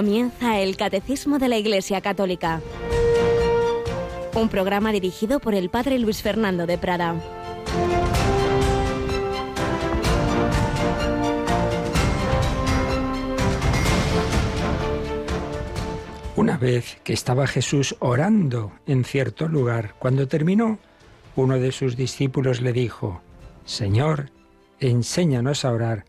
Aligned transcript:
Comienza 0.00 0.58
el 0.58 0.78
Catecismo 0.78 1.38
de 1.38 1.50
la 1.50 1.58
Iglesia 1.58 2.00
Católica. 2.00 2.62
Un 4.34 4.48
programa 4.48 4.92
dirigido 4.92 5.40
por 5.40 5.54
el 5.54 5.68
Padre 5.68 5.98
Luis 5.98 6.22
Fernando 6.22 6.66
de 6.66 6.78
Prada. 6.78 7.16
Una 16.34 16.56
vez 16.56 16.98
que 17.04 17.12
estaba 17.12 17.46
Jesús 17.46 17.94
orando 17.98 18.72
en 18.86 19.04
cierto 19.04 19.48
lugar, 19.48 19.96
cuando 19.98 20.26
terminó, 20.26 20.78
uno 21.36 21.58
de 21.58 21.72
sus 21.72 21.94
discípulos 21.94 22.62
le 22.62 22.72
dijo, 22.72 23.20
Señor, 23.66 24.30
enséñanos 24.78 25.66
a 25.66 25.72
orar, 25.72 26.06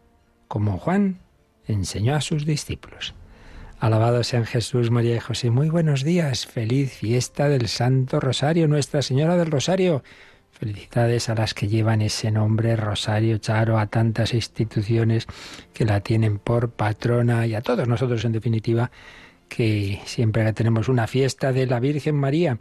como 0.48 0.78
Juan 0.78 1.20
enseñó 1.68 2.16
a 2.16 2.22
sus 2.22 2.46
discípulos. 2.46 3.16
Alabado 3.82 4.24
sean 4.24 4.46
Jesús, 4.46 4.92
María 4.92 5.16
y 5.16 5.20
José. 5.20 5.50
Muy 5.50 5.70
buenos 5.70 6.04
días. 6.04 6.46
Feliz 6.46 6.94
fiesta 6.94 7.50
del 7.50 7.68
Santo 7.68 8.20
Rosario, 8.20 8.68
Nuestra 8.68 9.02
Señora 9.02 9.38
del 9.38 9.50
Rosario. 9.50 10.04
Felicidades 10.52 11.30
a 11.30 11.34
las 11.34 11.56
que 11.56 11.68
llevan 11.68 12.04
ese 12.04 12.30
nombre, 12.30 12.76
Rosario 12.76 13.40
Charo, 13.40 13.80
a 13.80 13.88
tantas 13.88 14.36
instituciones 14.36 15.26
que 15.74 15.86
la 15.86 16.02
tienen 16.02 16.38
por 16.38 16.70
patrona 16.70 17.48
y 17.48 17.56
a 17.56 17.62
todos 17.62 17.88
nosotros, 17.88 18.24
en 18.24 18.34
definitiva, 18.34 18.92
que 19.50 20.00
siempre 20.06 20.46
que 20.46 20.54
tenemos 20.54 20.88
una 20.88 21.08
fiesta 21.08 21.52
de 21.52 21.66
la 21.66 21.80
Virgen 21.80 22.18
María, 22.18 22.60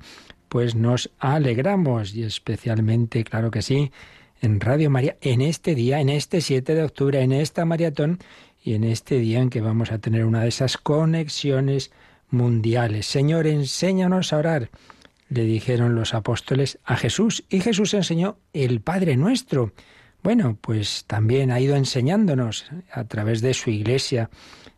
pues 0.49 0.75
nos 0.75 1.11
alegramos 1.19 2.15
y 2.15 2.23
especialmente, 2.23 3.25
claro 3.25 3.51
que 3.51 3.61
sí, 3.61 3.93
en 4.41 4.59
Radio 4.59 4.89
María, 4.89 5.19
en 5.21 5.43
este 5.43 5.75
día, 5.75 6.01
en 6.01 6.09
este 6.09 6.41
7 6.41 6.75
de 6.75 6.83
octubre, 6.83 7.21
en 7.21 7.33
esta 7.33 7.67
maratón 7.67 8.21
y 8.63 8.75
en 8.75 8.85
este 8.85 9.19
día 9.19 9.41
en 9.41 9.51
que 9.51 9.61
vamos 9.61 9.93
a 9.93 9.99
tener 9.99 10.25
una 10.25 10.43
de 10.43 10.49
esas 10.49 10.77
conexiones 10.77 11.91
mundiales. 12.31 13.07
Señor, 13.07 13.47
enséñanos 13.47 14.33
a 14.33 14.39
orar, 14.39 14.71
le 15.29 15.45
dijeron 15.45 15.95
los 15.95 16.15
apóstoles 16.15 16.79
a 16.85 16.97
Jesús, 16.97 17.45
y 17.49 17.61
Jesús 17.61 17.95
enseñó 17.95 18.37
el 18.53 18.81
Padre 18.81 19.17
nuestro. 19.17 19.73
Bueno, 20.23 20.59
pues 20.61 21.05
también 21.07 21.51
ha 21.51 21.61
ido 21.61 21.77
enseñándonos 21.77 22.67
a 22.93 23.05
través 23.05 23.41
de 23.41 23.55
su 23.55 23.71
iglesia 23.71 24.29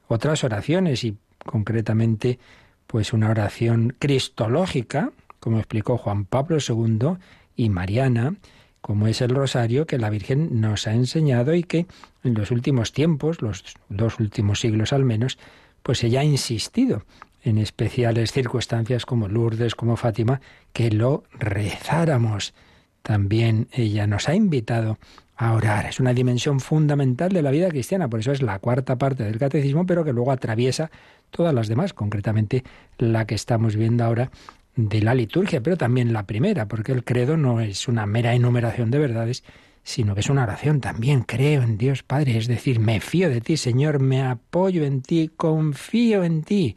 otras 0.06 0.44
oraciones 0.44 1.04
y 1.04 1.16
concretamente 1.44 2.38
pues 2.86 3.12
una 3.12 3.30
oración 3.30 3.96
cristológica, 3.98 5.12
como 5.40 5.58
explicó 5.58 5.96
Juan 5.96 6.24
Pablo 6.26 6.58
II 6.66 7.16
y 7.56 7.70
Mariana, 7.70 8.36
como 8.80 9.06
es 9.06 9.20
el 9.20 9.30
rosario 9.30 9.86
que 9.86 9.98
la 9.98 10.10
Virgen 10.10 10.60
nos 10.60 10.86
ha 10.86 10.92
enseñado 10.92 11.54
y 11.54 11.62
que 11.62 11.86
en 12.24 12.34
los 12.34 12.50
últimos 12.50 12.92
tiempos, 12.92 13.42
los 13.42 13.64
dos 13.88 14.20
últimos 14.20 14.60
siglos 14.60 14.92
al 14.92 15.04
menos, 15.04 15.38
pues 15.82 16.04
ella 16.04 16.20
ha 16.20 16.24
insistido 16.24 17.04
en 17.42 17.58
especiales 17.58 18.32
circunstancias 18.32 19.04
como 19.04 19.28
Lourdes, 19.28 19.74
como 19.74 19.96
Fátima, 19.96 20.40
que 20.72 20.90
lo 20.90 21.24
rezáramos. 21.32 22.54
También 23.02 23.68
ella 23.72 24.06
nos 24.06 24.28
ha 24.28 24.34
invitado 24.34 24.98
a 25.36 25.52
orar. 25.54 25.86
Es 25.86 25.98
una 25.98 26.14
dimensión 26.14 26.60
fundamental 26.60 27.32
de 27.32 27.42
la 27.42 27.50
vida 27.50 27.68
cristiana, 27.68 28.08
por 28.08 28.20
eso 28.20 28.30
es 28.30 28.42
la 28.42 28.60
cuarta 28.60 28.96
parte 28.96 29.24
del 29.24 29.38
catecismo, 29.38 29.86
pero 29.86 30.04
que 30.04 30.12
luego 30.12 30.30
atraviesa 30.30 30.90
todas 31.30 31.52
las 31.52 31.66
demás, 31.66 31.94
concretamente 31.94 32.62
la 32.98 33.26
que 33.26 33.34
estamos 33.34 33.74
viendo 33.74 34.04
ahora 34.04 34.30
de 34.76 35.02
la 35.02 35.14
liturgia, 35.14 35.60
pero 35.60 35.76
también 35.76 36.12
la 36.12 36.26
primera, 36.26 36.68
porque 36.68 36.92
el 36.92 37.04
credo 37.04 37.36
no 37.36 37.60
es 37.60 37.88
una 37.88 38.06
mera 38.06 38.34
enumeración 38.34 38.90
de 38.90 38.98
verdades, 38.98 39.42
sino 39.82 40.14
que 40.14 40.20
es 40.20 40.30
una 40.30 40.44
oración 40.44 40.80
también. 40.80 41.22
Creo 41.22 41.62
en 41.62 41.78
Dios 41.78 42.02
Padre, 42.02 42.36
es 42.38 42.46
decir, 42.46 42.80
me 42.80 43.00
fío 43.00 43.28
de 43.28 43.40
ti, 43.40 43.56
Señor, 43.56 44.00
me 44.00 44.22
apoyo 44.22 44.84
en 44.84 45.02
ti, 45.02 45.30
confío 45.36 46.24
en 46.24 46.42
ti. 46.42 46.76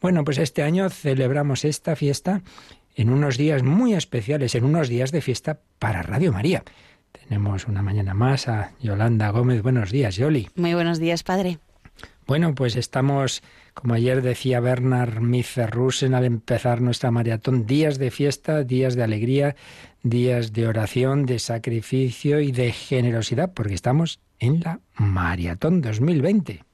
Bueno, 0.00 0.24
pues 0.24 0.38
este 0.38 0.62
año 0.62 0.90
celebramos 0.90 1.64
esta 1.64 1.96
fiesta 1.96 2.42
en 2.94 3.10
unos 3.10 3.38
días 3.38 3.62
muy 3.62 3.94
especiales, 3.94 4.54
en 4.54 4.64
unos 4.64 4.88
días 4.88 5.12
de 5.12 5.20
fiesta 5.20 5.60
para 5.78 6.02
Radio 6.02 6.32
María. 6.32 6.64
Tenemos 7.12 7.66
una 7.66 7.82
mañana 7.82 8.14
más 8.14 8.48
a 8.48 8.72
Yolanda 8.80 9.30
Gómez. 9.30 9.62
Buenos 9.62 9.90
días, 9.90 10.16
Yoli. 10.16 10.48
Muy 10.56 10.74
buenos 10.74 10.98
días, 10.98 11.22
Padre. 11.22 11.58
Bueno, 12.26 12.54
pues 12.54 12.76
estamos, 12.76 13.42
como 13.74 13.94
ayer 13.94 14.22
decía 14.22 14.60
Bernard 14.60 15.20
Mitzerrusen 15.20 16.14
al 16.14 16.24
empezar 16.24 16.80
nuestra 16.80 17.10
maratón, 17.10 17.66
días 17.66 17.98
de 17.98 18.10
fiesta, 18.10 18.62
días 18.62 18.94
de 18.94 19.02
alegría, 19.02 19.56
días 20.02 20.52
de 20.52 20.66
oración, 20.66 21.26
de 21.26 21.38
sacrificio 21.38 22.40
y 22.40 22.52
de 22.52 22.72
generosidad, 22.72 23.52
porque 23.52 23.74
estamos 23.74 24.20
en 24.38 24.60
la 24.60 24.80
maratón 24.96 25.82
2020. 25.82 26.64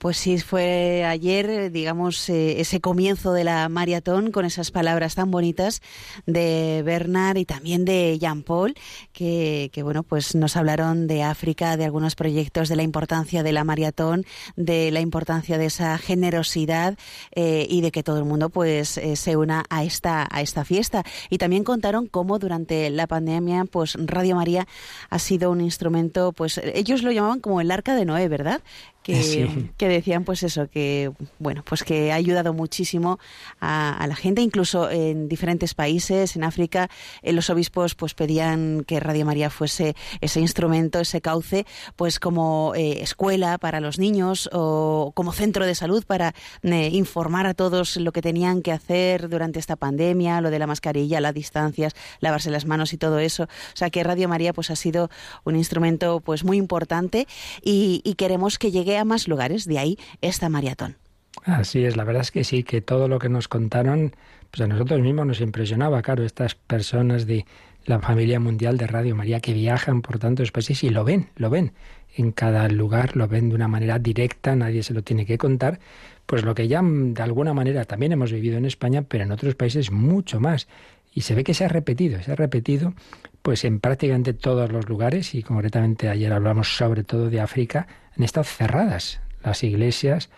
Pues 0.00 0.16
sí, 0.16 0.38
fue 0.38 1.04
ayer, 1.04 1.70
digamos, 1.70 2.30
eh, 2.30 2.58
ese 2.62 2.80
comienzo 2.80 3.34
de 3.34 3.44
la 3.44 3.68
maratón 3.68 4.32
con 4.32 4.46
esas 4.46 4.70
palabras 4.70 5.14
tan 5.14 5.30
bonitas 5.30 5.82
de 6.24 6.80
Bernard 6.86 7.36
y 7.36 7.44
también 7.44 7.84
de 7.84 8.18
Jean 8.18 8.42
Paul, 8.42 8.74
que, 9.12 9.70
bueno, 9.82 10.02
pues 10.02 10.34
nos 10.34 10.56
hablaron 10.56 11.06
de 11.06 11.22
África, 11.22 11.76
de 11.76 11.84
algunos 11.84 12.14
proyectos, 12.14 12.70
de 12.70 12.76
la 12.76 12.82
importancia 12.82 13.42
de 13.42 13.52
la 13.52 13.62
maratón, 13.62 14.24
de 14.56 14.90
la 14.90 15.00
importancia 15.00 15.58
de 15.58 15.66
esa 15.66 15.98
generosidad 15.98 16.96
eh, 17.32 17.66
y 17.68 17.82
de 17.82 17.90
que 17.90 18.02
todo 18.02 18.16
el 18.16 18.24
mundo 18.24 18.48
pues 18.48 18.96
eh, 18.96 19.16
se 19.16 19.36
una 19.36 19.66
a 19.68 19.84
esta 19.84 20.26
a 20.30 20.40
esta 20.40 20.64
fiesta. 20.64 21.04
Y 21.28 21.36
también 21.36 21.62
contaron 21.62 22.06
cómo 22.06 22.38
durante 22.38 22.88
la 22.88 23.06
pandemia, 23.06 23.66
pues 23.66 23.98
Radio 24.00 24.36
María 24.36 24.66
ha 25.10 25.18
sido 25.18 25.50
un 25.50 25.60
instrumento, 25.60 26.32
pues 26.32 26.58
ellos 26.72 27.02
lo 27.02 27.12
llamaban 27.12 27.40
como 27.40 27.60
el 27.60 27.70
arca 27.70 27.94
de 27.94 28.06
Noé, 28.06 28.28
¿verdad? 28.28 28.62
que, 29.02 29.88
decían 29.88 30.24
pues 30.24 30.42
eso, 30.42 30.68
que 30.68 31.10
bueno, 31.38 31.62
pues 31.64 31.84
que 31.84 32.12
ha 32.12 32.16
ayudado 32.16 32.52
muchísimo 32.52 33.18
a, 33.60 34.04
la 34.06 34.14
gente, 34.14 34.42
incluso 34.42 34.90
en 34.90 35.28
diferentes 35.28 35.74
países, 35.74 36.36
en 36.36 36.44
África, 36.44 36.90
eh, 37.22 37.32
los 37.32 37.48
obispos 37.48 37.94
pues 37.94 38.14
pedían 38.14 38.84
que 38.86 39.00
Radio 39.00 39.24
María 39.24 39.48
fuese 39.48 39.94
ese 40.20 40.40
instrumento, 40.40 41.00
ese 41.00 41.20
cauce, 41.20 41.66
pues 41.96 42.20
como 42.20 42.74
eh, 42.76 43.00
escuela 43.00 43.56
para 43.58 43.80
los 43.80 43.98
niños 43.98 44.50
o 44.52 45.12
como 45.14 45.32
centro 45.32 45.64
de 45.64 45.74
salud 45.74 46.04
para 46.04 46.34
eh, 46.62 46.90
informar 46.92 47.46
a 47.46 47.54
todos 47.54 47.96
lo 47.96 48.12
que 48.12 48.22
tenían 48.22 48.60
que 48.62 48.72
hacer 48.72 49.28
durante 49.28 49.58
esta 49.58 49.76
pandemia, 49.76 50.40
lo 50.40 50.50
de 50.50 50.58
la 50.58 50.66
mascarilla, 50.66 51.20
las 51.20 51.34
distancias, 51.34 51.94
lavarse 52.20 52.50
las 52.50 52.66
manos 52.66 52.92
y 52.92 52.98
todo 52.98 53.18
eso. 53.18 53.44
O 53.44 53.76
sea 53.76 53.88
que 53.88 54.04
Radio 54.04 54.28
María 54.28 54.52
pues 54.52 54.70
ha 54.70 54.76
sido 54.76 55.10
un 55.44 55.56
instrumento 55.56 56.20
pues 56.20 56.44
muy 56.44 56.58
importante 56.58 57.26
y, 57.62 58.02
y 58.04 58.14
queremos 58.14 58.58
que 58.58 58.70
llegue 58.70 58.89
a 58.96 59.04
más 59.04 59.28
lugares, 59.28 59.64
de 59.66 59.78
ahí 59.78 59.98
esta 60.20 60.48
maratón. 60.48 60.96
Así 61.44 61.84
es, 61.84 61.96
la 61.96 62.04
verdad 62.04 62.22
es 62.22 62.30
que 62.30 62.44
sí, 62.44 62.62
que 62.62 62.80
todo 62.80 63.08
lo 63.08 63.18
que 63.18 63.28
nos 63.28 63.48
contaron, 63.48 64.14
pues 64.50 64.60
a 64.60 64.66
nosotros 64.66 65.00
mismos 65.00 65.26
nos 65.26 65.40
impresionaba, 65.40 66.02
claro, 66.02 66.24
estas 66.24 66.54
personas 66.54 67.26
de 67.26 67.46
la 67.86 67.98
familia 68.00 68.40
mundial 68.40 68.76
de 68.76 68.86
Radio 68.86 69.16
María 69.16 69.40
que 69.40 69.54
viajan 69.54 70.02
por 70.02 70.18
tantos 70.18 70.52
países 70.52 70.84
y 70.84 70.90
lo 70.90 71.04
ven, 71.04 71.28
lo 71.36 71.50
ven. 71.50 71.72
En 72.14 72.32
cada 72.32 72.68
lugar 72.68 73.16
lo 73.16 73.28
ven 73.28 73.48
de 73.48 73.54
una 73.54 73.68
manera 73.68 73.98
directa, 73.98 74.54
nadie 74.54 74.82
se 74.82 74.92
lo 74.92 75.02
tiene 75.02 75.24
que 75.24 75.38
contar, 75.38 75.78
pues 76.26 76.44
lo 76.44 76.54
que 76.54 76.68
ya 76.68 76.82
de 76.82 77.22
alguna 77.22 77.54
manera 77.54 77.84
también 77.84 78.12
hemos 78.12 78.32
vivido 78.32 78.58
en 78.58 78.66
España, 78.66 79.02
pero 79.02 79.24
en 79.24 79.32
otros 79.32 79.54
países 79.54 79.90
mucho 79.90 80.40
más. 80.40 80.68
Y 81.12 81.22
se 81.22 81.34
ve 81.34 81.42
que 81.42 81.54
se 81.54 81.64
ha 81.64 81.68
repetido, 81.68 82.22
se 82.22 82.32
ha 82.32 82.36
repetido 82.36 82.94
pues 83.42 83.64
en 83.64 83.80
prácticamente 83.80 84.34
todos 84.34 84.70
los 84.70 84.88
lugares 84.88 85.34
y 85.34 85.42
concretamente 85.42 86.08
ayer 86.08 86.32
hablamos 86.32 86.76
sobre 86.76 87.04
todo 87.04 87.30
de 87.30 87.40
África, 87.40 87.88
han 88.20 88.24
estado 88.24 88.44
cerradas 88.44 89.20
las 89.42 89.64
iglesias 89.64 90.28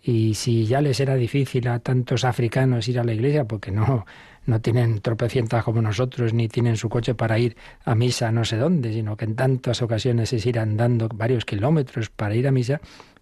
y 0.00 0.34
si 0.34 0.66
ya 0.66 0.80
les 0.80 1.00
era 1.00 1.16
difícil 1.16 1.66
a 1.68 1.80
tantos 1.80 2.24
africanos 2.24 2.88
ir 2.88 3.00
a 3.00 3.04
la 3.04 3.12
iglesia 3.12 3.44
porque 3.46 3.72
no 3.72 4.06
no 4.44 4.60
tienen 4.60 5.00
tropecientas 5.00 5.64
como 5.64 5.82
nosotros 5.82 6.34
ni 6.34 6.48
tienen 6.48 6.76
su 6.76 6.88
coche 6.88 7.14
para 7.14 7.38
ir 7.38 7.56
a 7.84 7.94
misa 7.94 8.32
no 8.32 8.44
sé 8.44 8.56
dónde, 8.56 8.92
sino 8.92 9.16
que 9.16 9.24
en 9.24 9.36
tantas 9.36 9.82
ocasiones 9.82 10.32
es 10.32 10.46
ir 10.46 10.58
andando 10.58 11.08
varios 11.08 11.44
kilómetros 11.44 12.10
para 12.10 12.34
ir 12.34 12.48
a 12.48 12.52
misa, 12.52 12.80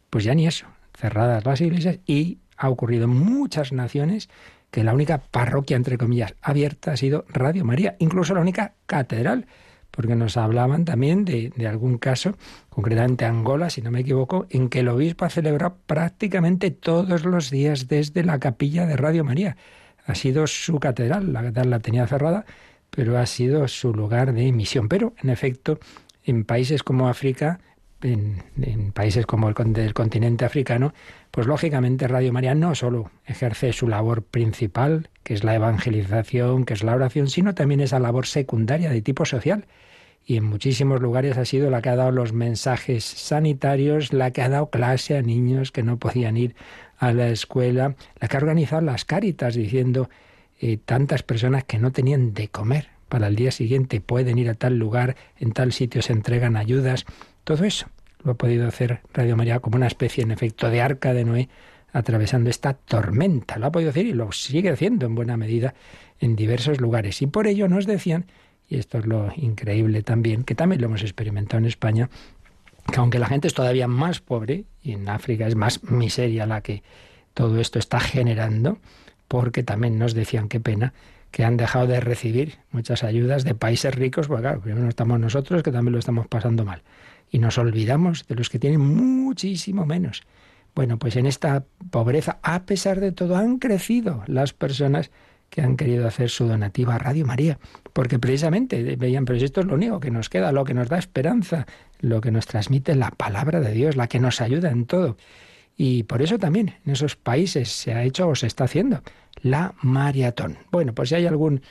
pues 0.09 0.25
ya 0.25 0.35
ni 0.35 0.47
eso, 0.47 0.67
cerradas 0.95 1.45
las 1.45 1.61
iglesias 1.61 1.99
y 2.07 2.39
ha 2.57 2.69
ocurrido 2.69 3.05
en 3.05 3.11
muchas 3.11 3.73
naciones 3.73 4.29
que 4.71 4.85
la 4.85 4.95
única 4.95 5.19
parroquia, 5.19 5.77
entre 5.77 5.99
comillas, 5.99 6.35
abierta 6.41 6.93
ha 6.93 6.97
sido 6.97 7.25
Radio 7.29 7.65
María, 7.65 7.97
incluso 7.99 8.35
la 8.35 8.41
única 8.41 8.75
catedral, 8.87 9.47
porque 10.01 10.17
nos 10.17 10.39
hablaban 10.39 10.87
también 10.87 11.27
de, 11.27 11.53
algún 11.69 11.99
caso, 11.99 12.35
concretamente 12.71 13.27
Angola, 13.27 13.69
si 13.69 13.83
no 13.83 13.91
me 13.91 14.01
equivoco, 14.01 14.47
en 14.49 14.71
que 14.71 14.81
el 14.81 14.89
obispo 14.89 15.27
ha 15.27 15.29
celebrado 15.29 15.77
prácticamente 15.87 16.71
todos 16.71 17.27
los 17.27 17.51
días 17.51 17.87
desde 17.87 18.25
la 18.25 18.39
capilla 18.39 18.87
de 18.87 18.97
Radio 18.97 19.25
María. 19.25 19.59
Ha 20.07 20.15
sido 20.15 20.47
su 20.47 20.81
catedral, 20.81 21.35
la 21.35 21.43
catedral 21.43 21.69
la 21.69 21.81
tenía 21.81 22.07
cerrada, 22.07 22.47
pero 22.89 23.19
ha 23.19 23.27
sido 23.27 23.69
su 23.69 23.93
lugar 23.93 24.33
de 24.33 24.51
misión. 24.53 24.89
Pero, 24.89 25.13
en 25.23 25.29
efecto, 25.29 25.79
en 26.25 26.45
países 26.45 26.83
como 26.83 27.11
África, 27.11 27.61
en, 28.01 28.93
países 28.93 29.27
como 29.27 29.51
el 29.51 29.55
del 29.75 29.93
continente 29.93 30.47
africano, 30.47 30.95
pues 31.31 31.47
lógicamente 31.47 32.09
Radio 32.09 32.33
María 32.33 32.55
no 32.55 32.75
solo 32.75 33.11
ejerce 33.27 33.75
su 33.75 33.87
labor 33.87 34.23
principal, 34.23 35.11
que 35.25 35.35
es 35.35 35.45
la 35.45 35.55
evangelización, 35.55 36.65
que 36.65 36.73
es 36.73 36.83
la 36.83 36.95
oración, 36.95 37.29
sino 37.29 37.55
también 37.55 37.81
esa 37.81 37.99
labor 37.99 38.27
secundaria 38.27 38.89
de 38.89 39.03
tipo 39.03 39.27
social. 39.27 39.67
Y 40.31 40.37
en 40.37 40.45
muchísimos 40.45 41.01
lugares 41.01 41.37
ha 41.39 41.45
sido 41.45 41.71
la 41.71 41.83
que 41.83 41.89
ha 41.89 41.97
dado 41.97 42.13
los 42.13 42.33
mensajes 42.33 43.03
sanitarios, 43.03 44.13
la 44.13 44.31
que 44.31 44.43
ha 44.43 44.49
dado 44.49 44.71
clase 44.71 45.17
a 45.17 45.23
niños 45.23 45.73
que 45.73 45.83
no 45.83 45.99
podían 45.99 46.37
ir 46.37 46.55
a 46.99 47.13
la 47.13 47.31
escuela, 47.31 47.97
la 48.21 48.29
que 48.29 48.37
ha 48.37 48.39
organizado 48.39 48.81
las 48.81 49.05
cáritas 49.05 49.57
diciendo 49.57 50.09
eh, 50.61 50.77
tantas 50.77 51.25
personas 51.25 51.65
que 51.65 51.81
no 51.81 51.91
tenían 51.91 52.33
de 52.33 52.47
comer 52.47 52.91
para 53.09 53.27
el 53.27 53.35
día 53.35 53.51
siguiente 53.51 54.01
pueden 54.01 54.39
ir 54.39 54.49
a 54.49 54.55
tal 54.55 54.79
lugar, 54.79 55.17
en 55.37 55.51
tal 55.51 55.73
sitio 55.73 56.01
se 56.01 56.13
entregan 56.13 56.57
ayudas, 56.57 57.07
todo 57.43 57.65
eso 57.65 57.89
lo 58.23 58.31
ha 58.31 58.35
podido 58.35 58.69
hacer 58.69 59.01
Radio 59.13 59.37
María 59.37 59.59
como 59.59 59.79
una 59.79 59.89
especie 59.89 60.23
en 60.23 60.31
efecto 60.31 60.71
de 60.71 60.81
arca 60.81 61.13
de 61.13 61.25
Noé 61.25 61.49
atravesando 61.93 62.51
esta 62.51 62.75
tormenta. 62.75 63.59
Lo 63.59 63.67
ha 63.67 63.73
podido 63.73 63.91
hacer 63.91 64.07
y 64.07 64.13
lo 64.13 64.31
sigue 64.31 64.71
haciendo 64.71 65.07
en 65.07 65.17
buena 65.17 65.37
medida 65.37 65.75
en 66.21 66.37
diversos 66.37 66.81
lugares. 66.81 67.21
Y 67.21 67.27
por 67.27 67.49
ello 67.49 67.67
nos 67.67 67.85
decían, 67.85 68.27
y 68.71 68.79
esto 68.79 68.99
es 68.99 69.07
lo 69.07 69.33
increíble 69.37 70.03
también, 70.03 70.45
que 70.45 70.55
también 70.55 70.81
lo 70.81 70.87
hemos 70.87 71.03
experimentado 71.03 71.59
en 71.59 71.67
España, 71.67 72.09
que 72.91 73.01
aunque 73.01 73.19
la 73.19 73.27
gente 73.27 73.49
es 73.49 73.55
todavía 73.55 73.89
más 73.89 74.21
pobre, 74.21 74.65
y 74.81 74.93
en 74.93 75.09
África 75.09 75.47
es 75.47 75.57
más 75.57 75.83
miseria 75.83 76.47
la 76.47 76.61
que 76.63 76.83
todo 77.35 77.61
esto 77.61 77.81
está 77.81 77.99
generando, 77.99 78.79
porque 79.27 79.65
también 79.65 79.99
nos 79.99 80.15
decían 80.15 80.49
qué 80.49 80.61
pena 80.61 80.95
que 81.33 81.45
han 81.45 81.57
dejado 81.57 81.87
de 81.89 82.01
recibir 82.01 82.59
muchas 82.71 83.05
ayudas 83.05 83.45
de 83.45 83.55
países 83.55 83.95
ricos, 83.95 84.29
porque 84.29 84.43
claro, 84.43 84.61
primero 84.61 84.89
estamos 84.89 85.19
nosotros 85.19 85.63
que 85.63 85.73
también 85.73 85.93
lo 85.93 85.99
estamos 85.99 86.27
pasando 86.29 86.65
mal. 86.65 86.83
Y 87.31 87.39
nos 87.39 87.59
olvidamos 87.59 88.27
de 88.27 88.35
los 88.35 88.51
que 88.51 88.59
tienen 88.59 88.81
muchísimo 88.81 89.87
menos. 89.87 90.23
Bueno, 90.75 90.99
pues 90.99 91.17
en 91.17 91.27
esta 91.27 91.65
pobreza, 91.91 92.39
a 92.43 92.63
pesar 92.65 93.01
de 93.01 93.13
todo, 93.13 93.37
han 93.37 93.59
crecido 93.59 94.23
las 94.27 94.53
personas 94.53 95.11
que 95.51 95.63
han 95.63 95.77
querido 95.77 96.07
hacer 96.07 96.31
su 96.31 96.47
donativa 96.47 96.95
a 96.95 96.99
Radio 96.99 97.27
María, 97.27 97.59
porque 97.93 98.19
precisamente 98.19 98.97
veían, 98.97 99.25
pero 99.25 99.39
esto 99.39 99.61
es 99.61 99.67
lo 99.67 99.75
único 99.75 100.01
que 100.01 100.11
nos 100.11 100.29
queda, 100.29 100.53
lo 100.53 100.65
que 100.65 100.75
nos 100.75 100.89
da 100.89 100.99
esperanza, 100.99 101.67
lo 101.99 102.21
que 102.21 102.31
nos 102.31 102.47
transmite 102.47 102.95
la 102.95 103.11
palabra 103.11 103.61
de 103.61 103.73
Dios, 103.73 103.97
la 103.97 104.07
que 104.07 104.21
nos 104.21 104.41
ayuda 104.41 104.71
en 104.71 104.87
todo. 104.87 105.17
Y 105.77 106.05
por 106.05 106.23
eso 106.23 106.39
también 106.39 106.77
en 106.87 106.93
esos 106.93 107.17
países 107.17 107.71
se 107.71 107.93
ha 107.93 108.05
hecho 108.05 108.29
o 108.29 108.35
se 108.35 108.47
está 108.47 108.65
haciendo 108.65 109.03
la 109.43 109.75
maratón. 109.83 110.59
Bueno, 110.71 110.95
pues 110.95 111.09
si 111.09 111.17
hay 111.17 111.27
algún 111.27 111.63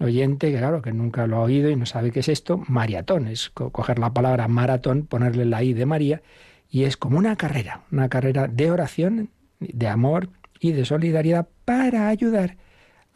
oyente 0.00 0.50
que 0.50 0.58
claro 0.58 0.82
que 0.82 0.92
nunca 0.92 1.26
lo 1.26 1.36
ha 1.36 1.42
oído 1.42 1.70
y 1.70 1.76
no 1.76 1.86
sabe 1.86 2.10
qué 2.10 2.20
es 2.20 2.28
esto, 2.28 2.62
maratón 2.68 3.28
es 3.28 3.50
coger 3.50 3.98
la 3.98 4.12
palabra 4.12 4.48
maratón, 4.48 5.06
ponerle 5.06 5.44
la 5.44 5.62
I 5.62 5.74
de 5.74 5.86
María 5.86 6.22
y 6.68 6.84
es 6.84 6.96
como 6.96 7.18
una 7.18 7.36
carrera, 7.36 7.82
una 7.92 8.08
carrera 8.08 8.48
de 8.48 8.70
oración, 8.70 9.30
de 9.60 9.88
amor 9.88 10.30
y 10.58 10.72
de 10.72 10.84
solidaridad 10.84 11.48
para 11.64 12.08
ayudar 12.08 12.56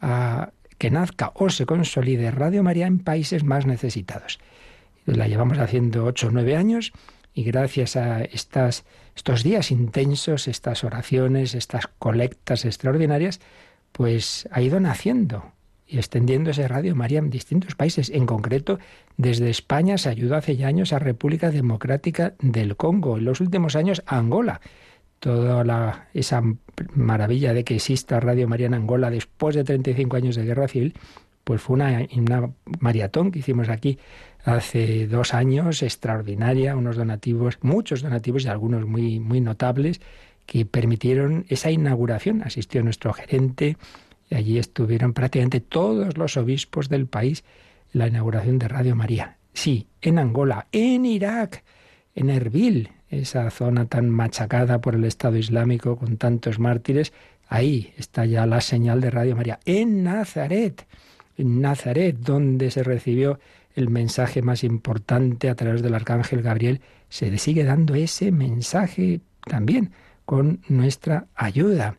a 0.01 0.51
que 0.77 0.91
nazca 0.91 1.31
o 1.35 1.49
se 1.49 1.65
consolide 1.65 2.31
Radio 2.31 2.63
María 2.63 2.87
en 2.87 2.99
países 2.99 3.43
más 3.43 3.65
necesitados. 3.65 4.39
La 5.05 5.27
llevamos 5.27 5.59
haciendo 5.59 6.05
ocho 6.05 6.27
o 6.27 6.31
nueve 6.31 6.55
años 6.55 6.91
y 7.33 7.43
gracias 7.43 7.95
a 7.95 8.23
estos 8.23 9.43
días 9.43 9.71
intensos, 9.71 10.47
estas 10.47 10.83
oraciones, 10.83 11.53
estas 11.53 11.87
colectas 11.99 12.65
extraordinarias, 12.65 13.39
pues 13.91 14.47
ha 14.51 14.61
ido 14.61 14.79
naciendo 14.79 15.51
y 15.87 15.97
extendiéndose 15.97 16.67
Radio 16.67 16.95
María 16.95 17.19
en 17.19 17.29
distintos 17.29 17.75
países. 17.75 18.09
En 18.09 18.25
concreto, 18.25 18.79
desde 19.17 19.49
España 19.49 19.97
se 19.97 20.09
ayudó 20.09 20.35
hace 20.35 20.57
ya 20.57 20.67
años 20.67 20.93
a 20.93 20.99
República 20.99 21.51
Democrática 21.51 22.33
del 22.39 22.75
Congo, 22.75 23.17
en 23.17 23.25
los 23.25 23.41
últimos 23.41 23.75
años 23.75 24.01
a 24.05 24.17
Angola. 24.17 24.61
Toda 25.25 25.63
la, 25.63 26.07
esa 26.13 26.43
maravilla 26.93 27.51
de 27.51 27.63
que 27.63 27.73
exista 27.77 28.19
Radio 28.19 28.47
María 28.47 28.67
en 28.67 28.75
Angola 28.75 29.09
después 29.09 29.55
de 29.55 29.63
35 29.63 30.17
años 30.17 30.35
de 30.35 30.45
guerra 30.45 30.67
civil, 30.67 30.93
pues 31.43 31.63
fue 31.63 31.77
una, 31.77 32.07
maratón 32.79 33.31
que 33.31 33.39
hicimos 33.39 33.69
aquí 33.69 33.97
hace 34.43 35.07
dos 35.07 35.33
años, 35.33 35.81
extraordinaria, 35.81 36.75
unos 36.75 36.95
donativos, 36.95 37.57
muchos 37.63 38.03
donativos 38.03 38.45
y 38.45 38.49
algunos 38.49 38.85
muy, 38.85 39.19
muy 39.19 39.41
notables, 39.41 39.99
que 40.45 40.63
permitieron 40.63 41.47
esa 41.49 41.71
inauguración. 41.71 42.43
Asistió 42.43 42.83
nuestro 42.83 43.11
gerente 43.11 43.77
y 44.29 44.35
allí 44.35 44.59
estuvieron 44.59 45.13
prácticamente 45.13 45.59
todos 45.59 46.19
los 46.19 46.37
obispos 46.37 46.87
del 46.87 47.07
país 47.07 47.43
la 47.93 48.05
inauguración 48.05 48.59
de 48.59 48.67
Radio 48.67 48.95
María. 48.95 49.37
Sí, 49.53 49.87
en 50.03 50.19
Angola, 50.19 50.67
en 50.71 51.03
Irak, 51.03 51.63
en 52.13 52.29
Erbil, 52.29 52.91
esa 53.09 53.49
zona 53.49 53.85
tan 53.85 54.09
machacada 54.09 54.81
por 54.81 54.95
el 54.95 55.05
Estado 55.05 55.37
Islámico 55.37 55.97
con 55.97 56.17
tantos 56.17 56.59
mártires, 56.59 57.13
ahí 57.47 57.93
está 57.97 58.25
ya 58.25 58.45
la 58.45 58.61
señal 58.61 59.01
de 59.01 59.11
Radio 59.11 59.35
María. 59.35 59.59
En 59.65 60.03
Nazaret, 60.03 60.85
en 61.37 61.61
Nazaret, 61.61 62.17
donde 62.17 62.71
se 62.71 62.83
recibió 62.83 63.39
el 63.75 63.89
mensaje 63.89 64.41
más 64.41 64.63
importante 64.63 65.49
a 65.49 65.55
través 65.55 65.81
del 65.81 65.93
arcángel 65.93 66.41
Gabriel, 66.41 66.81
se 67.09 67.29
le 67.29 67.37
sigue 67.37 67.63
dando 67.63 67.95
ese 67.95 68.31
mensaje 68.31 69.21
también 69.45 69.91
con 70.25 70.61
nuestra 70.69 71.27
ayuda. 71.35 71.97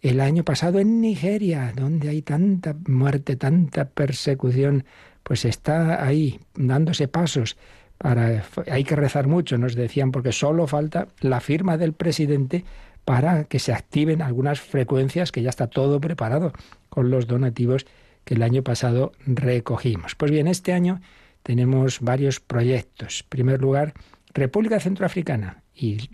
El 0.00 0.20
año 0.20 0.44
pasado 0.44 0.78
en 0.78 1.00
Nigeria, 1.00 1.72
donde 1.74 2.10
hay 2.10 2.22
tanta 2.22 2.76
muerte, 2.86 3.36
tanta 3.36 3.86
persecución, 3.86 4.84
pues 5.22 5.46
está 5.46 6.04
ahí 6.04 6.40
dándose 6.54 7.08
pasos. 7.08 7.56
Para, 8.04 8.44
hay 8.70 8.84
que 8.84 8.96
rezar 8.96 9.28
mucho, 9.28 9.56
nos 9.56 9.74
decían, 9.74 10.12
porque 10.12 10.30
solo 10.30 10.66
falta 10.66 11.08
la 11.20 11.40
firma 11.40 11.78
del 11.78 11.94
presidente 11.94 12.62
para 13.06 13.44
que 13.44 13.58
se 13.58 13.72
activen 13.72 14.20
algunas 14.20 14.60
frecuencias 14.60 15.32
que 15.32 15.40
ya 15.40 15.48
está 15.48 15.68
todo 15.68 16.02
preparado 16.02 16.52
con 16.90 17.08
los 17.08 17.26
donativos 17.26 17.86
que 18.24 18.34
el 18.34 18.42
año 18.42 18.62
pasado 18.62 19.12
recogimos. 19.24 20.16
Pues 20.16 20.30
bien, 20.30 20.48
este 20.48 20.74
año 20.74 21.00
tenemos 21.42 22.00
varios 22.00 22.40
proyectos. 22.40 23.22
En 23.22 23.28
primer 23.30 23.62
lugar, 23.62 23.94
República 24.34 24.80
Centroafricana 24.80 25.62
y 25.74 26.10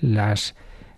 las 0.00 0.56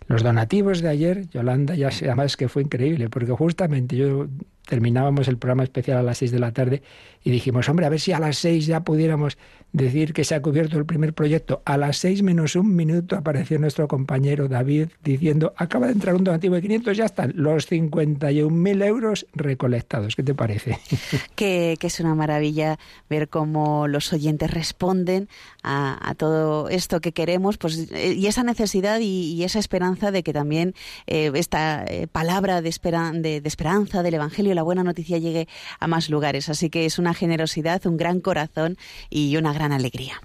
los 0.09 0.23
donativos 0.23 0.83
de 0.83 0.89
ayer, 0.89 1.29
Yolanda, 1.31 1.75
ya 1.75 1.89
además 1.89 2.37
que 2.37 2.49
fue 2.49 2.63
increíble, 2.63 3.11
porque 3.11 3.33
justamente 3.33 3.97
yo 3.97 4.29
terminábamos 4.67 5.27
el 5.27 5.37
programa 5.37 5.65
especial 5.65 5.99
a 5.99 6.03
las 6.03 6.19
seis 6.19 6.31
de 6.31 6.39
la 6.39 6.53
tarde 6.53 6.83
y 7.25 7.31
dijimos, 7.31 7.69
hombre, 7.69 7.87
a 7.87 7.89
ver 7.89 7.99
si 7.99 8.13
a 8.13 8.21
las 8.21 8.39
seis 8.39 8.67
ya 8.67 8.85
pudiéramos 8.85 9.37
decir 9.77 10.15
que 10.15 10.25
se 10.25 10.35
ha 10.35 10.41
cubierto 10.43 10.79
el 10.79 10.87
primer 10.87 11.13
proyecto. 11.13 11.63
A 11.65 11.77
las 11.77 11.99
seis 11.99 12.23
menos 12.23 12.57
un 12.57 12.75
minuto 12.75 13.17
apareció 13.17 13.59
nuestro 13.59 13.89
compañero 13.89 14.49
David 14.49 14.89
diciendo, 15.05 15.53
acaba 15.57 15.87
de 15.87 15.93
entrar 15.93 16.15
un 16.15 16.25
donativo 16.25 16.55
de 16.55 16.63
500, 16.63 16.97
ya 16.97 17.05
están 17.05 17.33
los 17.37 17.71
51.000 17.71 18.85
euros 18.85 19.27
recolectados. 19.35 20.17
¿Qué 20.17 20.23
te 20.23 20.35
parece? 20.35 20.79
Que, 21.37 21.77
es 21.87 22.01
una 22.01 22.17
maravilla 22.17 22.81
ver 23.09 23.29
cómo 23.29 23.87
los 23.87 24.13
oyentes 24.13 24.51
responden 24.51 25.29
a, 25.63 26.15
todo 26.17 26.69
esto 26.69 27.01
que 27.01 27.13
queremos 27.13 27.59
pues, 27.59 27.91
eh, 27.93 28.15
y 28.15 28.27
esa 28.27 28.43
necesidad 28.43 28.99
y, 29.01 29.45
esa 29.45 29.61
esperanza 29.61 30.11
de 30.11 30.25
que 30.25 30.33
también 30.33 30.75
eh, 31.07 31.31
esta 31.35 31.85
eh, 31.87 32.09
palabra 32.11 32.61
de, 32.61 32.71
de, 32.71 33.41
de 33.41 33.49
esperanza 33.49 34.03
del 34.03 34.15
Evangelio, 34.15 34.53
la 34.55 34.65
buena 34.65 34.83
noticia 34.83 35.19
llegue 35.19 35.47
a 35.79 35.87
más 35.87 36.11
lugares. 36.11 36.49
Así 36.49 36.71
que 36.71 36.87
es 36.87 36.99
una 36.99 37.15
generosidad, 37.15 37.87
un 37.87 37.97
gran 37.97 38.21
corazón 38.21 38.77
y 39.11 39.37
una 39.37 39.53
gran 39.53 39.66
alegría. 39.73 40.21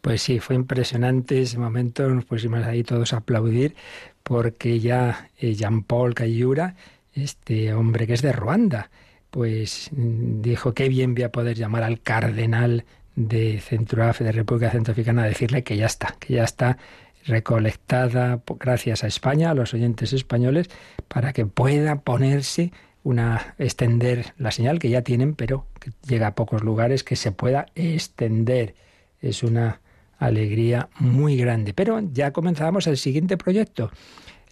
Pues 0.00 0.22
sí, 0.22 0.40
fue 0.40 0.56
impresionante 0.56 1.42
ese 1.42 1.58
momento, 1.58 2.08
nos 2.08 2.24
pusimos 2.24 2.64
ahí 2.64 2.82
todos 2.82 3.12
a 3.12 3.18
aplaudir 3.18 3.76
porque 4.22 4.80
ya 4.80 5.28
eh, 5.38 5.54
Jean-Paul 5.54 6.14
Cayura, 6.14 6.74
este 7.14 7.72
hombre 7.72 8.06
que 8.06 8.14
es 8.14 8.22
de 8.22 8.32
Ruanda, 8.32 8.90
pues 9.30 9.90
mm, 9.92 10.42
dijo 10.42 10.74
que 10.74 10.88
bien 10.88 11.14
voy 11.14 11.22
a 11.24 11.32
poder 11.32 11.56
llamar 11.56 11.84
al 11.84 12.00
cardenal 12.00 12.84
de 13.14 13.60
Centroáfrica, 13.60 14.26
de 14.26 14.32
República 14.32 14.70
Centroafricana, 14.70 15.22
a 15.22 15.26
decirle 15.26 15.62
que 15.62 15.76
ya 15.76 15.86
está, 15.86 16.16
que 16.18 16.34
ya 16.34 16.44
está 16.44 16.78
recolectada 17.24 18.42
gracias 18.58 19.04
a 19.04 19.06
España, 19.06 19.50
a 19.50 19.54
los 19.54 19.74
oyentes 19.74 20.12
españoles, 20.12 20.68
para 21.08 21.32
que 21.32 21.46
pueda 21.46 22.00
ponerse 22.00 22.72
una 23.04 23.54
extender 23.58 24.34
la 24.38 24.50
señal 24.50 24.78
que 24.78 24.88
ya 24.88 25.02
tienen, 25.02 25.34
pero 25.34 25.66
que 25.80 25.90
llega 26.06 26.28
a 26.28 26.34
pocos 26.34 26.62
lugares, 26.62 27.04
que 27.04 27.16
se 27.16 27.32
pueda 27.32 27.66
extender. 27.74 28.74
Es 29.20 29.42
una 29.42 29.80
alegría 30.18 30.88
muy 30.98 31.36
grande. 31.36 31.74
Pero 31.74 32.00
ya 32.12 32.32
comenzamos 32.32 32.86
el 32.86 32.96
siguiente 32.96 33.36
proyecto. 33.36 33.90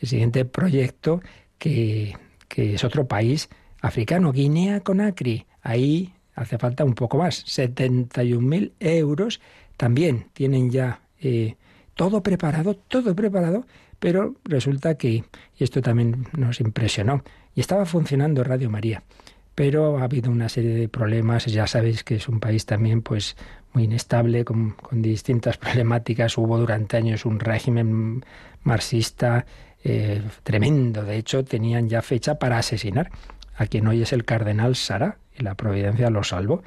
El 0.00 0.09
siguiente 0.09 0.45
proyecto 0.45 1.21
que, 1.59 2.16
que 2.49 2.75
es 2.75 2.85
otro 2.85 3.07
país 3.07 3.49
africano, 3.80 4.33
Guinea 4.33 4.80
Conakry. 4.80 5.47
Ahí 5.62 6.12
hace 6.35 6.59
falta 6.59 6.85
un 6.85 6.95
poco 6.95 7.19
más, 7.19 7.45
71.000 7.47 8.73
euros. 8.80 9.40
También 9.76 10.26
tienen 10.33 10.71
ya 10.71 11.02
eh, 11.21 11.57
todo 11.95 12.23
preparado, 12.23 12.75
todo 12.75 13.14
preparado, 13.14 13.66
pero 13.99 14.35
resulta 14.45 14.97
que, 14.97 15.09
y 15.09 15.25
esto 15.64 15.83
también 15.83 16.26
nos 16.37 16.61
impresionó, 16.61 17.23
y 17.54 17.61
estaba 17.61 17.87
funcionando 17.87 18.45
Radio 18.45 18.71
María. 18.71 19.02
Pero 19.54 19.99
ha 19.99 20.04
habido 20.04 20.30
una 20.30 20.49
serie 20.49 20.75
de 20.75 20.88
problemas, 20.88 21.47
ya 21.47 21.66
sabéis 21.66 22.04
que 22.04 22.16
es 22.16 22.28
un 22.28 22.40
país 22.40 22.66
también 22.66 23.02
pues 23.02 23.37
muy 23.73 23.85
inestable, 23.85 24.45
con, 24.45 24.76
distintas 24.90 25.57
problemáticas. 25.59 26.38
Hubo 26.38 26.59
durante 26.59 26.97
años 26.97 27.25
un 27.26 27.40
régimen 27.40 28.25
marxista 28.62 29.47
eh, 29.85 30.23
tremendo. 30.42 31.04
De 31.04 31.16
hecho, 31.16 31.45
tenían 31.45 31.88
ya 31.88 32.02
fecha 32.02 32.38
para 32.38 32.59
asesinar 32.59 33.11
a 33.57 33.66
quien 33.66 33.87
hoy 33.87 34.02
es 34.02 34.12
el 34.14 34.25
cardenal 34.25 34.75
Sara, 34.75 35.19
y 35.37 35.42
la 35.42 35.54
providencia 35.54 36.09
lo 36.09 36.25
salvó. 36.25 36.62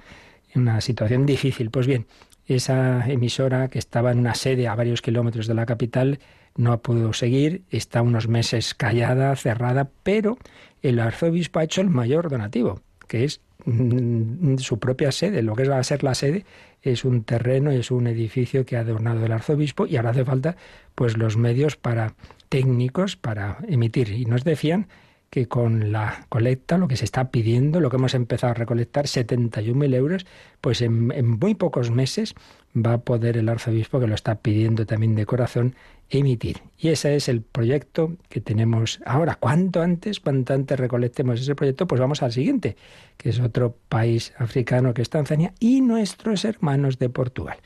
Una 0.53 0.79
situación 0.81 1.25
difícil. 1.25 1.71
Pues 1.71 1.87
bien, 1.87 2.05
esa 2.45 3.09
emisora 3.09 3.69
que 3.69 3.79
estaba 3.79 4.11
en 4.11 4.19
una 4.19 4.35
sede 4.35 4.67
a 4.67 4.75
varios 4.75 5.01
kilómetros 5.01 5.47
de 5.47 5.55
la 5.55 5.65
capital 5.65 6.19
no 6.55 6.71
ha 6.71 6.81
podido 6.81 7.13
seguir, 7.13 7.63
está 7.71 8.03
unos 8.03 8.27
meses 8.27 8.75
callada, 8.75 9.35
cerrada, 9.35 9.89
pero 10.03 10.37
el 10.83 10.99
arzobispo 10.99 11.59
ha 11.59 11.63
hecho 11.63 11.81
el 11.81 11.89
mayor 11.89 12.29
donativo, 12.29 12.81
que 13.07 13.23
es 13.23 13.41
mm, 13.65 14.57
su 14.57 14.77
propia 14.77 15.11
sede. 15.11 15.41
Lo 15.41 15.55
que 15.55 15.67
va 15.67 15.79
a 15.79 15.83
ser 15.83 16.03
la 16.03 16.13
sede 16.13 16.45
es 16.83 17.05
un 17.05 17.23
terreno, 17.23 17.71
es 17.71 17.89
un 17.89 18.05
edificio 18.05 18.65
que 18.65 18.77
ha 18.77 18.83
donado 18.83 19.25
el 19.25 19.31
arzobispo 19.31 19.87
y 19.87 19.95
ahora 19.95 20.11
hace 20.11 20.25
falta 20.25 20.57
pues 20.93 21.17
los 21.17 21.37
medios 21.37 21.77
para 21.77 22.13
técnicos 22.49 23.15
para 23.15 23.57
emitir. 23.67 24.09
Y 24.09 24.25
nos 24.25 24.43
decían 24.43 24.87
que 25.33 25.47
con 25.47 25.91
la 25.91 26.27
colecta, 26.29 26.77
lo 26.77 26.87
que 26.87 26.95
se 26.95 27.05
está 27.05 27.31
pidiendo, 27.31 27.79
lo 27.79 27.89
que 27.89 27.95
hemos 27.95 28.13
empezado 28.13 28.51
a 28.51 28.53
recolectar, 28.53 29.05
71.000 29.05 29.95
euros, 29.95 30.27
pues 30.61 30.81
en, 30.83 31.07
muy 31.39 31.55
pocos 31.55 31.89
meses 31.89 32.35
va 32.75 32.93
a 32.93 32.97
poder 32.99 33.37
el 33.37 33.49
arzobispo, 33.49 33.99
que 33.99 34.07
lo 34.07 34.15
está 34.15 34.35
pidiendo 34.35 34.85
también 34.85 35.15
de 35.15 35.25
corazón, 35.25 35.75
emitir. 36.09 36.61
Y 36.77 36.89
ese 36.89 37.15
es 37.15 37.29
el 37.29 37.41
proyecto 37.41 38.13
que 38.29 38.41
tenemos 38.41 38.99
ahora. 39.05 39.35
Cuanto 39.35 39.81
antes, 39.81 40.19
cuanto 40.19 40.53
antes 40.53 40.79
recolectemos 40.79 41.39
ese 41.39 41.55
proyecto, 41.55 41.87
pues 41.87 42.01
vamos 42.01 42.23
al 42.23 42.31
siguiente, 42.31 42.75
que 43.17 43.29
es 43.29 43.39
otro 43.39 43.75
país 43.89 44.33
africano 44.37 44.93
que 44.93 45.01
es 45.01 45.09
Tanzania, 45.09 45.53
y 45.59 45.81
nuestros 45.81 46.45
hermanos 46.45 46.99
de 46.99 47.09
Portugal. 47.09 47.57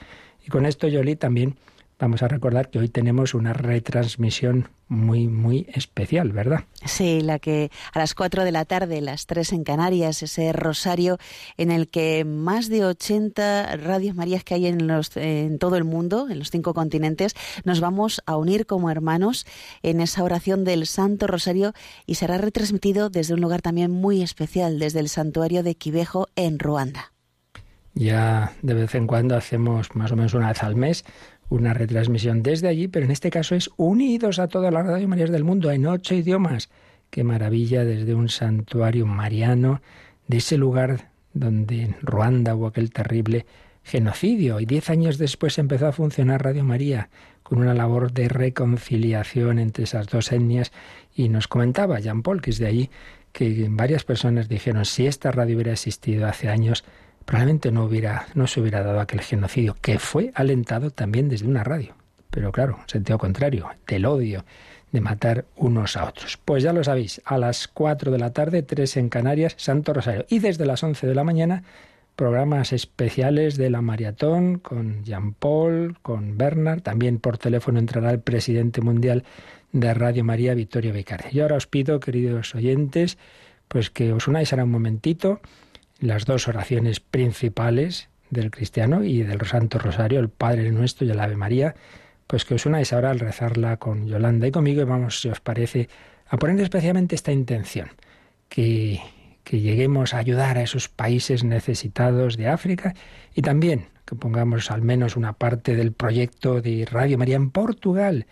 Y 0.46 0.50
con 0.50 0.66
esto, 0.66 0.88
Yoli, 0.88 1.16
también 1.16 1.56
Vamos 2.00 2.22
a 2.22 2.28
recordar 2.28 2.70
que 2.70 2.78
hoy 2.78 2.90
tenemos 2.90 3.34
una 3.34 3.54
retransmisión 3.54 4.70
muy, 4.88 5.28
muy 5.28 5.66
especial, 5.74 6.32
¿verdad? 6.32 6.66
Sí, 6.86 7.22
la 7.22 7.40
que 7.40 7.72
a 7.92 7.98
las 7.98 8.14
4 8.14 8.44
de 8.44 8.52
la 8.52 8.66
tarde, 8.66 9.02
las 9.02 9.26
3 9.26 9.54
en 9.54 9.64
Canarias, 9.64 10.22
ese 10.22 10.54
rosario 10.54 11.18
en 11.58 11.72
el 11.72 11.88
que 11.88 12.24
más 12.24 12.70
de 12.70 12.86
80 12.86 13.78
radios 13.78 14.16
Marías 14.16 14.44
que 14.44 14.54
hay 14.54 14.68
en, 14.68 14.86
los, 14.86 15.18
en 15.18 15.58
todo 15.58 15.76
el 15.76 15.86
mundo, 15.86 16.28
en 16.30 16.38
los 16.38 16.52
cinco 16.52 16.76
continentes, 16.76 17.34
nos 17.64 17.80
vamos 17.80 18.22
a 18.28 18.38
unir 18.38 18.68
como 18.68 18.92
hermanos 18.92 19.48
en 19.82 20.00
esa 20.00 20.24
oración 20.24 20.66
del 20.66 20.86
Santo 20.86 21.26
Rosario 21.26 21.74
y 22.06 22.16
será 22.16 22.38
retransmitido 22.38 23.10
desde 23.10 23.34
un 23.34 23.42
lugar 23.42 23.64
también 23.64 23.90
muy 23.90 24.22
especial, 24.22 24.78
desde 24.78 25.00
el 25.00 25.10
santuario 25.10 25.64
de 25.64 25.74
Quivejo 25.74 26.28
en 26.36 26.60
Ruanda. 26.60 27.12
Ya 27.96 28.54
de 28.62 28.76
vez 28.76 28.94
en 28.94 29.08
cuando 29.08 29.36
hacemos 29.36 29.96
más 29.96 30.12
o 30.12 30.16
menos 30.16 30.36
una 30.36 30.50
vez 30.50 30.62
al 30.62 30.76
mes 30.76 31.04
una 31.50 31.74
retransmisión 31.74 32.44
desde 32.44 32.68
allí, 32.68 32.88
pero 32.88 33.06
en 33.06 33.12
este 33.12 33.30
caso 33.30 33.56
es 33.56 33.70
unidos 33.78 34.40
a 34.40 34.48
todas 34.48 34.74
las 34.74 34.86
Radio 34.86 35.08
Marías 35.08 35.32
del 35.32 35.44
mundo 35.44 35.72
en 35.72 35.86
ocho 35.86 36.16
idiomas. 36.16 36.70
Qué 37.10 37.24
maravilla 37.24 37.86
desde 37.86 38.16
un 38.16 38.30
santuario 38.30 39.06
mariano, 39.06 39.82
de 40.28 40.38
ese 40.38 40.58
lugar 40.58 41.10
donde 41.34 41.84
en 41.84 41.96
Ruanda 42.02 42.56
hubo 42.56 42.68
aquel 42.68 42.92
terrible 42.92 43.46
genocidio. 43.84 44.60
Y 44.60 44.66
diez 44.66 44.90
años 44.90 45.18
después 45.18 45.58
empezó 45.58 45.88
a 45.88 45.94
funcionar 45.94 46.44
Radio 46.44 46.64
María 46.64 47.10
con 47.44 47.60
una 47.60 47.74
labor 47.74 48.12
de 48.12 48.28
reconciliación 48.28 49.60
entre 49.60 49.86
esas 49.86 50.08
dos 50.08 50.32
etnias. 50.34 50.74
Y 51.16 51.30
nos 51.30 51.48
comentaba 51.48 52.00
Jean 52.00 52.24
Paul, 52.24 52.42
que 52.42 52.50
es 52.50 52.58
de 52.58 52.68
allí, 52.68 52.90
que 53.32 53.68
varias 53.70 54.04
personas 54.04 54.50
dijeron, 54.50 54.84
si 54.84 55.08
esta 55.08 55.32
radio 55.32 55.56
hubiera 55.56 55.72
existido 55.72 56.28
hace 56.28 56.50
años, 56.50 56.84
probablemente 57.28 57.74
no, 57.74 57.84
hubiera, 57.84 58.26
no 58.36 58.48
se 58.48 58.62
hubiera 58.62 58.84
dado 58.84 59.02
aquel 59.02 59.20
genocidio, 59.20 59.76
que 59.82 60.00
fue 60.00 60.32
alentado 60.34 60.92
también 60.92 61.28
desde 61.28 61.46
una 61.46 61.62
radio. 61.62 61.94
Pero 62.30 62.54
claro, 62.54 62.80
sentido 62.88 63.18
contrario, 63.18 63.68
del 63.86 64.06
odio, 64.06 64.46
de 64.94 65.02
matar 65.02 65.44
unos 65.58 65.98
a 65.98 66.06
otros. 66.06 66.38
Pues 66.38 66.64
ya 66.64 66.72
lo 66.72 66.86
sabéis, 66.86 67.22
a 67.26 67.38
las 67.38 67.68
4 67.68 68.12
de 68.12 68.18
la 68.18 68.32
tarde, 68.32 68.64
3 68.64 68.96
en 68.96 69.10
Canarias, 69.10 69.56
Santo 69.58 69.94
Rosario. 69.94 70.26
Y 70.30 70.40
desde 70.40 70.66
las 70.66 70.82
11 70.82 71.06
de 71.06 71.16
la 71.16 71.26
mañana, 71.26 71.64
programas 72.16 72.72
especiales 72.72 73.58
de 73.58 73.72
la 73.72 73.82
maratón 73.82 74.58
con 74.60 75.04
Jean 75.04 75.34
Paul, 75.34 75.98
con 76.02 76.38
Bernard. 76.38 76.82
También 76.82 77.20
por 77.20 77.38
teléfono 77.38 77.78
entrará 77.78 78.10
el 78.12 78.22
presidente 78.22 78.80
mundial 78.80 79.26
de 79.74 79.94
Radio 79.94 80.24
María, 80.24 80.54
Vittorio 80.54 80.94
Becari. 80.94 81.26
Y 81.34 81.42
ahora 81.42 81.58
os 81.58 81.68
pido, 81.68 82.00
queridos 82.00 82.56
oyentes, 82.56 83.18
pues 83.68 83.90
que 83.90 84.14
os 84.14 84.30
unáis 84.30 84.54
ahora 84.54 84.64
un 84.64 84.72
momentito 84.72 85.42
las 86.00 86.26
dos 86.26 86.48
oraciones 86.48 87.00
principales 87.00 88.10
del 88.30 88.52
cristiano 88.52 89.04
y 89.04 89.24
del 89.24 89.46
Santo 89.46 89.80
Rosario, 89.80 90.20
el 90.20 90.30
Padre 90.30 90.72
Nuestro 90.72 91.06
y 91.06 91.12
el 91.12 91.20
Ave 91.20 91.36
María, 91.36 91.76
pues 92.28 92.46
que 92.46 92.56
os 92.56 92.66
unáis 92.66 92.92
ahora 92.94 93.12
al 93.12 93.20
rezarla 93.20 93.78
con 93.78 94.08
Yolanda 94.08 94.48
y 94.48 94.52
conmigo 94.52 94.82
y 94.82 94.86
vamos, 94.86 95.22
si 95.22 95.30
os 95.30 95.40
parece, 95.40 95.88
a 96.28 96.38
poner 96.38 96.60
especialmente 96.60 97.16
esta 97.16 97.32
intención, 97.32 97.90
que, 98.50 99.00
que 99.44 99.62
lleguemos 99.62 100.14
a 100.14 100.18
ayudar 100.18 100.58
a 100.58 100.64
esos 100.64 100.90
países 100.90 101.44
necesitados 101.44 102.36
de 102.36 102.50
África 102.50 102.94
y 103.34 103.42
también 103.42 103.88
que 104.06 104.16
pongamos 104.16 104.72
al 104.72 104.82
menos 104.82 105.16
una 105.16 105.34
parte 105.34 105.76
del 105.76 105.92
proyecto 105.92 106.62
de 106.62 106.86
Radio 106.90 107.18
María 107.18 107.36
en 107.36 107.50
Portugal, 107.52 108.26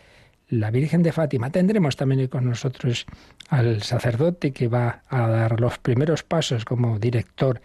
la 0.48 0.72
Virgen 0.72 1.04
de 1.04 1.12
Fátima. 1.12 1.50
Tendremos 1.50 1.96
también 1.98 2.28
con 2.28 2.46
nosotros 2.46 3.06
al 3.50 3.84
sacerdote 3.84 4.52
que 4.52 4.68
va 4.68 5.04
a 5.10 5.28
dar 5.28 5.60
los 5.60 5.78
primeros 5.78 6.24
pasos 6.24 6.66
como 6.66 7.00
director 7.00 7.62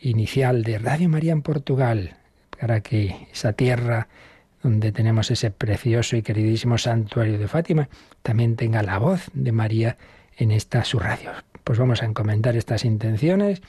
inicial 0.00 0.62
de 0.62 0.78
Radio 0.78 1.08
María 1.08 1.32
en 1.32 1.42
Portugal, 1.42 2.16
para 2.58 2.80
que 2.80 3.28
esa 3.32 3.52
tierra 3.54 4.08
donde 4.62 4.92
tenemos 4.92 5.30
ese 5.30 5.50
precioso 5.50 6.16
y 6.16 6.22
queridísimo 6.22 6.78
santuario 6.78 7.38
de 7.38 7.48
Fátima, 7.48 7.88
también 8.22 8.56
tenga 8.56 8.82
la 8.82 8.98
voz 8.98 9.30
de 9.34 9.52
María 9.52 9.98
en 10.36 10.50
esta 10.50 10.84
su 10.84 10.98
radio. 10.98 11.32
Pues 11.64 11.78
vamos 11.78 12.02
a 12.02 12.06
encomendar 12.06 12.56
estas 12.56 12.84
intenciones 12.84 13.62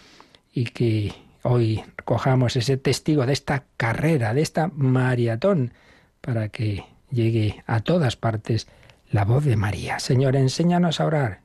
y 0.54 0.66
que 0.66 1.14
hoy 1.44 1.84
cojamos 2.06 2.56
ese 2.56 2.78
testigo 2.78 3.26
de 3.26 3.34
esta 3.34 3.66
carrera, 3.78 4.34
de 4.34 4.42
esta 4.42 4.70
maratón, 4.74 5.74
para 6.22 6.48
que 6.50 6.86
llegue 7.12 7.64
a 7.68 7.82
todas 7.82 8.16
partes 8.16 8.68
la 9.12 9.26
voz 9.26 9.44
de 9.46 9.58
María. 9.58 10.00
Señor, 10.00 10.36
enséñanos 10.36 11.00
a 11.00 11.06
orar. 11.06 11.45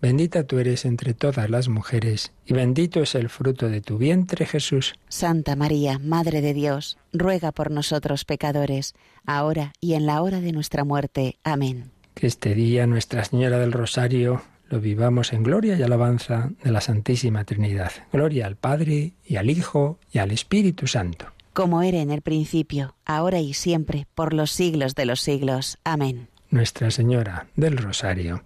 Bendita 0.00 0.44
tú 0.44 0.58
eres 0.58 0.84
entre 0.84 1.12
todas 1.12 1.50
las 1.50 1.68
mujeres, 1.68 2.32
y 2.46 2.54
bendito 2.54 3.02
es 3.02 3.14
el 3.14 3.28
fruto 3.28 3.68
de 3.68 3.80
tu 3.80 3.98
vientre, 3.98 4.46
Jesús. 4.46 4.94
Santa 5.08 5.56
María, 5.56 5.98
Madre 5.98 6.40
de 6.40 6.54
Dios, 6.54 6.98
ruega 7.12 7.50
por 7.50 7.70
nosotros 7.70 8.24
pecadores, 8.24 8.94
ahora 9.26 9.72
y 9.80 9.94
en 9.94 10.06
la 10.06 10.22
hora 10.22 10.40
de 10.40 10.52
nuestra 10.52 10.84
muerte. 10.84 11.38
Amén. 11.42 11.90
Que 12.14 12.28
este 12.28 12.54
día 12.54 12.86
Nuestra 12.86 13.24
Señora 13.24 13.58
del 13.58 13.72
Rosario 13.72 14.42
lo 14.68 14.80
vivamos 14.80 15.32
en 15.32 15.42
gloria 15.42 15.76
y 15.76 15.82
alabanza 15.82 16.50
de 16.62 16.70
la 16.70 16.80
Santísima 16.80 17.44
Trinidad. 17.44 17.90
Gloria 18.12 18.46
al 18.46 18.56
Padre 18.56 19.14
y 19.24 19.36
al 19.36 19.50
Hijo 19.50 19.98
y 20.12 20.18
al 20.18 20.30
Espíritu 20.30 20.86
Santo 20.86 21.32
como 21.58 21.82
era 21.82 21.98
en 21.98 22.12
el 22.12 22.22
principio, 22.22 22.94
ahora 23.04 23.40
y 23.40 23.52
siempre, 23.52 24.06
por 24.14 24.32
los 24.32 24.52
siglos 24.52 24.94
de 24.94 25.06
los 25.06 25.20
siglos. 25.20 25.76
Amén. 25.82 26.28
Nuestra 26.50 26.92
Señora 26.92 27.48
del 27.56 27.76
Rosario, 27.76 28.44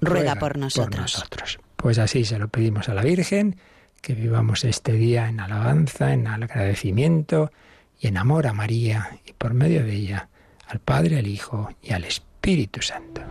ruega, 0.00 0.36
por, 0.36 0.58
nosotros. 0.58 0.88
por 0.90 1.00
nosotros. 1.00 1.58
Pues 1.76 1.98
así 1.98 2.24
se 2.24 2.38
lo 2.38 2.48
pedimos 2.48 2.88
a 2.88 2.94
la 2.94 3.02
Virgen, 3.02 3.56
que 4.00 4.14
vivamos 4.14 4.64
este 4.64 4.92
día 4.92 5.28
en 5.28 5.40
alabanza, 5.40 6.12
en 6.12 6.26
agradecimiento 6.26 7.52
y 8.00 8.08
en 8.08 8.16
amor 8.16 8.46
a 8.46 8.52
María, 8.52 9.18
y 9.26 9.32
por 9.32 9.54
medio 9.54 9.84
de 9.84 9.92
ella, 9.94 10.28
al 10.66 10.80
Padre, 10.80 11.18
al 11.18 11.26
Hijo 11.26 11.70
y 11.82 11.92
al 11.92 12.04
Espíritu 12.04 12.82
Santo. 12.82 13.22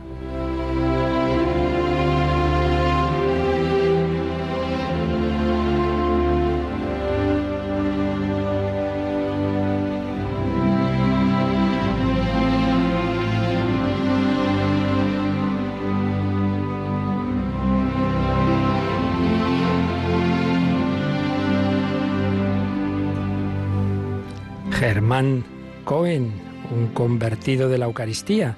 Germán 24.79 25.43
Cohen, 25.85 26.33
un 26.69 26.87
convertido 26.93 27.67
de 27.67 27.79
la 27.79 27.85
Eucaristía. 27.85 28.57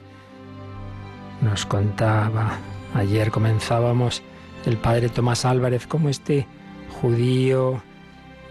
Nos 1.42 1.66
contaba, 1.66 2.58
ayer 2.94 3.32
comenzábamos, 3.32 4.22
el 4.66 4.76
padre 4.78 5.08
Tomás 5.08 5.46
Álvarez, 5.46 5.88
como 5.88 6.10
este 6.10 6.46
judío 7.02 7.82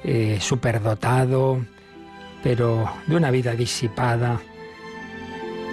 eh, 0.02 0.38
superdotado, 0.40 1.58
pero 2.42 2.90
de 3.06 3.16
una 3.16 3.30
vida 3.30 3.52
disipada, 3.52 4.40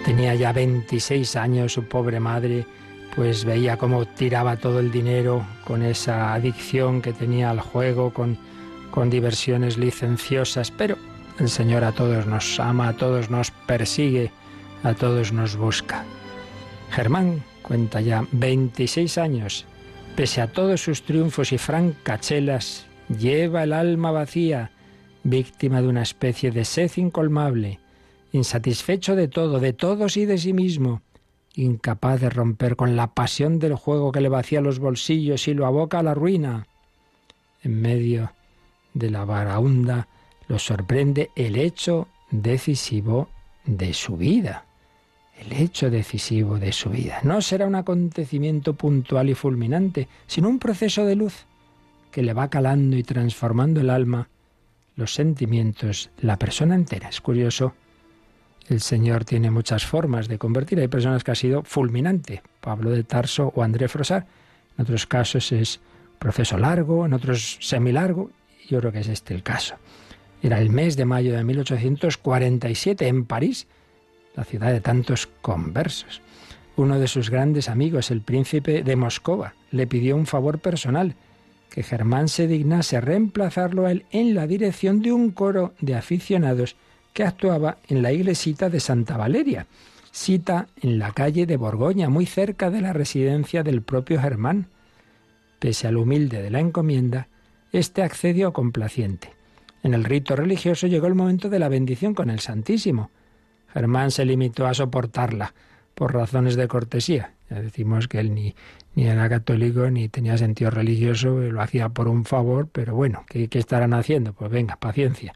Tenía 0.05 0.35
ya 0.35 0.53
26 0.53 1.35
años, 1.35 1.73
su 1.73 1.85
pobre 1.85 2.19
madre 2.19 2.67
pues 3.15 3.43
veía 3.43 3.77
cómo 3.77 4.05
tiraba 4.05 4.57
todo 4.57 4.79
el 4.79 4.91
dinero 4.91 5.43
con 5.63 5.81
esa 5.81 6.35
adicción 6.35 7.01
que 7.01 7.11
tenía 7.11 7.49
al 7.49 7.59
juego, 7.59 8.13
con, 8.13 8.37
con 8.91 9.09
diversiones 9.09 9.79
licenciosas, 9.79 10.69
pero 10.69 10.95
el 11.39 11.50
Señor 11.50 11.84
a 11.84 11.92
todos 11.92 12.25
nos 12.27 12.60
ama, 12.60 12.89
a 12.89 12.98
todos 12.98 13.30
nos 13.30 13.51
persigue, 13.51 14.32
a 14.84 14.94
todos 14.94 15.34
nos 15.34 15.58
busca. 15.58 16.06
Germán 16.92 17.44
cuenta 17.62 18.00
ya 18.01 18.25
26 18.32 19.18
años, 19.18 19.65
pese 20.15 20.42
a 20.42 20.51
todos 20.51 20.82
sus 20.82 21.04
triunfos 21.04 21.51
y 21.51 21.58
francachelas, 21.58 22.86
lleva 23.10 23.63
el 23.63 23.74
alma 23.74 24.12
vacía, 24.12 24.72
víctima 25.24 25.82
de 25.82 25.88
una 25.88 26.04
especie 26.04 26.51
de 26.51 26.63
sed 26.63 26.92
incolmable, 26.96 27.80
insatisfecho 28.32 29.15
de 29.15 29.27
todo, 29.27 29.60
de 29.60 29.74
todos 29.74 30.18
y 30.18 30.25
de 30.25 30.38
sí 30.38 30.54
mismo, 30.54 31.01
incapaz 31.56 32.22
de 32.22 32.30
romper 32.30 32.75
con 32.75 32.96
la 32.96 33.13
pasión 33.13 33.60
del 33.60 33.75
juego 33.75 34.12
que 34.12 34.22
le 34.22 34.30
vacía 34.30 34.62
los 34.62 34.80
bolsillos 34.80 35.48
y 35.48 35.54
lo 35.54 35.65
aboca 35.65 36.00
a 36.00 36.04
la 36.04 36.13
ruina. 36.13 36.68
En 37.63 37.82
medio 37.82 38.32
de 38.94 39.10
la 39.10 39.25
varaunda 39.25 40.08
lo 40.47 40.59
sorprende 40.59 41.31
el 41.35 41.55
hecho 41.55 42.07
decisivo 42.31 43.29
de 43.65 43.93
su 43.93 44.17
vida. 44.17 44.65
El 45.39 45.53
hecho 45.53 45.89
decisivo 45.89 46.57
de 46.57 46.71
su 46.71 46.89
vida. 46.89 47.19
No 47.23 47.41
será 47.41 47.67
un 47.67 47.75
acontecimiento 47.75 48.73
puntual 48.73 49.29
y 49.29 49.33
fulminante, 49.33 50.07
sino 50.27 50.47
un 50.47 50.59
proceso 50.59 51.05
de 51.05 51.15
luz 51.15 51.45
que 52.11 52.23
le 52.23 52.33
va 52.33 52.49
calando 52.49 52.95
y 52.95 53.03
transformando 53.03 53.81
el 53.81 53.89
alma, 53.89 54.29
los 54.95 55.13
sentimientos, 55.13 56.09
la 56.21 56.39
persona 56.39 56.75
entera. 56.75 57.09
Es 57.09 57.19
curioso 57.19 57.73
el 58.67 58.81
Señor 58.81 59.25
tiene 59.25 59.51
muchas 59.51 59.85
formas 59.85 60.27
de 60.27 60.37
convertir. 60.37 60.79
Hay 60.79 60.87
personas 60.87 61.23
que 61.23 61.31
ha 61.31 61.35
sido 61.35 61.63
fulminante, 61.63 62.41
Pablo 62.61 62.89
de 62.89 63.03
Tarso 63.03 63.51
o 63.55 63.61
André 63.61 63.87
Frosar. 63.87 64.25
En 64.77 64.83
otros 64.83 65.05
casos 65.05 65.51
es 65.51 65.79
proceso 66.17 66.57
largo, 66.57 67.05
en 67.05 67.13
otros 67.13 67.57
semilargo. 67.61 68.31
Yo 68.67 68.79
creo 68.79 68.91
que 68.91 68.99
es 68.99 69.07
este 69.07 69.35
el 69.35 69.43
caso. 69.43 69.75
Era 70.45 70.59
el 70.59 70.69
mes 70.69 70.95
de 70.95 71.05
mayo 71.05 71.35
de 71.35 71.43
1847 71.43 73.07
en 73.07 73.25
París, 73.25 73.65
la 74.35 74.43
ciudad 74.43 74.71
de 74.71 74.79
tantos 74.79 75.27
conversos. 75.41 76.21
Uno 76.75 76.99
de 76.99 77.07
sus 77.07 77.31
grandes 77.31 77.67
amigos, 77.67 78.11
el 78.11 78.21
príncipe 78.21 78.83
de 78.83 78.95
Moscova, 78.95 79.55
le 79.71 79.87
pidió 79.87 80.15
un 80.15 80.27
favor 80.27 80.59
personal, 80.59 81.15
que 81.71 81.81
Germán 81.81 82.27
se 82.27 82.45
dignase 82.45 83.01
reemplazarlo 83.01 83.87
a 83.87 83.91
él 83.91 84.05
en 84.11 84.35
la 84.35 84.45
dirección 84.45 85.01
de 85.01 85.13
un 85.13 85.31
coro 85.31 85.73
de 85.81 85.95
aficionados 85.95 86.75
que 87.11 87.23
actuaba 87.23 87.79
en 87.87 88.03
la 88.03 88.11
iglesita 88.11 88.69
de 88.69 88.79
Santa 88.79 89.17
Valeria, 89.17 89.65
cita 90.11 90.67
en 90.79 90.99
la 90.99 91.11
calle 91.11 91.47
de 91.47 91.57
Borgoña, 91.57 92.07
muy 92.07 92.27
cerca 92.27 92.69
de 92.69 92.81
la 92.81 92.93
residencia 92.93 93.63
del 93.63 93.81
propio 93.81 94.21
Germán. 94.21 94.67
Pese 95.57 95.87
al 95.87 95.97
humilde 95.97 96.43
de 96.43 96.51
la 96.51 96.59
encomienda, 96.59 97.29
éste 97.71 98.03
accedió 98.03 98.53
complaciente. 98.53 99.35
En 99.86 99.94
el 99.94 100.04
rito 100.04 100.36
religioso 100.36 100.88
llegó 100.88 101.06
el 101.06 101.13
momento 101.13 101.48
de 101.48 101.60
la 101.60 101.70
bendición 101.70 102.15
con 102.15 102.32
el 102.32 102.39
Santísimo. 102.39 103.12
Germán 103.72 104.10
se 104.10 104.25
limitó 104.25 104.65
a 104.65 104.74
soportarla 104.74 105.54
por 105.94 106.12
razones 106.12 106.56
de 106.56 106.68
cortesía. 106.68 107.36
Ya 107.51 107.62
decimos 107.62 108.08
que 108.08 108.20
él 108.20 108.34
ni, 108.34 108.56
era 108.96 109.30
católico 109.30 109.88
ni 109.92 110.10
tenía 110.10 110.39
sentido 110.39 110.72
religioso, 110.72 111.38
lo 111.38 111.62
hacía 111.62 111.89
por 111.89 112.08
un 112.08 112.25
favor, 112.25 112.68
pero 112.72 112.96
bueno, 112.96 113.25
¿qué, 113.30 113.48
qué 113.48 113.60
estarán 113.60 113.94
haciendo? 113.94 114.34
Pues 114.34 114.50
venga, 114.50 114.75
paciencia. 114.77 115.36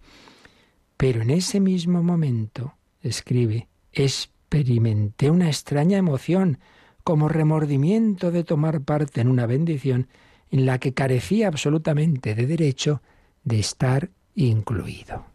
Pero 0.98 1.22
en 1.22 1.30
ese 1.30 1.60
mismo 1.60 2.02
momento, 2.02 2.74
escribe, 3.04 3.68
experimenté 3.94 5.30
una 5.30 5.46
extraña 5.46 6.00
emoción, 6.00 6.58
como 7.04 7.30
remordimiento 7.30 8.32
de 8.32 8.44
tomar 8.44 8.82
parte 8.82 9.22
en 9.22 9.28
una 9.28 9.46
bendición 9.46 10.08
en 10.50 10.66
la 10.66 10.80
que 10.80 10.96
carecía 10.96 11.48
absolutamente 11.48 12.34
de 12.34 12.48
derecho 12.48 13.04
de 13.44 13.60
estar 13.60 14.10
incluido. 14.48 15.26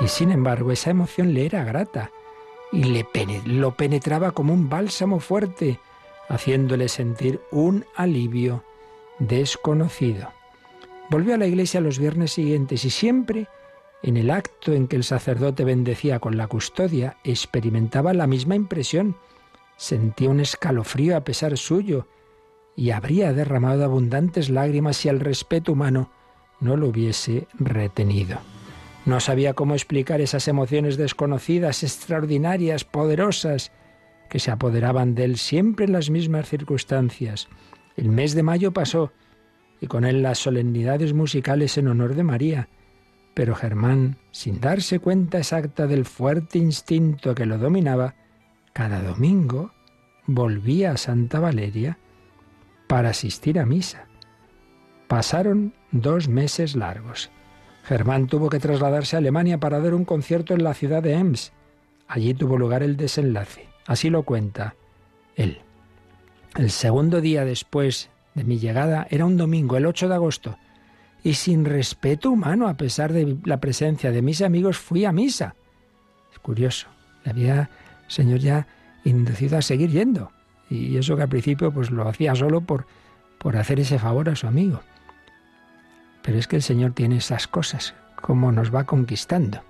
Y 0.00 0.08
sin 0.08 0.30
embargo, 0.30 0.72
esa 0.72 0.90
emoción 0.90 1.34
le 1.34 1.46
era 1.46 1.64
grata 1.64 2.10
y 2.72 2.84
le 2.84 3.06
lo 3.46 3.74
penetraba 3.74 4.30
como 4.32 4.52
un 4.52 4.68
bálsamo 4.68 5.20
fuerte, 5.20 5.78
haciéndole 6.28 6.88
sentir 6.88 7.40
un 7.50 7.84
alivio 7.96 8.64
desconocido. 9.18 10.30
Volvió 11.10 11.34
a 11.34 11.38
la 11.38 11.46
iglesia 11.46 11.80
los 11.80 11.98
viernes 11.98 12.32
siguientes 12.32 12.84
y 12.84 12.90
siempre, 12.90 13.48
en 14.02 14.16
el 14.16 14.30
acto 14.30 14.72
en 14.72 14.86
que 14.86 14.96
el 14.96 15.04
sacerdote 15.04 15.64
bendecía 15.64 16.20
con 16.20 16.36
la 16.36 16.46
custodia, 16.46 17.16
experimentaba 17.24 18.14
la 18.14 18.26
misma 18.26 18.54
impresión. 18.54 19.16
Sentía 19.76 20.30
un 20.30 20.40
escalofrío 20.40 21.16
a 21.16 21.24
pesar 21.24 21.58
suyo 21.58 22.06
y 22.80 22.92
habría 22.92 23.34
derramado 23.34 23.84
abundantes 23.84 24.48
lágrimas 24.48 24.96
si 24.96 25.10
el 25.10 25.20
respeto 25.20 25.72
humano 25.72 26.10
no 26.60 26.78
lo 26.78 26.88
hubiese 26.88 27.46
retenido. 27.58 28.38
No 29.04 29.20
sabía 29.20 29.52
cómo 29.52 29.74
explicar 29.74 30.22
esas 30.22 30.48
emociones 30.48 30.96
desconocidas, 30.96 31.82
extraordinarias, 31.82 32.84
poderosas, 32.84 33.70
que 34.30 34.38
se 34.38 34.50
apoderaban 34.50 35.14
de 35.14 35.24
él 35.24 35.36
siempre 35.36 35.84
en 35.84 35.92
las 35.92 36.08
mismas 36.08 36.48
circunstancias. 36.48 37.48
El 37.98 38.08
mes 38.08 38.34
de 38.34 38.44
mayo 38.44 38.72
pasó 38.72 39.12
y 39.78 39.86
con 39.86 40.06
él 40.06 40.22
las 40.22 40.38
solemnidades 40.38 41.12
musicales 41.12 41.76
en 41.76 41.86
honor 41.86 42.14
de 42.14 42.22
María. 42.22 42.70
Pero 43.34 43.54
Germán, 43.54 44.16
sin 44.30 44.58
darse 44.58 45.00
cuenta 45.00 45.36
exacta 45.36 45.86
del 45.86 46.06
fuerte 46.06 46.56
instinto 46.56 47.34
que 47.34 47.44
lo 47.44 47.58
dominaba, 47.58 48.14
cada 48.72 49.02
domingo 49.02 49.70
volvía 50.26 50.92
a 50.92 50.96
Santa 50.96 51.40
Valeria 51.40 51.98
para 52.90 53.10
asistir 53.10 53.60
a 53.60 53.66
misa. 53.66 54.08
Pasaron 55.06 55.72
dos 55.92 56.26
meses 56.28 56.74
largos. 56.74 57.30
Germán 57.84 58.26
tuvo 58.26 58.50
que 58.50 58.58
trasladarse 58.58 59.14
a 59.14 59.20
Alemania 59.20 59.58
para 59.58 59.78
dar 59.78 59.94
un 59.94 60.04
concierto 60.04 60.54
en 60.54 60.64
la 60.64 60.74
ciudad 60.74 61.00
de 61.00 61.12
Ems. 61.12 61.52
Allí 62.08 62.34
tuvo 62.34 62.58
lugar 62.58 62.82
el 62.82 62.96
desenlace. 62.96 63.68
Así 63.86 64.10
lo 64.10 64.24
cuenta 64.24 64.74
él. 65.36 65.60
El 66.56 66.72
segundo 66.72 67.20
día 67.20 67.44
después 67.44 68.10
de 68.34 68.42
mi 68.42 68.58
llegada 68.58 69.06
era 69.08 69.24
un 69.24 69.36
domingo, 69.36 69.76
el 69.76 69.86
8 69.86 70.08
de 70.08 70.14
agosto, 70.16 70.58
y 71.22 71.34
sin 71.34 71.64
respeto 71.64 72.32
humano, 72.32 72.66
a 72.66 72.74
pesar 72.76 73.12
de 73.12 73.38
la 73.44 73.60
presencia 73.60 74.10
de 74.10 74.20
mis 74.20 74.42
amigos, 74.42 74.78
fui 74.78 75.04
a 75.04 75.12
misa. 75.12 75.54
Es 76.32 76.40
curioso, 76.40 76.88
le 77.24 77.30
había 77.30 77.70
Señor 78.08 78.40
ya 78.40 78.66
inducido 79.04 79.58
a 79.58 79.62
seguir 79.62 79.90
yendo, 79.90 80.32
y 80.70 80.96
eso 80.96 81.16
que 81.16 81.22
al 81.22 81.28
principio 81.28 81.72
pues 81.72 81.90
lo 81.90 82.08
hacía 82.08 82.34
solo 82.34 82.60
por, 82.60 82.86
por 83.38 83.56
hacer 83.56 83.80
ese 83.80 83.98
favor 83.98 84.28
a 84.28 84.36
su 84.36 84.46
amigo. 84.46 84.80
Pero 86.22 86.38
es 86.38 86.46
que 86.46 86.56
el 86.56 86.62
Señor 86.62 86.92
tiene 86.92 87.16
esas 87.16 87.48
cosas, 87.48 87.94
como 88.20 88.52
nos 88.52 88.72
va 88.74 88.84
conquistando. 88.84 89.62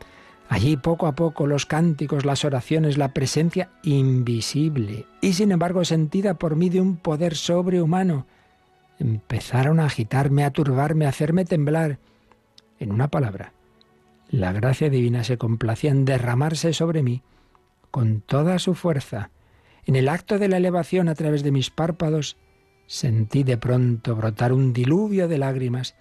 Allí 0.48 0.76
poco 0.76 1.06
a 1.06 1.14
poco 1.14 1.46
los 1.46 1.64
cánticos, 1.64 2.24
las 2.24 2.44
oraciones, 2.44 2.98
la 2.98 3.14
presencia 3.14 3.70
invisible 3.82 5.06
y 5.20 5.32
sin 5.32 5.52
embargo 5.52 5.84
sentida 5.84 6.34
por 6.34 6.56
mí 6.56 6.68
de 6.68 6.80
un 6.80 6.96
poder 6.96 7.36
sobrehumano 7.36 8.26
empezaron 8.98 9.80
a 9.80 9.86
agitarme, 9.86 10.44
a 10.44 10.50
turbarme, 10.50 11.06
a 11.06 11.08
hacerme 11.08 11.44
temblar. 11.44 11.98
En 12.78 12.92
una 12.92 13.08
palabra, 13.08 13.52
la 14.28 14.52
gracia 14.52 14.90
divina 14.90 15.24
se 15.24 15.38
complacía 15.38 15.90
en 15.90 16.04
derramarse 16.04 16.72
sobre 16.72 17.02
mí 17.02 17.22
con 17.90 18.20
toda 18.20 18.58
su 18.58 18.74
fuerza. 18.74 19.30
En 19.86 19.96
el 19.96 20.08
acto 20.08 20.38
de 20.38 20.48
la 20.48 20.58
elevación 20.58 21.08
a 21.08 21.14
través 21.14 21.42
de 21.42 21.52
mis 21.52 21.70
párpados, 21.70 22.36
sentí 22.86 23.42
de 23.42 23.56
pronto 23.56 24.16
brotar 24.16 24.52
un 24.52 24.72
diluvio 24.72 25.28
de 25.28 25.38
lágrimas 25.38 25.94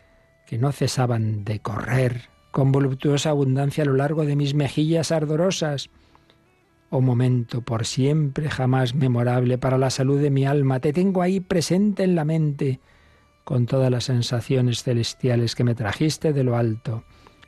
que 0.47 0.57
no 0.57 0.71
cesaban 0.71 1.43
de 1.43 1.59
correr 1.59 2.29
con 2.51 2.71
voluptuosa 2.71 3.29
abundancia 3.29 3.83
a 3.83 3.85
lo 3.85 3.93
largo 3.93 4.25
de 4.25 4.35
mis 4.35 4.53
mejillas 4.53 5.11
ardorosas. 5.11 5.89
Oh 6.89 7.01
momento 7.01 7.61
por 7.61 7.85
siempre 7.85 8.49
jamás 8.49 8.95
memorable 8.95 9.59
para 9.59 9.77
la 9.77 9.91
salud 9.91 10.19
de 10.19 10.31
mi 10.31 10.45
alma, 10.45 10.79
te 10.79 10.91
tengo 10.91 11.21
ahí 11.21 11.39
presente 11.39 12.03
en 12.03 12.15
la 12.15 12.25
mente, 12.25 12.79
con 13.43 13.67
todas 13.67 13.91
las 13.91 14.05
sensaciones 14.05 14.83
celestiales 14.83 15.53
que 15.53 15.63
me 15.63 15.75
trajiste 15.75 16.33
de 16.33 16.43
lo 16.43 16.55
alto. 16.55 17.03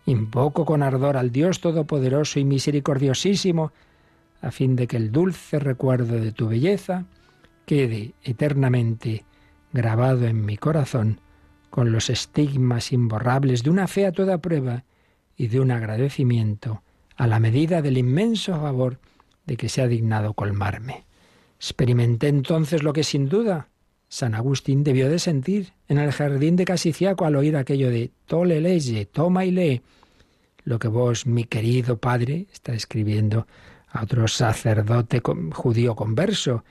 Invoco 0.06 0.66
con 0.66 0.84
ardor 0.84 1.18
al 1.18 1.32
Dios 1.32 1.62
Todopoderoso 1.62 2.40
y 2.40 2.46
Misericordiosísimo, 2.46 3.72
a 4.42 4.52
fin 4.52 4.76
de 4.76 4.88
que 4.88 4.98
el 4.98 5.12
dulce 5.12 5.60
recuerdo 5.60 6.20
de 6.20 6.32
tu 6.32 6.48
belleza 6.48 7.06
quede 7.66 8.14
eternamente 8.24 9.24
grabado 9.72 10.26
en 10.26 10.44
mi 10.46 10.58
corazón 10.58 11.22
con 11.70 11.92
los 11.92 12.10
estigmas 12.10 12.92
imborrables 12.92 13.64
de 13.64 13.70
una 13.70 13.88
fe 13.88 14.06
a 14.06 14.12
toda 14.12 14.40
prueba 14.40 14.84
y 15.38 15.48
de 15.48 15.60
un 15.60 15.72
agradecimiento 15.72 16.84
a 17.16 17.28
la 17.28 17.40
medida 17.40 17.82
del 17.82 17.98
inmenso 17.98 18.60
favor 18.60 19.00
de 19.46 19.58
que 19.58 19.70
se 19.70 19.82
ha 19.82 19.88
dignado 19.88 20.34
colmarme. 20.34 21.06
Experimenté 21.58 22.28
entonces 22.28 22.84
lo 22.84 22.94
que 22.94 23.04
sin 23.04 23.30
duda 23.30 23.70
San 24.10 24.36
Agustín 24.36 24.84
debió 24.84 25.10
de 25.10 25.20
sentir 25.20 25.72
en 25.88 25.98
el 25.98 26.12
jardín 26.12 26.58
de 26.58 26.66
Casiciaco 26.66 27.26
al 27.26 27.38
oír 27.38 27.56
aquello 27.56 27.90
de 27.90 28.12
tole 28.26 28.60
leye, 28.60 29.06
toma 29.06 29.46
y 29.46 29.52
lee, 29.52 29.82
lo 30.64 30.80
que 30.80 30.90
vos, 30.90 31.26
mi 31.26 31.46
querido 31.46 31.98
padre, 31.98 32.48
está 32.52 32.74
escribiendo 32.74 33.48
a 33.92 34.04
otro 34.04 34.28
sacerdote 34.28 35.22
judío 35.52 35.96
converso, 35.96 36.64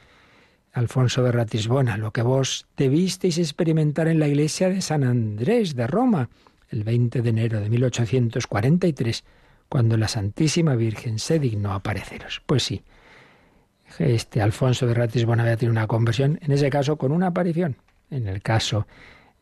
Alfonso 0.72 1.22
de 1.22 1.32
Ratisbona, 1.32 1.96
lo 1.96 2.12
que 2.12 2.22
vos 2.22 2.66
debisteis 2.76 3.38
experimentar 3.38 4.08
en 4.08 4.20
la 4.20 4.28
iglesia 4.28 4.68
de 4.68 4.80
San 4.80 5.04
Andrés 5.04 5.74
de 5.74 5.86
Roma, 5.86 6.30
el 6.68 6.84
20 6.84 7.22
de 7.22 7.30
enero 7.30 7.60
de 7.60 7.68
1843, 7.68 9.24
cuando 9.68 9.96
la 9.96 10.08
Santísima 10.08 10.76
Virgen 10.76 11.18
se 11.18 11.38
dignó 11.38 11.72
apareceros. 11.72 12.42
Pues 12.46 12.62
sí, 12.62 12.82
este 13.98 14.40
Alfonso 14.40 14.86
de 14.86 14.94
Ratisbona 14.94 15.42
había 15.42 15.56
tenido 15.56 15.72
una 15.72 15.88
conversión, 15.88 16.38
en 16.42 16.52
ese 16.52 16.70
caso 16.70 16.96
con 16.96 17.10
una 17.12 17.28
aparición, 17.28 17.76
en 18.10 18.28
el 18.28 18.40
caso 18.40 18.86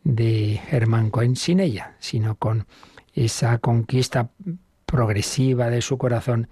de 0.05 0.61
Germán 0.69 1.11
Cohen 1.11 1.37
sin 1.37 1.61
ella, 1.61 1.97
sino 1.99 2.37
con 2.37 2.67
esa 3.15 3.59
conquista 3.59 4.31
progresiva 4.87 5.69
de 5.69 5.83
su 5.83 5.99
corazón 5.99 6.49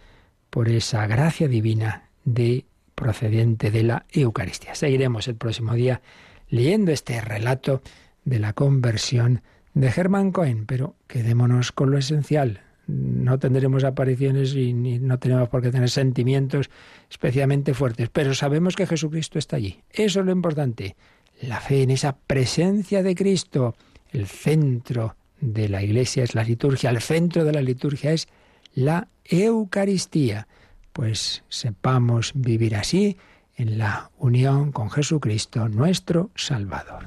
por 0.57 0.71
esa 0.71 1.07
gracia 1.07 1.49
divina 1.49 2.09
de 2.25 2.65
procedente 2.95 3.71
de 3.71 3.83
la 3.83 4.07
Eucaristía. 4.11 4.75
Seguiremos 4.75 5.29
el 5.29 5.35
próximo 5.35 5.75
día 5.75 6.01
leyendo 6.49 6.93
este 6.93 7.21
relato 7.21 7.83
de 8.25 8.39
la 8.39 8.55
conversión 8.55 9.43
de 9.75 9.93
Germán 9.93 10.33
Cohen, 10.33 10.65
pero 10.65 10.97
quedémonos 11.09 11.73
con 11.73 11.91
lo 11.91 11.99
esencial. 11.99 12.63
No 12.87 13.39
tendremos 13.39 13.85
apariciones 13.85 14.55
y 14.55 14.73
no 14.73 15.19
tenemos 15.19 15.51
por 15.51 15.61
qué 15.61 15.71
tener 15.71 15.91
sentimientos 15.91 16.71
especialmente 17.11 17.75
fuertes, 17.75 18.09
pero 18.09 18.33
sabemos 18.33 18.77
que 18.77 18.87
Jesucristo 18.87 19.39
está 19.39 19.57
allí. 19.57 19.83
Eso 19.91 20.21
es 20.21 20.25
lo 20.25 20.33
importante. 20.33 20.97
La 21.43 21.61
fe 21.61 21.83
en 21.83 21.91
esa 21.91 22.17
presencia 22.17 23.03
de 23.03 23.15
Cristo. 23.15 23.77
El 24.11 24.27
centro 24.27 25.17
de 25.39 25.69
la 25.69 25.83
Iglesia 25.83 26.25
es 26.25 26.35
la 26.35 26.45
liturgia, 26.45 26.89
el 26.89 27.03
centro 27.03 27.45
de 27.45 27.53
la 27.53 27.61
liturgia 27.61 28.13
es 28.13 28.27
la 28.75 29.09
Eucaristía 29.31 30.47
pues 30.97 31.45
sepamos 31.51 32.33
vivir 32.35 32.75
así 32.75 33.19
en 33.55 33.77
la 33.77 34.11
unión 34.17 34.73
con 34.73 34.91
Jesucristo, 34.91 35.69
nuestro 35.69 36.31
Salvador. 36.35 37.05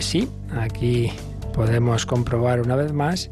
Sí, 0.00 0.28
aquí 0.54 1.10
podemos 1.54 2.04
comprobar 2.04 2.60
una 2.60 2.76
vez 2.76 2.92
más 2.92 3.30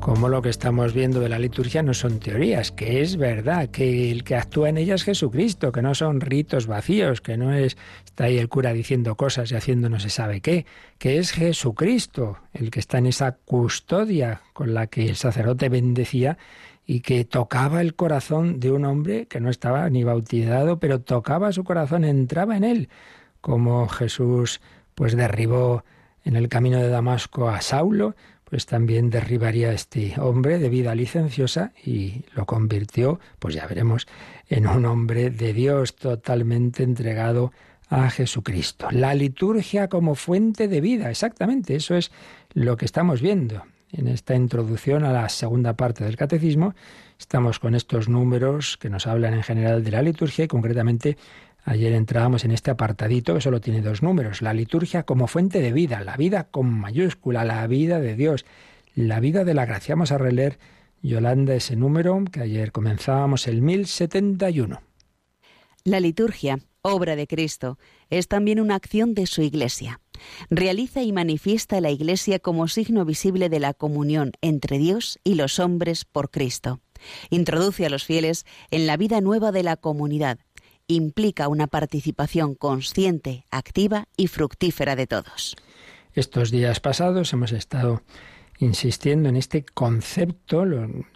cómo 0.00 0.28
lo 0.28 0.42
que 0.42 0.48
estamos 0.48 0.92
viendo 0.92 1.20
de 1.20 1.28
la 1.28 1.38
liturgia 1.38 1.82
no 1.82 1.94
son 1.94 2.18
teorías, 2.18 2.72
que 2.72 3.00
es 3.00 3.16
verdad, 3.16 3.68
que 3.68 4.10
el 4.10 4.24
que 4.24 4.34
actúa 4.34 4.68
en 4.68 4.78
ella 4.78 4.96
es 4.96 5.04
Jesucristo, 5.04 5.70
que 5.70 5.80
no 5.80 5.94
son 5.94 6.20
ritos 6.20 6.66
vacíos, 6.66 7.20
que 7.20 7.36
no 7.36 7.54
es 7.54 7.76
está 8.04 8.24
ahí 8.24 8.38
el 8.38 8.48
cura 8.48 8.72
diciendo 8.72 9.14
cosas 9.14 9.52
y 9.52 9.54
haciendo 9.54 9.88
no 9.88 10.00
se 10.00 10.10
sabe 10.10 10.40
qué, 10.40 10.66
que 10.98 11.18
es 11.18 11.30
Jesucristo 11.30 12.38
el 12.52 12.70
que 12.70 12.80
está 12.80 12.98
en 12.98 13.06
esa 13.06 13.36
custodia 13.36 14.42
con 14.52 14.74
la 14.74 14.88
que 14.88 15.08
el 15.08 15.16
sacerdote 15.16 15.68
bendecía 15.68 16.36
y 16.84 17.00
que 17.00 17.24
tocaba 17.24 17.80
el 17.80 17.94
corazón 17.94 18.58
de 18.58 18.72
un 18.72 18.84
hombre 18.84 19.26
que 19.26 19.40
no 19.40 19.50
estaba 19.50 19.88
ni 19.88 20.02
bautizado, 20.02 20.80
pero 20.80 21.00
tocaba 21.00 21.52
su 21.52 21.62
corazón, 21.62 22.04
entraba 22.04 22.56
en 22.56 22.64
él, 22.64 22.88
como 23.40 23.88
Jesús 23.88 24.60
pues 24.94 25.16
derribó 25.16 25.84
en 26.24 26.36
el 26.36 26.48
camino 26.48 26.78
de 26.78 26.88
Damasco 26.88 27.48
a 27.48 27.60
Saulo, 27.60 28.14
pues 28.44 28.66
también 28.66 29.08
derribaría 29.08 29.70
a 29.70 29.72
este 29.72 30.14
hombre 30.20 30.58
de 30.58 30.68
vida 30.68 30.94
licenciosa 30.94 31.72
y 31.84 32.24
lo 32.34 32.44
convirtió, 32.44 33.18
pues 33.38 33.54
ya 33.54 33.66
veremos, 33.66 34.06
en 34.48 34.66
un 34.66 34.84
hombre 34.84 35.30
de 35.30 35.54
Dios 35.54 35.96
totalmente 35.96 36.82
entregado 36.82 37.52
a 37.88 38.10
Jesucristo. 38.10 38.88
La 38.90 39.14
liturgia 39.14 39.88
como 39.88 40.14
fuente 40.14 40.68
de 40.68 40.80
vida, 40.80 41.10
exactamente, 41.10 41.76
eso 41.76 41.94
es 41.94 42.10
lo 42.52 42.76
que 42.76 42.84
estamos 42.84 43.20
viendo. 43.22 43.62
En 43.90 44.08
esta 44.08 44.34
introducción 44.34 45.04
a 45.04 45.12
la 45.12 45.28
segunda 45.28 45.74
parte 45.74 46.04
del 46.04 46.16
catecismo 46.16 46.74
estamos 47.18 47.58
con 47.58 47.74
estos 47.74 48.08
números 48.08 48.78
que 48.78 48.88
nos 48.88 49.06
hablan 49.06 49.34
en 49.34 49.42
general 49.42 49.84
de 49.84 49.90
la 49.90 50.02
liturgia 50.02 50.46
y 50.46 50.48
concretamente 50.48 51.18
Ayer 51.64 51.92
entrábamos 51.92 52.44
en 52.44 52.50
este 52.50 52.70
apartadito 52.72 53.34
que 53.34 53.40
solo 53.40 53.60
tiene 53.60 53.82
dos 53.82 54.02
números, 54.02 54.42
la 54.42 54.52
liturgia 54.52 55.04
como 55.04 55.28
fuente 55.28 55.60
de 55.60 55.72
vida, 55.72 56.02
la 56.02 56.16
vida 56.16 56.44
con 56.50 56.68
mayúscula, 56.72 57.44
la 57.44 57.64
vida 57.68 58.00
de 58.00 58.16
Dios, 58.16 58.44
la 58.94 59.20
vida 59.20 59.44
de 59.44 59.54
la 59.54 59.64
gracia. 59.64 59.94
Vamos 59.94 60.10
a 60.10 60.18
releer, 60.18 60.58
Yolanda, 61.02 61.54
ese 61.54 61.76
número 61.76 62.20
que 62.32 62.40
ayer 62.40 62.72
comenzábamos, 62.72 63.46
el 63.46 63.62
1071. 63.62 64.80
La 65.84 66.00
liturgia, 66.00 66.58
obra 66.82 67.14
de 67.14 67.28
Cristo, 67.28 67.78
es 68.10 68.26
también 68.26 68.60
una 68.60 68.74
acción 68.74 69.14
de 69.14 69.26
su 69.26 69.42
Iglesia. 69.42 70.00
Realiza 70.50 71.02
y 71.02 71.12
manifiesta 71.12 71.80
la 71.80 71.90
Iglesia 71.90 72.40
como 72.40 72.66
signo 72.66 73.04
visible 73.04 73.48
de 73.48 73.60
la 73.60 73.72
comunión 73.72 74.32
entre 74.40 74.78
Dios 74.78 75.20
y 75.22 75.36
los 75.36 75.60
hombres 75.60 76.04
por 76.04 76.30
Cristo. 76.30 76.80
Introduce 77.30 77.86
a 77.86 77.90
los 77.90 78.04
fieles 78.04 78.46
en 78.70 78.86
la 78.86 78.96
vida 78.96 79.20
nueva 79.20 79.52
de 79.52 79.62
la 79.62 79.76
comunidad 79.76 80.38
implica 80.92 81.48
una 81.48 81.66
participación 81.66 82.54
consciente, 82.54 83.44
activa 83.50 84.08
y 84.16 84.28
fructífera 84.28 84.96
de 84.96 85.06
todos. 85.06 85.56
Estos 86.14 86.50
días 86.50 86.80
pasados 86.80 87.32
hemos 87.32 87.52
estado 87.52 88.02
insistiendo 88.58 89.28
en 89.28 89.36
este 89.36 89.64
concepto 89.64 90.64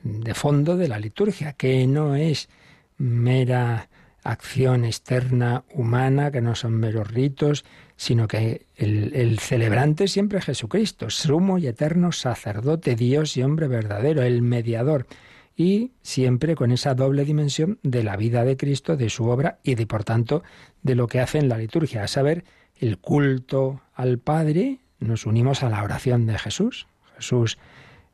de 0.02 0.34
fondo 0.34 0.76
de 0.76 0.88
la 0.88 0.98
liturgia, 0.98 1.52
que 1.52 1.86
no 1.86 2.16
es 2.16 2.48
mera 2.98 3.88
acción 4.24 4.84
externa 4.84 5.64
humana, 5.72 6.32
que 6.32 6.40
no 6.40 6.54
son 6.56 6.72
meros 6.74 7.08
ritos, 7.08 7.64
sino 7.96 8.26
que 8.26 8.66
el, 8.74 9.14
el, 9.14 9.38
celebrante 9.38 10.08
siempre 10.08 10.38
es 10.38 10.44
Jesucristo, 10.44 11.10
sumo 11.10 11.58
y 11.58 11.68
eterno 11.68 12.10
sacerdote, 12.10 12.96
Dios 12.96 13.36
y 13.36 13.42
hombre 13.42 13.68
verdadero, 13.68 14.22
el 14.22 14.42
mediador 14.42 15.06
y 15.56 15.92
siempre 16.02 16.54
con 16.54 16.70
esa 16.70 16.94
doble 16.94 17.24
dimensión 17.24 17.78
de 17.82 18.04
la 18.04 18.16
vida 18.16 18.44
de 18.44 18.56
Cristo, 18.56 18.96
de 18.96 19.08
su 19.08 19.24
obra 19.24 19.58
y 19.62 19.74
de, 19.74 19.86
por 19.86 20.04
tanto, 20.04 20.42
de 20.82 20.94
lo 20.94 21.06
que 21.06 21.20
hace 21.20 21.38
en 21.38 21.48
la 21.48 21.56
liturgia, 21.56 22.04
a 22.04 22.08
saber, 22.08 22.44
el 22.76 22.98
culto 22.98 23.80
al 23.94 24.18
Padre, 24.18 24.80
nos 25.00 25.24
unimos 25.24 25.62
a 25.62 25.70
la 25.70 25.82
oración 25.82 26.26
de 26.26 26.38
Jesús. 26.38 26.86
Jesús, 27.16 27.56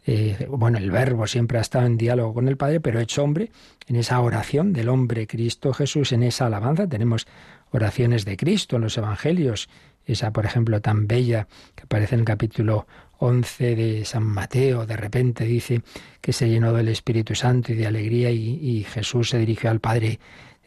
eh, 0.07 0.46
bueno, 0.48 0.78
el 0.78 0.92
verbo 0.92 1.26
siempre 1.26 1.59
ha 1.59 1.62
estado 1.62 1.87
en 1.87 1.96
diálogo 1.96 2.35
con 2.35 2.46
el 2.46 2.57
Padre, 2.57 2.81
pero 2.81 3.00
hecho 3.00 3.24
hombre, 3.24 3.50
en 3.88 3.96
esa 3.96 4.20
oración 4.20 4.72
del 4.72 4.88
hombre 4.88 5.26
Cristo 5.26 5.72
Jesús, 5.72 6.12
en 6.12 6.22
esa 6.22 6.46
alabanza, 6.46 6.88
tenemos 6.88 7.26
oraciones 7.72 8.24
de 8.24 8.37
Cristo 8.37 8.76
en 8.76 8.83
los 8.83 8.96
Evangelios, 8.96 9.68
esa, 10.05 10.33
por 10.33 10.46
ejemplo, 10.46 10.81
tan 10.81 11.07
bella 11.07 11.48
que 11.74 11.85
aparece 11.85 12.14
en 12.14 12.20
el 12.20 12.26
capítulo 12.26 12.87
11 13.23 13.77
de 13.77 14.05
San 14.05 14.25
Mateo, 14.25 14.85
de 14.85 14.97
repente 14.97 15.45
dice 15.45 15.83
que 16.21 16.33
se 16.33 16.49
llenó 16.49 16.73
del 16.73 16.89
Espíritu 16.89 17.37
Santo 17.37 17.73
y 17.73 17.77
de 17.77 17.87
alegría 17.87 18.33
y, 18.33 18.83
Jesús 18.83 19.31
se 19.31 19.39
dirigió 19.39 19.71
al 19.71 19.79
Padre, 19.79 20.19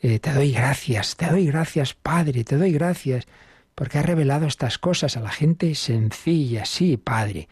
eh, 0.02 0.20
te 0.20 0.32
doy 0.32 0.54
gracias, 0.54 1.18
te 1.18 1.28
doy 1.28 1.48
gracias 1.48 1.94
Padre, 1.94 2.46
te 2.46 2.56
doy 2.56 2.72
gracias, 2.72 3.28
porque 3.76 3.98
ha 3.98 4.04
revelado 4.04 4.48
estas 4.48 4.78
cosas 4.78 5.18
a 5.18 5.20
la 5.20 5.32
gente 5.32 5.76
sencilla, 5.76 6.64
sí, 6.64 6.96
Padre. 6.96 7.50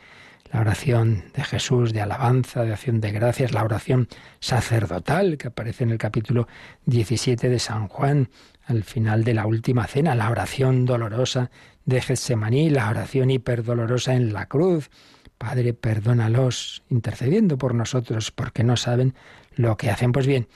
La 0.54 0.62
oración 0.62 1.26
de 1.34 1.44
Jesús 1.44 1.92
de 1.92 2.02
alabanza, 2.02 2.64
de 2.64 2.72
acción 2.72 3.02
de 3.02 3.12
gracias, 3.12 3.52
la 3.52 3.64
oración 3.66 4.08
sacerdotal 4.40 5.38
que 5.38 5.48
aparece 5.50 5.84
en 5.84 5.90
el 5.90 5.98
capítulo 5.98 6.48
17 6.86 7.50
de 7.50 7.60
San 7.60 7.90
Juan, 7.90 8.30
al 8.66 8.84
final 8.86 9.26
de 9.26 9.34
la 9.34 9.46
última 9.48 9.86
cena, 9.86 10.16
la 10.16 10.30
oración 10.30 10.86
dolorosa 10.86 11.52
de 11.86 12.02
Getsemaní, 12.02 12.70
la 12.70 12.90
oración 12.90 13.32
hiperdolorosa 13.32 14.16
en 14.16 14.34
la 14.34 14.48
cruz. 14.48 14.90
Padre, 15.38 15.74
perdónalos, 15.74 16.84
intercediendo 16.90 17.58
por 17.58 17.76
nosotros, 17.76 18.32
porque 18.32 18.64
no 18.64 18.78
saben 18.78 19.14
lo 19.56 19.76
que 19.78 19.90
hacen. 19.90 20.12
Pues 20.12 20.26
bien, 20.28 20.48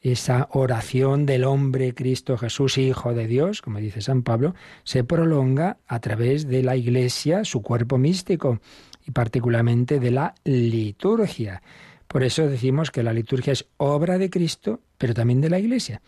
esa 0.00 0.48
oración 0.52 1.26
del 1.26 1.44
hombre 1.44 1.94
Cristo 1.94 2.38
Jesús, 2.38 2.78
Hijo 2.78 3.14
de 3.14 3.26
Dios, 3.26 3.62
como 3.62 3.78
dice 3.78 4.00
San 4.00 4.22
Pablo, 4.22 4.54
se 4.84 5.02
prolonga 5.02 5.78
a 5.86 5.98
través 6.00 6.46
de 6.46 6.62
la 6.62 6.76
Iglesia, 6.76 7.44
su 7.44 7.62
cuerpo 7.62 7.98
místico, 7.98 8.60
y 9.06 9.10
particularmente 9.10 9.98
de 9.98 10.10
la 10.10 10.34
liturgia. 10.44 11.62
Por 12.06 12.22
eso 12.22 12.46
decimos 12.46 12.90
que 12.90 13.02
la 13.02 13.12
liturgia 13.12 13.52
es 13.52 13.66
obra 13.76 14.18
de 14.18 14.30
Cristo, 14.30 14.80
pero 14.98 15.14
también 15.14 15.40
de 15.40 15.50
la 15.50 15.58
Iglesia, 15.58 16.00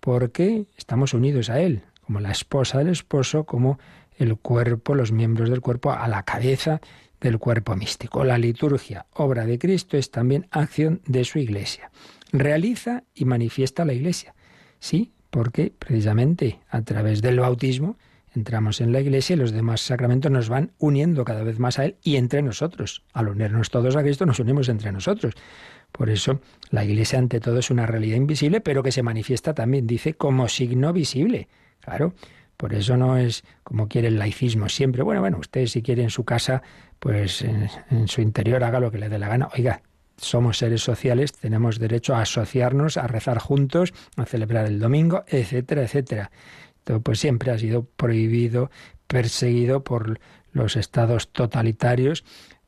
porque 0.00 0.66
estamos 0.76 1.14
unidos 1.14 1.48
a 1.48 1.60
Él, 1.60 1.82
como 2.04 2.20
la 2.20 2.32
esposa 2.32 2.78
del 2.78 2.88
esposo, 2.88 3.44
como 3.44 3.78
el 4.18 4.36
cuerpo, 4.36 4.94
los 4.94 5.12
miembros 5.12 5.48
del 5.48 5.60
cuerpo, 5.60 5.92
a 5.92 6.06
la 6.08 6.24
cabeza 6.24 6.80
del 7.20 7.38
cuerpo 7.38 7.76
místico. 7.76 8.24
La 8.24 8.38
liturgia, 8.38 9.06
obra 9.14 9.46
de 9.46 9.58
Cristo, 9.58 9.96
es 9.96 10.10
también 10.10 10.46
acción 10.50 11.00
de 11.06 11.24
su 11.24 11.38
Iglesia. 11.38 11.90
realiza 12.30 13.04
y 13.14 13.24
manifiesta 13.24 13.86
la 13.86 13.94
Iglesia. 13.94 14.34
Sí, 14.80 15.12
porque 15.30 15.72
precisamente 15.76 16.60
a 16.68 16.82
través 16.82 17.22
del 17.22 17.40
bautismo 17.40 17.96
entramos 18.34 18.82
en 18.82 18.92
la 18.92 19.00
Iglesia 19.00 19.34
y 19.34 19.38
los 19.38 19.52
demás 19.52 19.80
sacramentos 19.80 20.30
nos 20.30 20.48
van 20.50 20.72
uniendo 20.78 21.24
cada 21.24 21.42
vez 21.42 21.58
más 21.58 21.78
a 21.78 21.86
Él 21.86 21.96
y 22.02 22.16
entre 22.16 22.42
nosotros. 22.42 23.02
Al 23.14 23.28
unirnos 23.28 23.70
todos 23.70 23.96
a 23.96 24.02
Cristo 24.02 24.26
nos 24.26 24.40
unimos 24.40 24.68
entre 24.68 24.92
nosotros. 24.92 25.34
Por 25.90 26.10
eso 26.10 26.40
la 26.70 26.84
Iglesia 26.84 27.18
ante 27.18 27.40
todo 27.40 27.58
es 27.58 27.70
una 27.70 27.86
realidad 27.86 28.16
invisible, 28.16 28.60
pero 28.60 28.82
que 28.82 28.92
se 28.92 29.02
manifiesta 29.02 29.54
también, 29.54 29.86
dice, 29.86 30.14
como 30.14 30.48
signo 30.48 30.92
visible. 30.92 31.48
Claro, 31.80 32.12
por 32.58 32.74
eso 32.74 32.96
no 32.96 33.16
es 33.16 33.44
como 33.62 33.88
quiere 33.88 34.08
el 34.08 34.18
laicismo 34.18 34.68
siempre. 34.68 35.02
Bueno, 35.02 35.20
bueno, 35.22 35.38
usted 35.38 35.66
si 35.66 35.80
quiere 35.80 36.02
en 36.02 36.10
su 36.10 36.24
casa, 36.24 36.62
pues 36.98 37.40
en, 37.40 37.70
en 37.90 38.08
su 38.08 38.20
interior 38.20 38.62
haga 38.64 38.80
lo 38.80 38.90
que 38.90 38.98
le 38.98 39.08
dé 39.08 39.18
la 39.18 39.28
gana. 39.28 39.48
Oiga, 39.56 39.80
somos 40.16 40.58
seres 40.58 40.82
sociales, 40.82 41.32
tenemos 41.32 41.78
derecho 41.78 42.16
a 42.16 42.22
asociarnos, 42.22 42.96
a 42.96 43.06
rezar 43.06 43.38
juntos, 43.38 43.94
a 44.16 44.24
celebrar 44.24 44.66
el 44.66 44.80
domingo, 44.80 45.24
etcétera, 45.28 45.82
etcétera. 45.82 46.30
Todo 46.82 47.00
pues 47.00 47.20
siempre 47.20 47.52
ha 47.52 47.58
sido 47.58 47.84
prohibido, 47.84 48.70
perseguido 49.06 49.84
por 49.84 50.18
los 50.50 50.76
estados 50.76 51.32
totalitarios, 51.32 52.24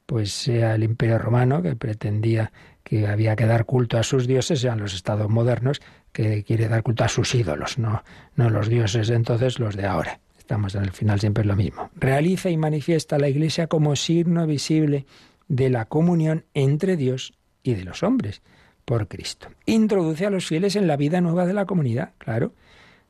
pues 0.07 0.33
sea 0.33 0.77
el 0.77 0.85
Imperio 0.85 1.19
Romano 1.19 1.63
que 1.63 1.75
pretendía 1.75 2.53
que 2.85 3.07
había 3.07 3.37
que 3.37 3.47
dar 3.47 3.65
culto 3.65 3.99
a 3.99 4.03
sus 4.03 4.27
dioses, 4.27 4.61
sean 4.61 4.79
los 4.79 4.95
estados 4.95 5.29
modernos 5.29 5.81
que 6.13 6.45
quiere 6.45 6.69
dar 6.69 6.83
culto 6.83 7.05
a 7.05 7.09
sus 7.09 7.35
ídolos, 7.35 7.79
no, 7.79 8.03
no 8.37 8.51
los 8.51 8.69
dioses 8.69 9.09
de 9.09 9.15
entonces, 9.15 9.59
los 9.59 9.77
de 9.77 9.87
ahora. 9.87 10.21
Estamos 10.39 10.75
en 10.75 10.83
el 10.83 10.91
final 10.91 11.21
siempre 11.21 11.45
lo 11.45 11.55
mismo. 11.55 11.91
Realiza 11.95 12.51
y 12.51 12.57
manifiesta 12.57 13.19
la 13.19 13.29
Iglesia 13.29 13.69
como 13.69 13.95
signo 13.95 14.47
visible 14.47 15.07
de 15.47 15.71
la 15.71 15.85
comunión 15.85 16.45
entre 16.55 16.97
Dios 16.97 17.35
y 17.63 17.75
de 17.75 17.85
los 17.85 18.03
hombres 18.03 18.43
por 18.85 19.07
Cristo. 19.07 19.49
Introduce 19.67 20.27
a 20.27 20.31
los 20.31 20.47
fieles 20.47 20.75
en 20.75 20.89
la 20.89 20.97
vida 20.97 21.21
nueva 21.21 21.47
de 21.47 21.53
la 21.53 21.67
comunidad, 21.67 22.15
claro. 22.19 22.55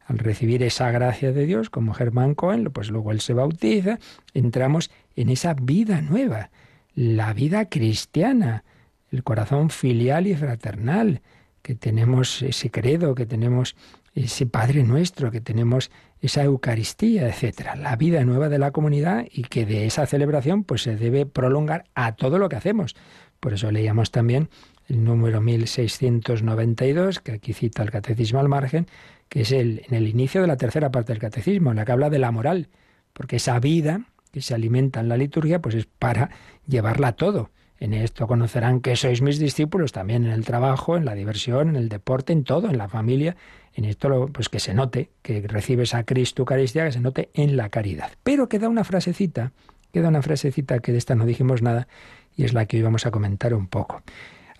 Al 0.06 0.18
recibir 0.18 0.62
esa 0.62 0.90
gracia 0.90 1.32
de 1.32 1.46
Dios, 1.46 1.70
como 1.70 1.94
Germán 1.94 2.34
Cohen, 2.34 2.64
pues 2.64 2.90
luego 2.90 3.12
él 3.12 3.20
se 3.20 3.32
bautiza, 3.32 3.98
entramos 4.34 4.90
en 5.16 5.30
esa 5.30 5.54
vida 5.54 6.02
nueva, 6.02 6.50
la 6.94 7.32
vida 7.32 7.70
cristiana, 7.70 8.64
el 9.10 9.22
corazón 9.22 9.70
filial 9.70 10.26
y 10.26 10.34
fraternal, 10.34 11.22
que 11.62 11.74
tenemos 11.74 12.42
ese 12.42 12.70
credo, 12.70 13.14
que 13.14 13.26
tenemos 13.26 13.76
ese 14.14 14.46
Padre 14.46 14.82
nuestro, 14.82 15.30
que 15.30 15.40
tenemos 15.40 15.90
esa 16.20 16.42
Eucaristía, 16.42 17.28
etcétera, 17.28 17.76
la 17.76 17.96
vida 17.96 18.24
nueva 18.24 18.48
de 18.48 18.58
la 18.58 18.72
comunidad 18.72 19.26
y 19.30 19.42
que 19.42 19.66
de 19.66 19.86
esa 19.86 20.06
celebración 20.06 20.64
pues 20.64 20.82
se 20.82 20.96
debe 20.96 21.26
prolongar 21.26 21.84
a 21.94 22.12
todo 22.16 22.38
lo 22.38 22.48
que 22.48 22.56
hacemos. 22.56 22.96
Por 23.38 23.54
eso 23.54 23.70
leíamos 23.70 24.10
también 24.10 24.50
el 24.88 25.04
número 25.04 25.40
1692, 25.40 27.20
que 27.20 27.32
aquí 27.32 27.52
cita 27.52 27.82
el 27.82 27.90
Catecismo 27.90 28.40
al 28.40 28.48
margen, 28.48 28.86
que 29.28 29.42
es 29.42 29.52
el, 29.52 29.82
en 29.88 29.94
el 29.94 30.08
inicio 30.08 30.40
de 30.40 30.48
la 30.48 30.56
tercera 30.56 30.90
parte 30.90 31.12
del 31.12 31.20
Catecismo, 31.20 31.70
en 31.70 31.76
la 31.76 31.84
que 31.84 31.92
habla 31.92 32.10
de 32.10 32.18
la 32.18 32.32
moral, 32.32 32.68
porque 33.12 33.36
esa 33.36 33.58
vida 33.60 34.06
que 34.32 34.42
se 34.42 34.54
alimenta 34.54 35.00
en 35.00 35.08
la 35.08 35.16
liturgia, 35.16 35.60
pues 35.60 35.74
es 35.74 35.86
para 35.86 36.30
llevarla 36.66 37.08
a 37.08 37.12
todo. 37.12 37.50
En 37.80 37.94
esto 37.94 38.26
conocerán 38.26 38.80
que 38.80 38.94
sois 38.94 39.22
mis 39.22 39.38
discípulos 39.38 39.92
también 39.92 40.26
en 40.26 40.32
el 40.32 40.44
trabajo, 40.44 40.98
en 40.98 41.06
la 41.06 41.14
diversión, 41.14 41.70
en 41.70 41.76
el 41.76 41.88
deporte, 41.88 42.34
en 42.34 42.44
todo, 42.44 42.68
en 42.68 42.76
la 42.76 42.88
familia. 42.88 43.36
En 43.72 43.86
esto, 43.86 44.28
pues 44.30 44.50
que 44.50 44.60
se 44.60 44.74
note 44.74 45.08
que 45.22 45.40
recibes 45.48 45.94
a 45.94 46.04
Cristo 46.04 46.42
Eucaristía, 46.42 46.84
que 46.84 46.92
se 46.92 47.00
note 47.00 47.30
en 47.32 47.56
la 47.56 47.70
caridad. 47.70 48.10
Pero 48.22 48.50
queda 48.50 48.68
una 48.68 48.84
frasecita, 48.84 49.52
queda 49.94 50.08
una 50.08 50.20
frasecita 50.20 50.80
que 50.80 50.92
de 50.92 50.98
esta 50.98 51.14
no 51.14 51.24
dijimos 51.24 51.62
nada, 51.62 51.88
y 52.36 52.44
es 52.44 52.52
la 52.52 52.66
que 52.66 52.76
hoy 52.76 52.82
vamos 52.82 53.06
a 53.06 53.10
comentar 53.10 53.54
un 53.54 53.66
poco. 53.66 54.02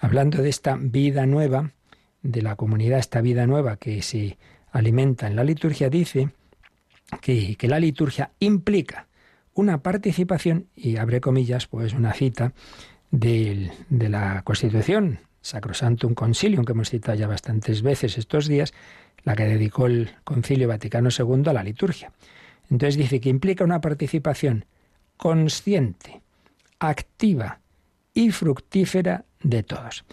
Hablando 0.00 0.42
de 0.42 0.48
esta 0.48 0.78
vida 0.80 1.26
nueva, 1.26 1.72
de 2.22 2.40
la 2.40 2.56
comunidad, 2.56 3.00
esta 3.00 3.20
vida 3.20 3.46
nueva 3.46 3.76
que 3.76 4.00
se 4.00 4.38
alimenta 4.72 5.26
en 5.26 5.36
la 5.36 5.44
liturgia, 5.44 5.90
dice 5.90 6.30
que, 7.20 7.56
que 7.56 7.68
la 7.68 7.80
liturgia 7.80 8.30
implica 8.38 9.08
una 9.52 9.82
participación, 9.82 10.68
y 10.74 10.96
abre 10.96 11.20
comillas, 11.20 11.66
pues 11.66 11.92
una 11.92 12.14
cita 12.14 12.54
de, 13.10 13.70
de 13.88 14.08
la 14.08 14.42
Constitución, 14.42 15.20
Sacrosantum 15.42 16.14
Concilium, 16.14 16.64
que 16.64 16.72
hemos 16.72 16.90
citado 16.90 17.18
ya 17.18 17.26
bastantes 17.26 17.82
veces 17.82 18.18
estos 18.18 18.46
días, 18.46 18.72
la 19.24 19.36
que 19.36 19.44
dedicó 19.44 19.86
el 19.86 20.10
Concilio 20.24 20.68
Vaticano 20.68 21.08
II 21.16 21.42
a 21.46 21.52
la 21.52 21.64
liturgia. 21.64 22.12
Entonces 22.70 22.96
dice 22.96 23.20
que 23.20 23.28
implica 23.28 23.64
una 23.64 23.80
participación 23.80 24.64
consciente, 25.16 26.22
activa 26.78 27.60
y 28.14 28.30
fructífera 28.30 29.24
de 29.42 29.62
todos. 29.62 30.04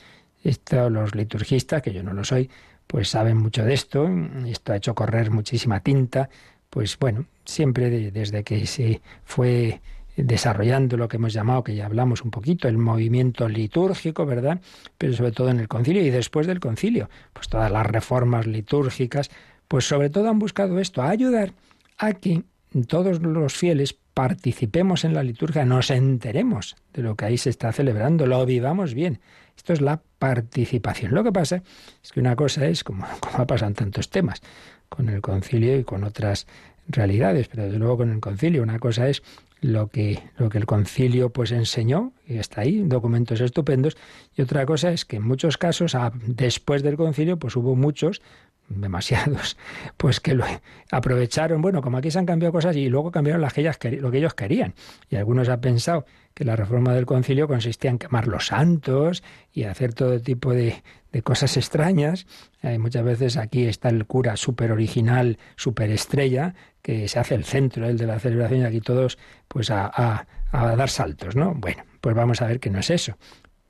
Esto 0.43 0.89
los 0.89 1.15
liturgistas, 1.15 1.81
que 1.81 1.93
yo 1.93 2.03
no 2.03 2.13
lo 2.13 2.23
soy, 2.23 2.49
pues 2.88 3.10
saben 3.10 3.38
mucho 3.38 3.63
de 3.63 3.73
esto, 3.73 4.10
esto 4.45 4.73
ha 4.73 4.77
hecho 4.77 4.95
correr 4.95 5.29
muchísima 5.29 5.81
tinta, 5.81 6.29
pues 6.69 6.97
bueno, 6.97 7.25
siempre 7.45 8.12
desde 8.12 8.43
que 8.43 8.65
se 8.65 9.01
fue 9.23 9.81
desarrollando 10.23 10.97
lo 10.97 11.08
que 11.08 11.17
hemos 11.17 11.34
llamado, 11.34 11.63
que 11.63 11.75
ya 11.75 11.86
hablamos 11.86 12.23
un 12.23 12.32
poquito, 12.32 12.67
el 12.67 12.77
movimiento 12.77 13.47
litúrgico, 13.47 14.25
¿verdad? 14.25 14.60
Pero 14.97 15.13
sobre 15.13 15.32
todo 15.32 15.49
en 15.49 15.60
el 15.60 15.67
concilio 15.67 16.03
y 16.03 16.10
después 16.10 16.47
del 16.47 16.60
concilio, 16.60 17.10
pues 17.34 17.47
todas 17.47 17.71
las 17.71 17.86
reformas 17.86 18.47
litúrgicas, 18.47 19.30
pues 19.67 19.88
sobre 19.88 20.10
todo 20.10 20.30
han 20.30 20.39
buscado 20.39 20.80
esto, 20.80 21.01
ayudar 21.03 21.53
a 21.97 22.13
que 22.13 22.43
todos 22.88 23.21
los 23.21 23.53
fieles 23.53 23.95
participemos 24.13 25.06
en 25.06 25.13
la 25.13 25.23
liturgia, 25.23 25.63
nos 25.65 25.91
enteremos 25.91 26.75
de 26.93 27.03
lo 27.03 27.15
que 27.15 27.25
ahí 27.25 27.38
se 27.38 27.51
está 27.51 27.71
celebrando, 27.71 28.25
lo 28.25 28.43
vivamos 28.45 28.95
bien. 28.95 29.19
Esto 29.56 29.73
es 29.73 29.82
la 29.82 30.01
participación. 30.19 31.13
Lo 31.13 31.23
que 31.23 31.32
pasa 31.32 31.62
es 32.03 32.12
que 32.12 32.19
una 32.19 32.36
cosa 32.36 32.65
es, 32.65 32.84
como, 32.84 33.06
como 33.19 33.45
pasan 33.45 33.75
tantos 33.75 34.10
temas, 34.10 34.41
con 34.89 35.10
el 35.10 35.21
concilio 35.21 35.77
y 35.77 35.84
con 35.84 36.03
otras 36.03 36.47
realidades, 36.88 37.47
pero 37.47 37.63
desde 37.63 37.77
luego 37.77 37.97
con 37.97 38.12
el 38.12 38.19
concilio, 38.19 38.63
una 38.63 38.80
cosa 38.80 39.08
es 39.10 39.21
lo 39.61 39.87
que, 39.87 40.23
lo 40.37 40.49
que 40.49 40.57
el 40.57 40.65
concilio 40.65 41.31
pues 41.31 41.51
enseñó, 41.51 42.13
y 42.25 42.37
está 42.37 42.61
ahí, 42.61 42.83
documentos 42.83 43.41
estupendos, 43.41 43.97
y 44.35 44.41
otra 44.41 44.65
cosa 44.65 44.91
es 44.91 45.05
que 45.05 45.17
en 45.17 45.23
muchos 45.23 45.57
casos, 45.57 45.95
después 46.25 46.83
del 46.83 46.97
concilio, 46.97 47.37
pues 47.37 47.55
hubo 47.55 47.75
muchos 47.75 48.21
demasiados, 48.69 49.57
pues 49.97 50.19
que 50.19 50.35
lo 50.35 50.45
aprovecharon, 50.91 51.61
bueno, 51.61 51.81
como 51.81 51.97
aquí 51.97 52.11
se 52.11 52.19
han 52.19 52.25
cambiado 52.25 52.51
cosas 52.51 52.75
y 52.75 52.89
luego 52.89 53.11
cambiaron 53.11 53.41
las 53.41 53.53
que 53.53 53.61
ellas, 53.61 53.79
lo 53.99 54.11
que 54.11 54.17
ellos 54.17 54.33
querían. 54.33 54.73
Y 55.09 55.15
algunos 55.15 55.49
han 55.49 55.61
pensado 55.61 56.05
que 56.33 56.45
la 56.45 56.55
reforma 56.55 56.93
del 56.93 57.05
concilio 57.05 57.47
consistía 57.47 57.89
en 57.89 57.97
quemar 57.97 58.27
los 58.27 58.47
santos 58.47 59.23
y 59.51 59.63
hacer 59.63 59.93
todo 59.93 60.19
tipo 60.21 60.53
de, 60.53 60.83
de 61.11 61.21
cosas 61.23 61.57
extrañas. 61.57 62.27
Hay 62.61 62.77
muchas 62.77 63.03
veces 63.03 63.37
aquí 63.37 63.65
está 63.65 63.89
el 63.89 64.05
cura 64.05 64.37
súper 64.37 64.71
original, 64.71 65.39
súper 65.55 65.89
estrella, 65.89 66.53
que 66.88 67.10
se 67.10 67.19
hace 67.19 67.36
el 67.36 67.43
centro 67.43 67.86
el 67.86 67.97
de 67.97 68.08
la 68.08 68.17
celebración 68.17 68.62
y 68.62 68.63
aquí 68.63 68.80
todos 68.80 69.17
pues 69.50 69.71
a, 69.71 69.91
a, 69.93 70.26
a 70.54 70.73
dar 70.78 70.89
saltos, 70.89 71.36
¿no? 71.36 71.54
Bueno, 71.54 71.84
pues 72.00 72.15
vamos 72.15 72.41
a 72.41 72.47
ver 72.47 72.62
que 72.62 72.69
no 72.69 72.80
es 72.80 72.89
eso. 72.89 73.17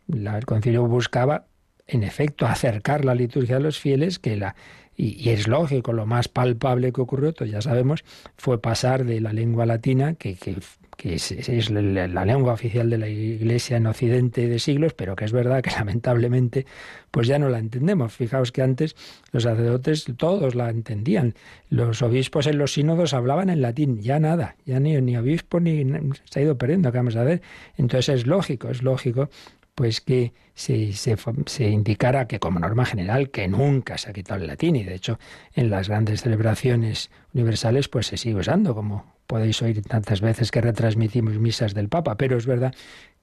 el 0.07 0.45
concilio 0.45 0.85
buscaba 0.85 1.47
en 1.87 2.03
efecto, 2.03 2.45
acercar 2.45 3.05
la 3.05 3.15
liturgia 3.15 3.55
a 3.55 3.59
los 3.59 3.79
fieles, 3.79 4.19
que 4.19 4.37
la, 4.37 4.55
y, 4.95 5.29
es 5.29 5.47
lógico, 5.47 5.93
lo 5.93 6.05
más 6.05 6.27
palpable 6.27 6.93
que 6.93 7.01
ocurrió, 7.01 7.33
ya 7.33 7.59
sabemos, 7.59 8.05
fue 8.35 8.61
pasar 8.61 9.03
de 9.03 9.19
la 9.19 9.33
lengua 9.33 9.65
latina, 9.65 10.13
que, 10.13 10.35
que, 10.35 10.55
es, 11.03 11.69
la, 11.69 12.25
lengua 12.25 12.53
oficial 12.53 12.89
de 12.89 12.97
la 12.97 13.07
Iglesia 13.07 13.77
en 13.77 13.85
Occidente 13.85 14.47
de 14.47 14.59
siglos, 14.59 14.93
pero 14.93 15.15
que 15.15 15.25
es 15.25 15.31
verdad 15.31 15.61
que 15.61 15.69
lamentablemente 15.77 16.65
pues 17.11 17.27
ya 17.27 17.37
no 17.39 17.49
la 17.49 17.59
entendemos. 17.59 18.13
Fijaos 18.13 18.51
que 18.51 18.61
antes 18.61 18.95
los 19.31 19.43
sacerdotes 19.43 20.05
todos 20.17 20.55
la 20.55 20.69
entendían. 20.69 21.35
Los 21.69 22.01
obispos 22.01 22.47
en 22.47 22.57
los 22.57 22.73
sínodos 22.73 23.13
hablaban 23.13 23.49
en 23.49 23.61
latín, 23.61 24.01
ya 24.01 24.19
nada, 24.19 24.55
ya 24.65 24.79
ni, 24.79 24.99
ni 25.01 25.17
obispo 25.17 25.59
ni 25.59 25.85
se 26.25 26.39
ha 26.39 26.43
ido 26.43 26.57
perdiendo, 26.57 26.91
que 26.91 26.97
vamos 26.97 27.15
a 27.15 27.23
ver. 27.23 27.41
Entonces 27.77 28.09
es 28.09 28.27
lógico, 28.27 28.69
es 28.69 28.81
lógico 28.81 29.29
pues 29.77 30.01
que 30.01 30.33
se, 30.55 30.91
se, 30.93 31.69
indicara 31.69 32.27
que 32.27 32.39
como 32.39 32.59
norma 32.59 32.83
general 32.83 33.29
que 33.29 33.47
nunca 33.47 33.99
se 33.99 34.09
ha 34.09 34.13
quitado 34.13 34.41
el 34.41 34.47
latín 34.47 34.75
y 34.75 34.83
de 34.83 34.95
hecho 34.95 35.19
en 35.53 35.69
las 35.69 35.87
grandes 35.87 36.23
celebraciones 36.23 37.11
universales 37.31 37.87
pues 37.87 38.07
se 38.07 38.17
sigue 38.17 38.39
usando 38.39 38.73
como 38.73 39.05
podéis 39.27 39.61
oír 39.61 39.83
tantas 39.83 40.19
veces 40.19 40.49
que 40.49 40.61
retransmitimos 40.61 41.37
misas 41.37 41.75
del 41.75 41.89
Papa, 41.89 42.15
pero 42.17 42.37
es 42.37 42.47
verdad 42.47 42.73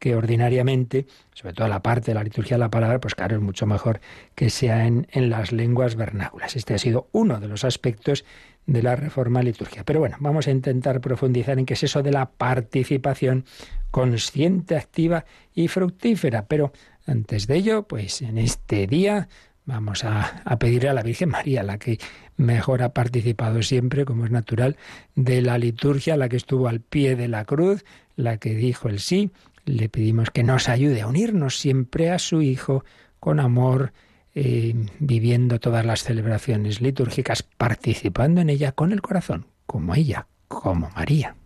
que 0.05 0.15
ordinariamente, 0.15 1.07
sobre 1.33 1.55
todo 1.55 1.67
la 1.67 1.81
parte 1.81 2.11
de 2.11 2.15
la 2.15 2.23
liturgia 2.23 2.57
de 2.57 2.59
la 2.59 2.69
palabra, 2.69 3.01
pues 3.01 3.15
claro, 3.15 3.37
es 3.37 3.41
mucho 3.41 3.65
mejor 3.65 4.03
que 4.35 4.51
sea 4.51 4.87
en, 4.87 5.07
las 5.15 5.51
lenguas 5.51 5.97
vernáculas. 5.97 6.57
Este 6.57 6.75
ha 6.75 6.79
sido 6.79 7.09
uno 7.13 7.41
de 7.41 7.49
los 7.49 7.65
aspectos 7.65 8.27
de 8.67 8.83
la 8.83 8.97
reforma 8.97 9.43
litúrgica. 9.43 9.83
Pero 9.83 10.01
bueno, 10.01 10.19
vamos 10.21 10.47
a 10.47 10.51
intentar 10.51 11.01
profundizar 11.01 11.59
en 11.59 11.65
qué 11.65 11.73
es 11.73 11.85
eso 11.85 12.03
de 12.03 12.13
la 12.13 12.27
participación 12.27 13.47
consciente, 13.91 14.77
activa 14.77 15.25
y 15.55 15.69
fructífera. 15.69 16.45
Pero 16.49 16.75
antes 17.07 17.47
de 17.47 17.57
ello, 17.57 17.85
pues 17.85 18.21
en 18.21 18.37
este 18.37 18.87
día 18.87 19.29
vamos 19.65 20.05
a, 20.05 20.43
a 20.45 20.59
pedirle 20.59 20.91
a 20.91 20.93
la 20.93 21.03
Virgen 21.03 21.31
María, 21.31 21.63
la 21.63 21.79
que 21.79 21.99
mejor 22.37 22.83
ha 22.83 22.93
participado 22.93 23.63
siempre, 23.63 24.05
como 24.05 24.27
es 24.27 24.31
natural, 24.31 24.77
de 25.15 25.41
la 25.41 25.57
liturgia, 25.57 26.19
la 26.19 26.29
que 26.29 26.37
estuvo 26.37 26.69
al 26.69 26.81
pie 26.81 27.17
de 27.17 27.29
la 27.29 27.47
cruz, 27.47 27.87
la 28.17 28.37
que 28.37 28.55
dijo 28.55 28.91
el 28.91 29.01
sí. 29.01 29.31
Le 29.65 29.89
pedimos 29.89 30.31
que 30.31 30.43
nos 30.43 30.69
ayude 30.69 31.03
a 31.03 31.07
unirnos 31.07 31.59
siempre 31.59 32.11
a 32.11 32.19
su 32.19 32.43
Hijo 32.43 32.85
con 33.19 33.41
amor, 33.41 33.93
eh, 34.35 34.75
viviendo 34.99 35.59
todas 35.61 35.87
las 35.87 36.03
celebraciones 36.03 36.81
litúrgicas, 36.81 37.43
participando 37.43 38.41
en 38.41 38.51
ella 38.51 38.73
con 38.73 38.93
el 38.93 39.01
corazón, 39.01 39.47
como 39.67 39.95
ella, 39.95 40.27
como 40.49 40.91
María. 40.91 41.37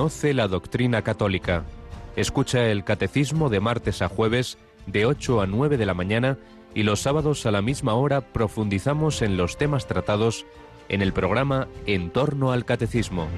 Conoce 0.00 0.32
la 0.32 0.48
doctrina 0.48 1.02
católica. 1.02 1.64
Escucha 2.16 2.70
el 2.70 2.84
catecismo 2.84 3.50
de 3.50 3.60
martes 3.60 4.00
a 4.00 4.08
jueves 4.08 4.56
de 4.86 5.04
8 5.04 5.42
a 5.42 5.46
9 5.46 5.76
de 5.76 5.84
la 5.84 5.92
mañana 5.92 6.38
y 6.74 6.84
los 6.84 7.00
sábados 7.00 7.44
a 7.44 7.50
la 7.50 7.60
misma 7.60 7.92
hora 7.92 8.22
profundizamos 8.22 9.20
en 9.20 9.36
los 9.36 9.58
temas 9.58 9.86
tratados 9.86 10.46
en 10.88 11.02
el 11.02 11.12
programa 11.12 11.68
En 11.84 12.08
torno 12.08 12.50
al 12.50 12.64
catecismo. 12.64 13.28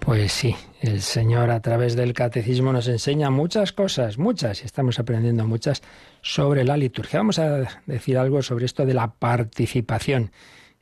Pues 0.00 0.32
sí, 0.32 0.56
el 0.80 1.02
Señor 1.02 1.50
a 1.50 1.60
través 1.60 1.94
del 1.94 2.12
catecismo 2.12 2.72
nos 2.72 2.88
enseña 2.88 3.30
muchas 3.30 3.72
cosas, 3.72 4.18
muchas, 4.18 4.62
y 4.62 4.66
estamos 4.66 4.98
aprendiendo 4.98 5.46
muchas 5.46 5.82
sobre 6.20 6.64
la 6.64 6.76
liturgia. 6.76 7.20
Vamos 7.20 7.38
a 7.38 7.80
decir 7.86 8.18
algo 8.18 8.42
sobre 8.42 8.64
esto 8.64 8.84
de 8.84 8.94
la 8.94 9.12
participación. 9.12 10.32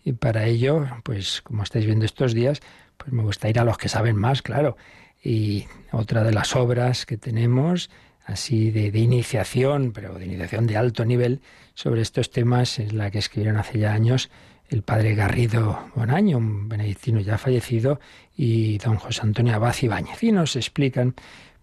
Y 0.09 0.15
para 0.15 0.47
ello, 0.47 0.87
pues 1.03 1.43
como 1.43 1.65
estáis 1.65 1.85
viendo 1.85 2.07
estos 2.07 2.33
días, 2.33 2.63
pues 2.97 3.13
me 3.13 3.23
gusta 3.23 3.51
ir 3.51 3.59
a 3.59 3.65
los 3.65 3.77
que 3.77 3.91
saben 3.91 4.17
más, 4.17 4.41
claro. 4.41 4.79
Y 5.23 5.67
otra 5.93 6.25
de 6.25 6.33
las 6.33 6.57
obras 6.57 7.05
que 7.05 7.19
tenemos, 7.19 7.91
así 8.25 8.71
de, 8.71 8.87
iniciación, 8.99 9.93
pero 9.93 10.15
de 10.15 10.25
iniciación 10.25 10.67
de 10.67 10.79
alto 10.79 11.05
nivel, 11.05 11.43
sobre 11.75 12.01
estos 12.01 12.31
temas, 12.31 12.79
es 12.79 12.95
la 12.95 13.11
que 13.11 13.19
escribieron 13.19 13.59
hace 13.59 13.81
ya 13.81 13.93
años 13.93 14.31
el 14.71 14.81
padre 14.81 15.15
Garrido 15.15 15.91
Bonaño, 15.95 16.39
un 16.39 16.71
benedictino 16.71 17.21
ya 17.21 17.37
fallecido, 17.37 18.01
y 18.35 18.79
don 18.79 18.97
José 18.97 19.21
Antonio 19.25 19.57
Abad 19.57 19.77
Ibáñez. 19.83 20.23
Y 20.23 20.33
nos 20.33 20.57
explican, 20.57 21.17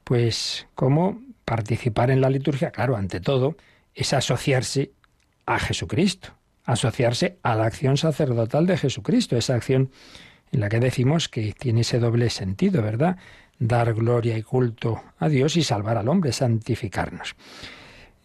pues, 0.03 0.67
cómo 0.75 1.19
participar 1.45 2.11
en 2.11 2.21
la 2.21 2.29
liturgia, 2.29 2.69
claro, 2.69 2.95
ante 2.95 3.19
todo, 3.19 3.57
es 3.95 4.13
asociarse 4.13 4.91
a 5.47 5.57
Jesucristo, 5.57 6.35
asociarse 6.65 7.37
a 7.43 7.55
la 7.55 7.65
acción 7.65 7.97
sacerdotal 7.97 8.65
de 8.65 8.77
Jesucristo, 8.77 9.37
esa 9.37 9.55
acción 9.55 9.91
en 10.51 10.59
la 10.59 10.69
que 10.69 10.79
decimos 10.79 11.29
que 11.29 11.53
tiene 11.53 11.81
ese 11.81 11.99
doble 11.99 12.29
sentido, 12.29 12.81
¿verdad? 12.81 13.17
Dar 13.59 13.93
gloria 13.93 14.37
y 14.37 14.43
culto 14.43 15.01
a 15.19 15.29
Dios 15.29 15.57
y 15.57 15.63
salvar 15.63 15.97
al 15.97 16.07
hombre, 16.07 16.31
santificarnos. 16.31 17.35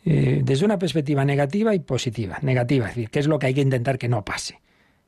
Eh, 0.05 0.41
desde 0.43 0.65
una 0.65 0.79
perspectiva 0.79 1.25
negativa 1.25 1.75
y 1.75 1.81
positiva. 1.81 2.39
Negativa, 2.41 2.89
es 2.89 2.95
decir, 2.95 3.11
¿qué 3.11 3.19
es 3.19 3.27
lo 3.27 3.39
que 3.39 3.47
hay 3.47 3.55
que 3.55 3.61
intentar 3.61 3.99
que 3.99 4.09
no 4.09 4.25
pase? 4.25 4.61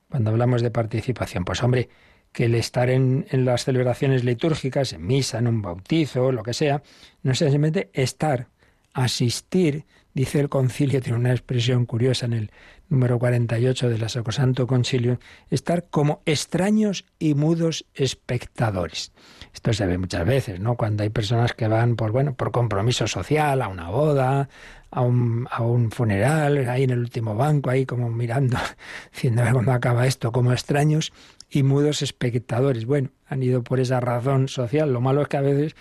Cuando 0.08 0.30
hablamos 0.30 0.60
de 0.60 0.70
participación, 0.70 1.44
pues 1.44 1.62
hombre, 1.62 1.88
que 2.30 2.44
el 2.44 2.54
estar 2.54 2.90
en, 2.90 3.26
en, 3.30 3.44
las 3.44 3.64
celebraciones 3.64 4.24
litúrgicas, 4.24 4.92
en 4.92 5.06
misa, 5.06 5.38
en 5.38 5.46
un 5.46 5.62
bautizo, 5.62 6.32
lo 6.32 6.42
que 6.42 6.52
sea, 6.52 6.82
no 7.22 7.32
es 7.32 7.38
simplemente 7.38 7.90
estar, 7.94 8.48
asistir, 8.92 9.86
dice 10.12 10.40
el 10.40 10.48
concilio, 10.48 11.00
tiene 11.00 11.18
una 11.18 11.32
expresión 11.32 11.86
curiosa 11.86 12.26
en 12.26 12.34
el 12.34 12.50
número 12.92 13.18
48 13.18 13.88
del 13.88 14.08
Sacrosanto 14.08 14.66
Concilio, 14.66 15.18
estar 15.50 15.86
como 15.88 16.20
extraños 16.26 17.06
y 17.18 17.34
mudos 17.34 17.86
espectadores. 17.94 19.12
Esto 19.54 19.72
se 19.72 19.86
ve 19.86 19.96
muchas 19.96 20.26
veces, 20.26 20.60
¿no? 20.60 20.76
Cuando 20.76 21.02
hay 21.02 21.08
personas 21.08 21.54
que 21.54 21.68
van 21.68 21.96
por, 21.96 22.12
bueno, 22.12 22.34
por 22.34 22.52
compromiso 22.52 23.06
social, 23.06 23.62
a 23.62 23.68
una 23.68 23.88
boda, 23.88 24.50
a 24.90 25.00
un, 25.00 25.48
a 25.50 25.62
un 25.62 25.90
funeral, 25.90 26.68
ahí 26.68 26.82
en 26.84 26.90
el 26.90 26.98
último 26.98 27.34
banco, 27.34 27.70
ahí 27.70 27.86
como 27.86 28.10
mirando, 28.10 28.58
diciendo 29.12 29.42
cuándo 29.50 29.72
acaba 29.72 30.06
esto, 30.06 30.30
como 30.30 30.52
extraños 30.52 31.14
y 31.48 31.62
mudos 31.62 32.02
espectadores. 32.02 32.84
Bueno, 32.84 33.08
han 33.26 33.42
ido 33.42 33.64
por 33.64 33.80
esa 33.80 34.00
razón 34.00 34.48
social. 34.48 34.92
Lo 34.92 35.00
malo 35.00 35.22
es 35.22 35.28
que 35.28 35.38
a 35.38 35.42
veces 35.42 35.74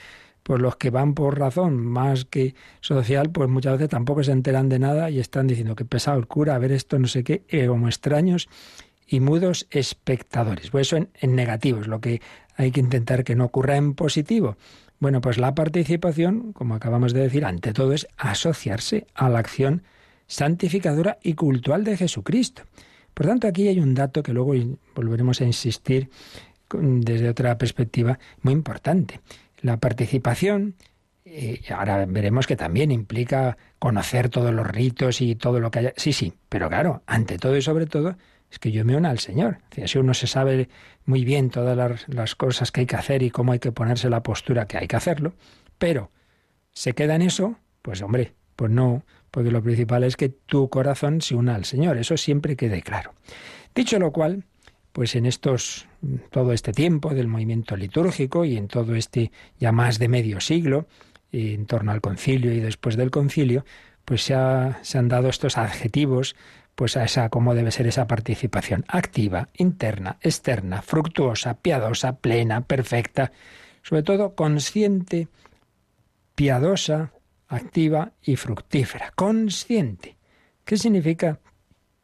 pues 0.44 0.62
los 0.62 0.76
que 0.76 0.90
van 0.90 1.14
por 1.14 1.40
razón 1.40 1.78
más 1.78 2.26
que 2.26 2.56
social, 2.80 3.30
pues 3.32 3.50
muchas 3.50 3.74
veces 3.74 3.90
tampoco 3.90 4.24
se 4.24 4.32
enteran 4.32 4.70
de 4.70 4.80
nada 4.80 5.10
y 5.10 5.20
están 5.20 5.48
diciendo 5.48 5.76
que 5.76 5.86
pesado 5.86 6.18
el 6.18 6.28
cura, 6.28 6.56
a 6.56 6.60
ver 6.60 6.72
esto, 6.72 6.98
no 7.00 7.08
sé 7.08 7.24
qué, 7.24 7.44
eh, 7.50 7.68
como 7.68 7.88
extraños 7.88 8.50
y 9.08 9.20
mudos 9.20 9.68
espectadores. 9.70 10.70
Pues 10.70 10.88
eso 10.88 10.98
en, 10.98 11.10
en 11.20 11.36
negativo 11.36 11.82
es 11.82 11.88
lo 11.88 12.02
que 12.02 12.22
hay 12.56 12.72
que 12.72 12.80
intentar 12.80 13.24
que 13.24 13.36
no 13.36 13.46
ocurra 13.46 13.78
en 13.78 13.94
positivo. 13.94 14.58
Bueno, 15.00 15.20
pues 15.20 15.38
la 15.38 15.56
participación, 15.56 16.54
como 16.54 16.76
acabamos 16.76 17.14
de 17.14 17.22
decir, 17.22 17.44
ante 17.44 17.74
todo 17.74 17.94
es 17.94 18.08
asociarse 18.18 19.08
a 19.16 19.30
la 19.30 19.40
acción 19.40 19.84
santificadora 20.28 21.18
y 21.24 21.34
cultural 21.34 21.84
de 21.84 21.98
Jesucristo. 21.98 22.64
Por 23.14 23.26
tanto, 23.26 23.48
aquí 23.48 23.68
hay 23.68 23.80
un 23.80 23.94
dato 23.94 24.24
que 24.24 24.32
luego 24.32 24.54
volveremos 24.96 25.42
a 25.42 25.46
insistir 25.46 26.10
desde 26.80 27.30
otra 27.30 27.58
perspectiva 27.58 28.18
muy 28.42 28.54
importante. 28.54 29.20
La 29.62 29.78
participación, 29.78 30.76
eh, 31.26 31.62
ahora 31.70 32.06
veremos 32.06 32.48
que 32.48 32.56
también 32.56 32.92
implica 32.92 33.58
conocer 33.80 34.30
todos 34.30 34.54
los 34.54 34.68
ritos 34.68 35.22
y 35.22 35.36
todo 35.36 35.60
lo 35.60 35.72
que 35.72 35.80
haya. 35.80 35.94
Sí, 35.98 36.14
sí, 36.14 36.34
pero 36.50 36.70
claro, 36.70 37.04
ante 37.06 37.38
todo 37.38 37.56
y 37.56 37.62
sobre 37.62 37.86
todo, 37.86 38.18
es 38.52 38.60
que 38.60 38.72
yo 38.72 38.84
me 38.84 38.98
una 38.98 39.10
al 39.10 39.20
Señor. 39.20 39.60
Si 39.86 39.98
uno 39.98 40.14
se 40.14 40.28
sabe 40.28 40.70
muy 41.06 41.24
bien 41.24 41.50
todas 41.50 41.78
las, 41.78 42.08
las 42.10 42.36
cosas 42.36 42.72
que 42.72 42.82
hay 42.82 42.86
que 42.86 42.98
hacer 42.98 43.24
y 43.24 43.32
cómo 43.32 43.54
hay 43.54 43.60
que 43.60 43.72
ponerse 43.72 44.10
la 44.10 44.24
postura 44.24 44.66
que 44.66 44.78
hay 44.78 44.88
que 44.88 44.98
hacerlo, 44.98 45.34
pero 45.78 46.12
se 46.74 46.94
queda 46.94 47.16
en 47.16 47.22
eso, 47.22 47.58
pues 47.82 48.02
hombre, 48.02 48.34
pues 48.56 48.72
no, 48.72 49.04
porque 49.32 49.52
lo 49.52 49.64
principal 49.64 50.04
es 50.04 50.18
que 50.18 50.30
tu 50.30 50.70
corazón 50.70 51.22
se 51.22 51.36
una 51.36 51.56
al 51.56 51.66
Señor, 51.66 51.98
eso 51.98 52.18
siempre 52.18 52.56
quede 52.56 52.82
claro. 52.82 53.14
Dicho 53.74 53.98
lo 54.00 54.12
cual, 54.12 54.44
pues 54.92 55.16
en 55.16 55.26
estos 55.26 55.88
todo 56.30 56.54
este 56.54 56.72
tiempo 56.72 57.14
del 57.14 57.28
movimiento 57.28 57.76
litúrgico 57.76 58.46
y 58.46 58.58
en 58.58 58.68
todo 58.68 58.96
este 58.96 59.32
ya 59.60 59.72
más 59.72 60.00
de 60.00 60.08
medio 60.08 60.42
siglo, 60.42 60.88
en 61.32 61.66
torno 61.66 61.92
al 61.92 62.02
concilio 62.02 62.54
y 62.54 62.60
después 62.60 62.98
del 62.98 63.12
concilio, 63.12 63.66
pues 64.06 64.24
se, 64.24 64.36
se 64.82 64.98
han 64.98 65.08
dado 65.08 65.30
estos 65.30 65.58
adjetivos 65.58 66.36
pues 66.76 66.98
a 66.98 67.04
esa 67.04 67.30
cómo 67.30 67.54
debe 67.54 67.72
ser 67.72 67.88
esa 67.88 68.08
participación 68.08 68.86
activa, 68.88 69.50
interna, 69.58 70.18
externa, 70.22 70.82
fructuosa, 70.82 71.56
piadosa, 71.56 72.18
plena, 72.18 72.62
perfecta, 72.62 73.32
sobre 73.84 74.04
todo 74.04 74.36
consciente, 74.36 75.28
piadosa, 76.36 77.14
activa 77.48 78.14
y 78.22 78.36
fructífera, 78.36 79.12
consciente. 79.16 80.18
¿Qué 80.66 80.78
significa 80.78 81.40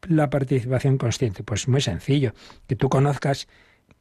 la 0.07 0.29
participación 0.29 0.97
consciente? 0.97 1.43
Pues 1.43 1.67
muy 1.67 1.81
sencillo, 1.81 2.33
que 2.67 2.75
tú 2.75 2.89
conozcas 2.89 3.47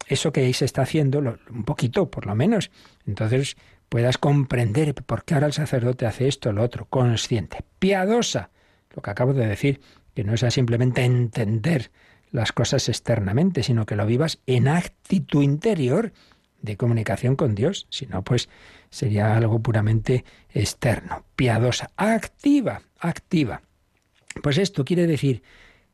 eso 0.08 0.32
que 0.32 0.40
ahí 0.40 0.52
se 0.52 0.64
está 0.64 0.82
haciendo, 0.82 1.18
un 1.18 1.64
poquito 1.64 2.10
por 2.10 2.26
lo 2.26 2.34
menos. 2.34 2.70
Entonces 3.06 3.56
puedas 3.88 4.18
comprender 4.18 4.94
por 4.94 5.24
qué 5.24 5.34
ahora 5.34 5.46
el 5.46 5.52
sacerdote 5.52 6.06
hace 6.06 6.28
esto, 6.28 6.52
lo 6.52 6.62
otro, 6.62 6.86
consciente, 6.86 7.58
piadosa, 7.78 8.50
lo 8.94 9.02
que 9.02 9.10
acabo 9.10 9.32
de 9.32 9.46
decir, 9.46 9.80
que 10.14 10.24
no 10.24 10.36
sea 10.36 10.50
simplemente 10.50 11.04
entender 11.04 11.90
las 12.30 12.52
cosas 12.52 12.88
externamente, 12.88 13.62
sino 13.62 13.86
que 13.86 13.96
lo 13.96 14.06
vivas 14.06 14.40
en 14.46 14.68
actitud 14.68 15.42
interior 15.42 16.12
de 16.62 16.76
comunicación 16.76 17.36
con 17.36 17.54
Dios, 17.54 17.86
si 17.90 18.06
no, 18.06 18.22
pues 18.24 18.48
sería 18.90 19.36
algo 19.36 19.60
puramente 19.60 20.24
externo, 20.50 21.24
piadosa, 21.36 21.90
activa, 21.96 22.82
activa. 22.98 23.62
Pues 24.42 24.58
esto 24.58 24.84
quiere 24.84 25.06
decir 25.06 25.42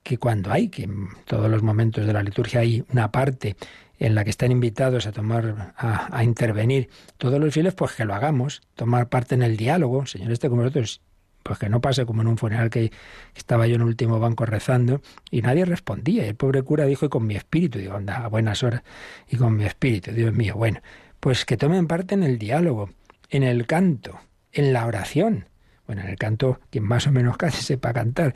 que 0.03 0.19
cuando 0.19 0.53
hay, 0.53 0.69
que 0.69 0.85
en 0.85 1.09
todos 1.25 1.51
los 1.51 1.63
momentos 1.63 2.07
de 2.07 2.13
la 2.13 2.23
liturgia 2.23 2.61
hay 2.61 2.85
una 2.93 3.13
parte 3.13 3.57
en 3.99 4.15
la 4.15 4.25
que 4.25 4.31
están 4.31 4.51
invitados 4.51 5.07
a 5.07 5.13
tomar, 5.13 5.75
a, 5.77 6.25
intervenir 6.25 6.89
todos 7.19 7.39
los 7.39 7.55
fieles, 7.55 7.75
pues 7.75 7.93
que 7.93 8.05
lo 8.05 8.15
hagamos, 8.15 8.63
tomar 8.75 9.09
parte 9.09 9.37
en 9.37 9.43
el 9.43 9.57
diálogo. 9.57 10.07
Señor, 10.07 10.33
este 10.33 10.49
como 10.49 10.63
nosotros, 10.63 11.01
pues 11.45 11.59
que 11.61 11.69
no 11.69 11.81
pase 11.81 12.05
como 12.05 12.23
en 12.23 12.29
un 12.29 12.37
funeral 12.37 12.69
que 12.69 12.91
estaba 13.37 13.69
yo 13.69 13.77
en 13.77 13.83
el 13.83 13.87
último 13.87 14.19
banco 14.19 14.45
rezando 14.45 15.03
y 15.31 15.43
nadie 15.43 15.65
respondía. 15.65 16.27
el 16.27 16.35
pobre 16.35 16.63
cura 16.63 16.85
dijo, 16.85 17.07
y 17.07 17.09
con 17.09 17.27
mi 17.27 17.37
espíritu, 17.37 17.79
digo, 17.79 17.95
anda, 17.95 18.25
a 18.25 18.29
buenas 18.29 18.65
horas, 18.65 18.83
y 19.29 19.37
con 19.37 19.57
mi 19.57 19.65
espíritu, 19.65 20.11
Dios 20.11 20.33
mío, 20.33 20.57
bueno, 20.57 20.81
pues 21.21 21.45
que 21.45 21.57
tomen 21.57 21.87
parte 21.87 22.15
en 22.15 22.25
el 22.25 22.39
diálogo, 22.39 22.91
en 23.31 23.45
el 23.45 23.67
canto, 23.67 24.19
en 24.51 24.73
la 24.73 24.87
oración. 24.87 25.47
En 25.93 26.09
el 26.09 26.17
canto, 26.17 26.61
quien 26.71 26.85
más 26.85 27.07
o 27.07 27.13
menos 27.13 27.37
casi 27.39 27.63
sepa 27.63 27.93
cantar, 27.93 28.35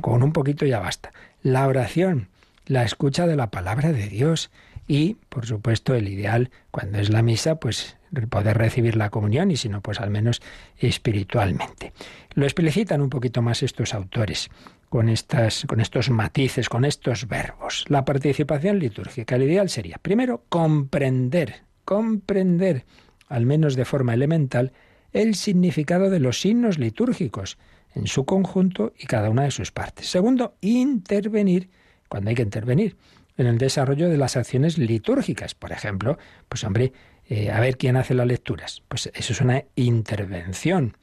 con 0.00 0.22
un 0.22 0.32
poquito 0.32 0.66
ya 0.66 0.78
basta. 0.80 1.12
La 1.42 1.66
oración, 1.66 2.28
la 2.66 2.84
escucha 2.84 3.26
de 3.26 3.36
la 3.36 3.50
palabra 3.50 3.92
de 3.92 4.08
Dios 4.08 4.50
y, 4.86 5.14
por 5.28 5.46
supuesto, 5.46 5.94
el 5.94 6.08
ideal, 6.08 6.50
cuando 6.70 6.98
es 6.98 7.10
la 7.10 7.22
misa, 7.22 7.56
pues 7.56 7.98
poder 8.30 8.56
recibir 8.56 8.96
la 8.96 9.10
comunión 9.10 9.50
y 9.50 9.56
si 9.56 9.68
no, 9.68 9.82
pues 9.82 10.00
al 10.00 10.10
menos 10.10 10.40
espiritualmente. 10.78 11.92
Lo 12.34 12.44
explicitan 12.44 13.02
un 13.02 13.10
poquito 13.10 13.42
más 13.42 13.62
estos 13.62 13.94
autores 13.94 14.48
con, 14.88 15.08
estas, 15.08 15.66
con 15.66 15.80
estos 15.80 16.10
matices, 16.10 16.68
con 16.68 16.84
estos 16.84 17.28
verbos. 17.28 17.84
La 17.88 18.04
participación 18.04 18.78
litúrgica, 18.78 19.36
el 19.36 19.42
ideal 19.42 19.68
sería, 19.68 19.98
primero, 20.00 20.44
comprender, 20.48 21.62
comprender, 21.84 22.84
al 23.28 23.44
menos 23.44 23.76
de 23.76 23.84
forma 23.84 24.14
elemental, 24.14 24.72
el 25.12 25.34
significado 25.34 26.10
de 26.10 26.20
los 26.20 26.40
signos 26.40 26.78
litúrgicos 26.78 27.58
en 27.94 28.06
su 28.06 28.24
conjunto 28.24 28.92
y 28.98 29.06
cada 29.06 29.30
una 29.30 29.44
de 29.44 29.50
sus 29.50 29.72
partes. 29.72 30.08
Segundo, 30.08 30.56
intervenir 30.60 31.70
cuando 32.08 32.30
hay 32.30 32.36
que 32.36 32.42
intervenir 32.42 32.96
en 33.36 33.46
el 33.46 33.58
desarrollo 33.58 34.08
de 34.08 34.16
las 34.16 34.36
acciones 34.36 34.78
litúrgicas. 34.78 35.54
Por 35.54 35.72
ejemplo, 35.72 36.18
pues 36.48 36.64
hombre, 36.64 36.92
eh, 37.28 37.50
a 37.50 37.60
ver 37.60 37.76
quién 37.76 37.96
hace 37.96 38.14
las 38.14 38.26
lecturas. 38.26 38.82
Pues 38.88 39.10
eso 39.14 39.32
es 39.32 39.40
una 39.40 39.64
intervención. 39.76 40.96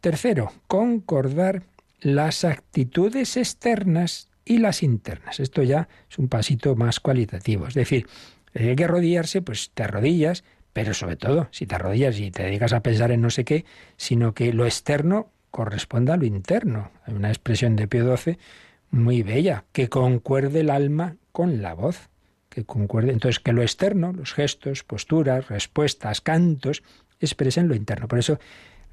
Tercero, 0.00 0.52
concordar 0.66 1.62
las 2.00 2.44
actitudes 2.44 3.36
externas 3.36 4.28
y 4.44 4.58
las 4.58 4.82
internas. 4.82 5.40
Esto 5.40 5.62
ya 5.62 5.88
es 6.08 6.18
un 6.18 6.28
pasito 6.28 6.76
más 6.76 7.00
cualitativo. 7.00 7.66
Es 7.66 7.74
decir, 7.74 8.06
hay 8.54 8.76
que 8.76 8.84
arrodillarse, 8.84 9.42
pues 9.42 9.70
te 9.74 9.82
arrodillas, 9.82 10.44
pero 10.76 10.92
sobre 10.92 11.16
todo, 11.16 11.48
si 11.52 11.64
te 11.64 11.74
arrodillas 11.74 12.20
y 12.20 12.30
te 12.30 12.42
dedicas 12.42 12.74
a 12.74 12.82
pensar 12.82 13.10
en 13.10 13.22
no 13.22 13.30
sé 13.30 13.46
qué, 13.46 13.64
sino 13.96 14.34
que 14.34 14.52
lo 14.52 14.66
externo 14.66 15.30
corresponda 15.50 16.12
a 16.12 16.16
lo 16.18 16.26
interno. 16.26 16.90
Hay 17.06 17.14
una 17.14 17.30
expresión 17.30 17.76
de 17.76 17.88
Pío 17.88 18.14
XII 18.14 18.36
muy 18.90 19.22
bella, 19.22 19.64
que 19.72 19.88
concuerde 19.88 20.60
el 20.60 20.68
alma 20.68 21.16
con 21.32 21.62
la 21.62 21.72
voz 21.72 22.10
que 22.50 22.64
concuerde. 22.64 23.12
Entonces, 23.12 23.40
que 23.40 23.54
lo 23.54 23.62
externo, 23.62 24.12
los 24.12 24.34
gestos, 24.34 24.84
posturas, 24.84 25.48
respuestas, 25.48 26.20
cantos, 26.20 26.82
expresen 27.20 27.68
lo 27.68 27.74
interno. 27.74 28.06
Por 28.06 28.18
eso 28.18 28.38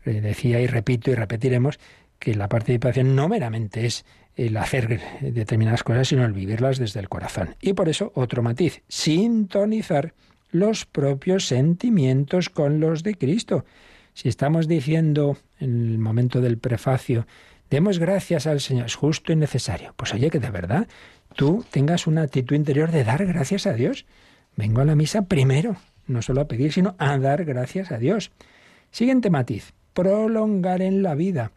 eh, 0.05 0.21
decía 0.21 0.61
y 0.61 0.67
repito 0.67 1.11
y 1.11 1.15
repetiremos 1.15 1.81
que 2.17 2.33
la 2.33 2.47
participación 2.47 3.13
no 3.13 3.27
meramente 3.27 3.85
es 3.85 4.05
el 4.37 4.55
hacer 4.55 5.01
determinadas 5.19 5.83
cosas, 5.83 6.07
sino 6.07 6.23
el 6.23 6.31
vivirlas 6.31 6.77
desde 6.77 7.01
el 7.01 7.09
corazón. 7.09 7.57
Y 7.59 7.73
por 7.73 7.89
eso, 7.89 8.13
otro 8.15 8.41
matiz, 8.41 8.83
sintonizar 8.87 10.13
los 10.53 10.85
propios 10.85 11.47
sentimientos 11.47 12.49
con 12.49 12.79
los 12.79 13.03
de 13.03 13.15
Cristo. 13.15 13.65
Si 14.13 14.29
estamos 14.29 14.69
diciendo 14.69 15.35
en 15.59 15.91
el 15.91 15.97
momento 15.97 16.39
del 16.39 16.57
prefacio, 16.57 17.27
demos 17.69 17.99
gracias 17.99 18.47
al 18.47 18.61
Señor, 18.61 18.85
es 18.85 18.95
justo 18.95 19.33
y 19.33 19.35
necesario. 19.35 19.93
Pues 19.97 20.13
oye, 20.13 20.29
que 20.29 20.39
de 20.39 20.51
verdad 20.51 20.87
tú 21.35 21.65
tengas 21.71 22.07
una 22.07 22.21
actitud 22.21 22.55
interior 22.55 22.91
de 22.91 23.03
dar 23.03 23.25
gracias 23.25 23.65
a 23.65 23.73
Dios. 23.73 24.05
Vengo 24.55 24.79
a 24.79 24.85
la 24.85 24.95
misa 24.95 25.23
primero, 25.23 25.75
no 26.07 26.21
solo 26.21 26.41
a 26.41 26.47
pedir, 26.47 26.71
sino 26.71 26.95
a 26.99 27.17
dar 27.17 27.43
gracias 27.43 27.91
a 27.91 27.97
Dios. 27.97 28.31
Siguiente 28.91 29.31
matiz, 29.31 29.73
prolongar 29.93 30.81
en 30.83 31.01
la 31.01 31.15
vida 31.15 31.51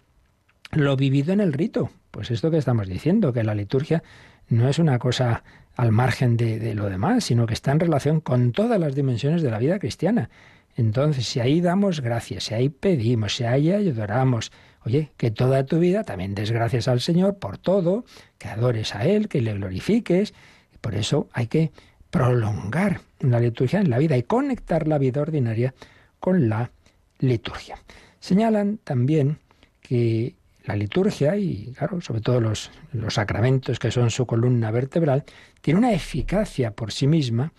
lo 0.73 0.97
vivido 0.97 1.33
en 1.33 1.41
el 1.41 1.53
rito. 1.53 1.91
Pues 2.11 2.31
esto 2.31 2.51
que 2.51 2.59
estamos 2.59 2.89
diciendo, 2.89 3.33
que 3.33 3.45
la 3.45 3.55
liturgia 3.55 4.03
no 4.49 4.69
es 4.69 4.79
una 4.79 4.99
cosa 4.99 5.45
al 5.77 5.93
margen 5.93 6.37
de, 6.37 6.75
lo 6.75 6.89
demás, 6.89 7.25
sino 7.25 7.47
que 7.47 7.55
está 7.55 7.73
en 7.73 7.81
relación 7.81 8.21
con 8.21 8.53
todas 8.53 8.81
las 8.81 8.95
dimensiones 8.95 9.43
de 9.43 9.51
la 9.51 9.59
vida 9.59 9.79
cristiana. 9.79 10.31
Entonces, 10.75 11.27
si 11.27 11.41
ahí 11.41 11.61
damos 11.61 12.01
gracias, 12.01 12.45
si 12.45 12.55
ahí 12.55 12.69
pedimos, 12.69 13.37
si 13.37 13.45
ahí 13.45 13.71
adoramos, 13.71 14.51
Oye, 14.87 15.11
que 15.17 15.33
toda 15.33 15.67
tu 15.67 15.81
vida 15.81 16.05
también 16.05 16.37
des 16.37 16.53
gracias 16.53 16.87
al 16.87 17.01
Señor 17.01 17.39
por 17.39 17.59
todo, 17.59 18.05
que 18.39 18.47
adores 18.47 18.95
a 18.95 19.05
Él, 19.05 19.27
que 19.27 19.41
le 19.41 19.53
glorifiques. 19.55 20.33
Por 20.81 20.95
eso 20.95 21.29
hay 21.33 21.49
que 21.49 21.73
prolongar 22.09 23.01
la 23.19 23.41
liturgia 23.41 23.81
en 23.81 23.91
la 23.91 23.99
vida 23.99 24.17
y 24.17 24.23
conectar 24.23 24.87
la 24.87 24.99
vida 24.99 25.23
ordinaria 25.23 25.75
con 26.21 26.49
la 26.49 26.71
liturgia. 27.19 27.81
Señalan 28.21 28.79
también 28.79 29.39
que 29.81 30.37
la 30.67 30.77
liturgia 30.77 31.37
y, 31.37 31.73
claro, 31.77 32.01
sobre 32.01 32.21
todo 32.21 32.41
los, 32.41 32.71
sacramentos 33.09 33.79
que 33.79 33.91
son 33.91 34.11
su 34.11 34.27
columna 34.27 34.71
vertebral, 34.71 35.25
tiene 35.61 35.79
una 35.79 35.93
eficacia 35.93 36.73
por 36.73 36.93
sí 36.93 37.07
misma 37.07 37.53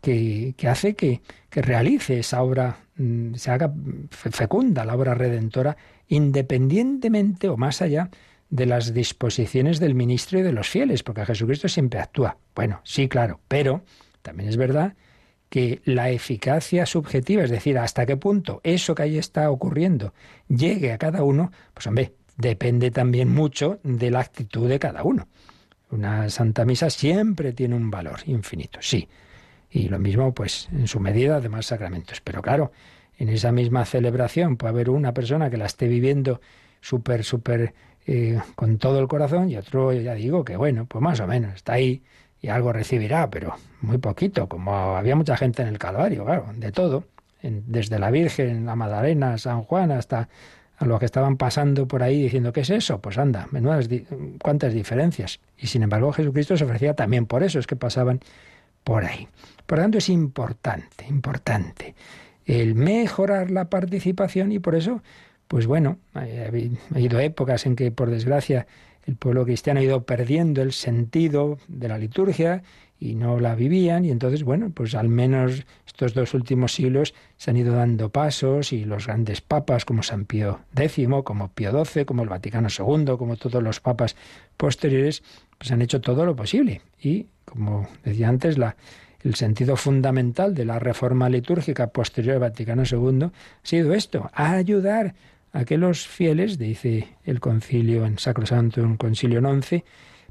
que, 0.00 0.54
que 0.56 0.68
hace 0.68 0.94
que, 0.94 1.22
que 1.50 1.62
realice 1.62 2.18
esa 2.18 2.42
obra, 2.42 2.78
mm, 2.96 3.34
se 3.34 3.50
haga 3.50 3.72
fecunda 4.10 4.84
la 4.84 4.94
obra 4.94 5.14
redentora 5.14 5.76
independientemente 6.08 7.48
o 7.48 7.56
más 7.56 7.80
allá 7.82 8.10
de 8.50 8.66
las 8.66 8.94
disposiciones 8.94 9.78
del 9.78 9.94
ministro 9.94 10.38
y 10.38 10.42
de 10.42 10.52
los 10.52 10.68
fieles, 10.68 11.02
porque 11.02 11.26
Jesucristo 11.26 11.68
siempre 11.68 12.00
actúa. 12.00 12.38
Bueno, 12.54 12.80
sí, 12.82 13.08
claro, 13.08 13.40
pero 13.46 13.84
también 14.22 14.48
es 14.48 14.56
verdad 14.56 14.94
que 15.48 15.80
la 15.84 16.10
eficacia 16.10 16.86
subjetiva, 16.86 17.42
es 17.42 17.50
decir, 17.50 17.78
hasta 17.78 18.06
qué 18.06 18.16
punto 18.16 18.60
eso 18.64 18.94
que 18.94 19.02
ahí 19.02 19.18
está 19.18 19.50
ocurriendo 19.50 20.12
llegue 20.48 20.92
a 20.92 20.98
cada 20.98 21.22
uno, 21.22 21.50
pues 21.74 21.86
hombre, 21.86 22.14
depende 22.38 22.90
también 22.90 23.28
mucho 23.28 23.80
de 23.82 24.10
la 24.10 24.20
actitud 24.20 24.66
de 24.68 24.78
cada 24.78 25.02
uno. 25.02 25.28
Una 25.90 26.30
Santa 26.30 26.64
Misa 26.64 26.88
siempre 26.88 27.52
tiene 27.52 27.74
un 27.74 27.90
valor 27.90 28.20
infinito, 28.26 28.78
sí. 28.80 29.08
Y 29.70 29.88
lo 29.88 29.98
mismo, 29.98 30.32
pues, 30.32 30.68
en 30.72 30.88
su 30.88 31.00
medida, 31.00 31.40
de 31.40 31.50
más 31.50 31.66
sacramentos. 31.66 32.20
Pero 32.22 32.40
claro, 32.40 32.72
en 33.18 33.28
esa 33.28 33.52
misma 33.52 33.84
celebración 33.84 34.56
puede 34.56 34.70
haber 34.70 34.90
una 34.90 35.12
persona 35.12 35.50
que 35.50 35.58
la 35.58 35.66
esté 35.66 35.88
viviendo 35.88 36.40
súper, 36.80 37.24
súper 37.24 37.74
eh, 38.06 38.40
con 38.54 38.78
todo 38.78 39.00
el 39.00 39.08
corazón 39.08 39.50
y 39.50 39.56
otro, 39.56 39.92
ya 39.92 40.14
digo, 40.14 40.44
que 40.44 40.56
bueno, 40.56 40.86
pues 40.86 41.02
más 41.02 41.20
o 41.20 41.26
menos, 41.26 41.54
está 41.54 41.74
ahí 41.74 42.02
y 42.40 42.48
algo 42.48 42.72
recibirá, 42.72 43.28
pero 43.28 43.56
muy 43.80 43.98
poquito, 43.98 44.48
como 44.48 44.96
había 44.96 45.16
mucha 45.16 45.36
gente 45.36 45.62
en 45.62 45.68
el 45.68 45.78
Calvario, 45.78 46.24
claro, 46.24 46.46
de 46.54 46.70
todo, 46.70 47.04
desde 47.42 47.98
la 47.98 48.10
Virgen, 48.10 48.64
la 48.64 48.76
Madalena, 48.76 49.36
San 49.38 49.62
Juan, 49.62 49.90
hasta 49.90 50.28
a 50.78 50.86
los 50.86 50.98
que 50.98 51.06
estaban 51.06 51.36
pasando 51.36 51.88
por 51.88 52.02
ahí 52.02 52.22
diciendo, 52.22 52.52
¿qué 52.52 52.60
es 52.60 52.70
eso? 52.70 53.00
Pues 53.00 53.18
anda, 53.18 53.48
menudas, 53.50 53.88
cuántas 54.42 54.72
diferencias. 54.72 55.40
Y 55.58 55.66
sin 55.66 55.82
embargo 55.82 56.12
Jesucristo 56.12 56.56
se 56.56 56.64
ofrecía 56.64 56.94
también 56.94 57.26
por 57.26 57.42
eso, 57.42 57.58
es 57.58 57.66
que 57.66 57.76
pasaban 57.76 58.20
por 58.84 59.04
ahí. 59.04 59.28
Por 59.66 59.78
tanto 59.78 59.98
es 59.98 60.08
importante, 60.08 61.06
importante 61.08 61.94
el 62.48 62.74
mejorar 62.74 63.50
la 63.50 63.68
participación 63.68 64.52
y 64.52 64.58
por 64.58 64.74
eso, 64.74 65.02
pues 65.48 65.66
bueno, 65.66 65.98
ha 66.14 66.24
habido 66.48 67.20
épocas 67.20 67.66
en 67.66 67.76
que 67.76 67.92
por 67.92 68.10
desgracia 68.10 68.66
el 69.04 69.16
pueblo 69.16 69.44
cristiano 69.44 69.80
ha 69.80 69.82
ido 69.82 70.04
perdiendo 70.04 70.62
el 70.62 70.72
sentido 70.72 71.58
de 71.68 71.88
la 71.88 71.98
liturgia 71.98 72.62
y 73.00 73.14
no 73.14 73.38
la 73.38 73.54
vivían 73.54 74.04
y 74.04 74.10
entonces 74.10 74.42
bueno 74.42 74.70
pues 74.74 74.94
al 74.94 75.08
menos 75.08 75.64
estos 75.86 76.14
dos 76.14 76.34
últimos 76.34 76.72
siglos 76.72 77.14
se 77.36 77.50
han 77.50 77.56
ido 77.56 77.74
dando 77.74 78.10
pasos 78.10 78.72
y 78.72 78.84
los 78.84 79.06
grandes 79.06 79.40
papas 79.40 79.84
como 79.84 80.02
San 80.02 80.24
Pío 80.24 80.60
X 80.76 81.08
como 81.24 81.48
Pío 81.48 81.84
XII 81.84 82.04
como 82.04 82.22
el 82.22 82.28
Vaticano 82.28 82.68
II 82.68 83.16
como 83.16 83.36
todos 83.36 83.62
los 83.62 83.80
papas 83.80 84.16
posteriores 84.56 85.22
pues 85.58 85.72
han 85.72 85.82
hecho 85.82 86.00
todo 86.00 86.24
lo 86.24 86.36
posible. 86.36 86.80
Y 87.00 87.26
como 87.44 87.88
decía 88.04 88.28
antes 88.28 88.56
la 88.56 88.76
el 89.24 89.34
sentido 89.34 89.74
fundamental 89.76 90.54
de 90.54 90.64
la 90.64 90.78
reforma 90.78 91.28
litúrgica 91.28 91.88
posterior 91.88 92.34
al 92.34 92.40
Vaticano 92.40 92.84
II 92.88 93.24
ha 93.24 93.32
sido 93.64 93.92
esto, 93.92 94.30
ayudar 94.32 95.16
a 95.52 95.64
que 95.64 95.76
los 95.76 96.06
fieles, 96.06 96.56
dice 96.56 97.08
el 97.24 97.40
concilio 97.40 98.06
en 98.06 98.18
Sacrosanto, 98.18 98.80
en 98.80 98.96
Concilio 98.96 99.40
11, 99.40 99.84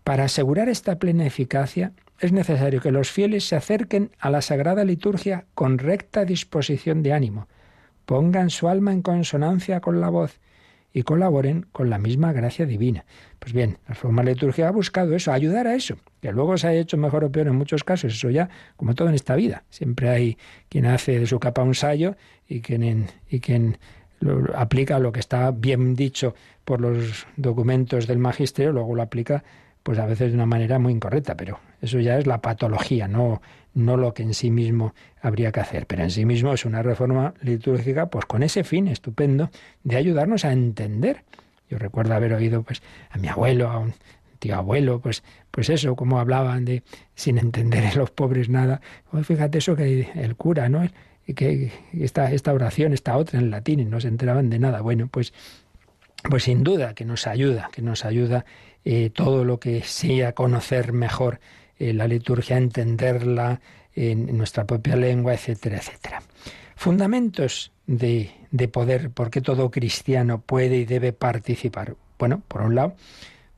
para 0.06 0.24
asegurar 0.24 0.70
esta 0.70 1.00
plena 1.00 1.26
eficacia 1.26 1.92
es 2.20 2.32
necesario 2.32 2.82
que 2.82 2.92
los 2.92 3.12
fieles 3.12 3.48
se 3.48 3.56
acerquen 3.56 4.12
a 4.20 4.30
la 4.30 4.42
Sagrada 4.42 4.84
Liturgia 4.84 5.46
con 5.54 5.78
recta 5.78 6.26
disposición 6.26 7.04
de 7.04 7.14
ánimo, 7.14 7.48
pongan 8.06 8.50
su 8.50 8.68
alma 8.68 8.94
en 8.94 9.02
consonancia 9.02 9.82
con 9.82 10.02
la 10.02 10.10
voz 10.10 10.40
y 10.94 11.04
colaboren 11.04 11.68
con 11.72 11.90
la 11.90 12.00
misma 12.00 12.34
gracia 12.34 12.66
divina. 12.66 13.06
Pues 13.38 13.54
bien, 13.54 13.78
la 13.84 13.90
reforma 13.90 14.24
litúrgica 14.24 14.70
ha 14.70 14.72
buscado 14.72 15.14
eso, 15.16 15.32
ayudar 15.32 15.68
a 15.68 15.76
eso, 15.76 15.98
que 16.22 16.32
luego 16.32 16.58
se 16.58 16.68
ha 16.68 16.74
hecho 16.74 16.98
mejor 16.98 17.24
o 17.24 17.32
peor 17.32 17.48
en 17.48 17.56
muchos 17.56 17.84
casos, 17.84 18.14
eso 18.14 18.30
ya, 18.32 18.50
como 18.78 18.96
todo 18.96 19.10
en 19.10 19.16
esta 19.16 19.36
vida. 19.36 19.64
Siempre 19.70 20.10
hay 20.10 20.38
quien 20.70 20.88
hace 20.88 21.20
de 21.20 21.28
su 21.28 21.40
capa 21.40 21.62
un 21.62 21.76
sayo 21.76 22.16
y 22.48 22.62
quien, 22.62 23.08
y 23.30 23.40
quien 23.42 23.78
aplica 24.56 24.98
lo 24.98 25.12
que 25.12 25.20
está 25.20 25.52
bien 25.52 25.96
dicho 25.96 26.34
por 26.66 26.82
los 26.82 27.28
documentos 27.36 28.08
del 28.08 28.18
magisterio, 28.18 28.72
luego 28.72 28.96
lo 28.96 29.04
aplica 29.04 29.44
pues 29.84 30.00
a 30.00 30.06
veces 30.06 30.32
de 30.32 30.36
una 30.36 30.46
manera 30.48 30.80
muy 30.80 30.94
incorrecta, 30.94 31.38
pero 31.38 31.60
eso 31.82 32.00
ya 32.00 32.18
es 32.18 32.28
la 32.28 32.42
patología, 32.42 33.08
no, 33.08 33.42
no 33.74 33.96
lo 33.96 34.14
que 34.14 34.24
en 34.24 34.34
sí 34.34 34.50
mismo 34.50 34.94
habría 35.22 35.52
que 35.52 35.60
hacer. 35.60 35.86
Pero 35.86 36.04
en 36.04 36.12
sí 36.12 36.26
mismo 36.26 36.54
es 36.54 36.66
una 36.66 36.82
reforma 36.82 37.34
litúrgica, 37.42 38.08
pues 38.08 38.26
con 38.26 38.44
ese 38.44 38.64
fin 38.64 38.88
estupendo 38.88 39.50
de 39.84 39.96
ayudarnos 39.96 40.46
a 40.46 40.52
entender. 40.52 41.24
Yo 41.70 41.78
recuerdo 41.78 42.14
haber 42.16 42.34
oído 42.34 42.64
pues 42.64 42.82
a 43.10 43.18
mi 43.18 43.28
abuelo, 43.28 43.70
a 43.70 43.78
un 43.78 43.94
tío 44.40 44.56
abuelo, 44.56 45.00
pues, 45.00 45.24
pues 45.52 45.70
eso, 45.70 45.96
como 45.96 46.20
hablaban 46.20 46.66
de 46.66 46.84
sin 47.16 47.38
entender 47.38 47.86
a 47.86 47.96
los 47.96 48.12
pobres 48.12 48.50
nada. 48.50 48.82
Fíjate 49.24 49.60
eso 49.60 49.76
que 49.76 50.10
el 50.16 50.36
cura, 50.36 50.70
¿no? 50.70 50.88
Y 51.26 51.34
que 51.34 51.72
esta, 51.94 52.32
esta 52.32 52.54
oración, 52.54 52.94
esta 52.94 53.18
otra 53.18 53.40
en 53.40 53.52
latín, 53.52 53.80
y 53.80 53.86
no 53.86 54.00
se 54.00 54.08
enteraban 54.08 54.50
de 54.50 54.60
nada. 54.60 54.82
Bueno, 54.82 55.08
pues, 55.08 55.34
pues 56.30 56.44
sin 56.44 56.64
duda 56.64 56.94
que 56.94 57.06
nos 57.06 57.28
ayuda, 57.28 57.70
que 57.72 57.82
nos 57.82 58.06
ayuda 58.06 58.46
eh, 58.86 59.10
todo 59.10 59.44
lo 59.44 59.60
que 59.60 59.82
sea 59.84 60.34
conocer 60.34 60.94
mejor 60.94 61.40
eh, 61.80 61.94
la 61.94 62.08
liturgia, 62.08 62.58
entenderla 62.58 63.62
en 63.94 64.38
nuestra 64.38 64.66
propia 64.66 64.96
lengua, 64.96 65.34
etcétera, 65.34 65.78
etcétera. 65.78 66.22
Fundamentos 66.76 67.72
de, 67.88 68.30
de 68.52 68.68
poder, 68.68 69.10
porque 69.10 69.42
todo 69.42 69.72
cristiano 69.72 70.42
puede 70.42 70.78
y 70.78 70.86
debe 70.86 71.14
participar. 71.14 71.96
Bueno, 72.20 72.44
por 72.48 72.62
un 72.62 72.76
lado, 72.76 72.96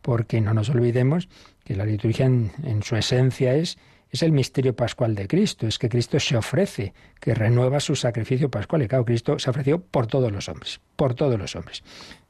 porque 0.01 0.41
no 0.41 0.53
nos 0.53 0.69
olvidemos 0.69 1.27
que 1.63 1.75
la 1.75 1.85
liturgia 1.85 2.25
en, 2.25 2.81
su 2.83 2.95
esencia 2.95 3.53
es, 3.53 3.77
es 4.11 4.23
el 4.23 4.31
misterio 4.31 4.75
pascual 4.75 5.13
de 5.13 5.27
Cristo, 5.27 5.67
es 5.67 5.77
que 5.77 5.87
Cristo 5.87 6.19
se 6.19 6.35
ofrece, 6.35 6.93
que 7.19 7.35
renueva 7.35 7.79
su 7.79 7.95
sacrificio 7.95 8.49
pascual. 8.49 8.81
Y 8.81 8.87
claro, 8.87 9.05
Cristo 9.05 9.37
se 9.37 9.49
ofreció 9.49 9.79
por 9.79 10.07
todos 10.07 10.31
los 10.31 10.49
hombres, 10.49 10.81
por 10.95 11.13
todos 11.13 11.37
los 11.37 11.55
hombres. 11.55 11.83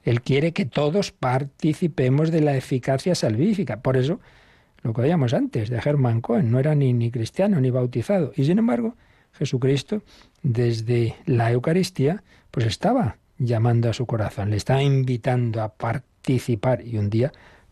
Él 0.04 0.22
quiere 0.22 0.52
que 0.52 0.66
todos 0.66 1.12
participemos 1.12 2.32
de 2.32 2.42
la 2.42 2.58
eficacia 2.58 3.16
salvífica. 3.16 3.82
Por 3.82 3.96
eso, 3.96 4.20
lo 4.82 4.94
que 4.94 5.02
veíamos 5.02 5.34
antes 5.34 5.70
de 5.70 5.82
Germán 5.82 6.22
Cohen, 6.22 6.52
no 6.52 6.60
era 6.60 6.76
ni, 6.76 6.94
ni 6.94 7.12
cristiano 7.12 7.60
ni 7.60 7.70
bautizado. 7.70 8.32
Y 8.36 8.46
sin 8.46 8.60
embargo, 8.60 8.96
Jesucristo, 9.34 10.02
desde 10.42 11.16
la 11.26 11.52
Eucaristía, 11.52 12.24
pues 12.52 12.66
estaba 12.66 13.18
llamando 13.38 13.90
a 13.90 13.94
su 13.94 14.06
corazón, 14.06 14.50
le 14.50 14.58
estaba 14.58 14.84
invitando 14.84 15.62
a 15.62 15.70
participar 15.70 16.86
y 16.86 16.98
un 16.98 17.10
día 17.10 17.32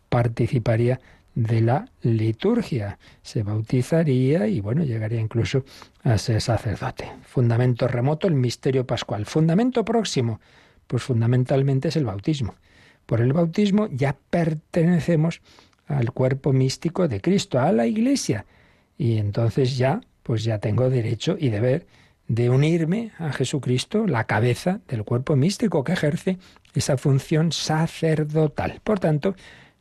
participaría 0.10 1.00
de 1.36 1.62
la 1.62 1.88
liturgia. 2.02 2.98
Se 3.22 3.44
bautizaría 3.44 4.48
y 4.48 4.60
bueno, 4.60 4.84
llegaría 4.84 5.20
incluso 5.20 5.66
a 6.04 6.18
ser 6.18 6.42
sacerdote. 6.42 7.12
Fundamento 7.24 7.88
remoto, 7.88 8.28
el 8.28 8.34
misterio 8.34 8.88
pascual. 8.88 9.26
Fundamento 9.26 9.86
próximo, 9.86 10.40
pues 10.88 11.04
fundamentalmente 11.04 11.90
es 11.90 11.96
el 11.96 12.06
bautismo. 12.06 12.56
Por 13.06 13.22
el 13.22 13.34
bautismo 13.34 13.88
ya 13.92 14.18
pertenecemos 14.30 15.42
al 15.88 16.12
cuerpo 16.12 16.54
místico 16.54 17.08
de 17.08 17.22
Cristo, 17.22 17.60
a 17.60 17.72
la 17.72 17.88
Iglesia. 17.88 18.46
Y 18.98 19.18
entonces 19.18 19.78
ya, 19.78 20.02
pues 20.24 20.44
ya 20.44 20.60
tengo 20.60 20.90
derecho 20.90 21.38
y 21.40 21.50
deber 21.50 21.88
de 22.28 22.50
unirme 22.50 23.12
a 23.18 23.32
Jesucristo, 23.32 24.06
la 24.06 24.26
cabeza 24.26 24.82
del 24.88 25.04
cuerpo 25.04 25.36
místico 25.36 25.84
que 25.84 25.94
ejerce 25.94 26.38
esa 26.74 26.98
función 26.98 27.52
sacerdotal. 27.52 28.82
Por 28.84 29.00
tanto, 29.00 29.36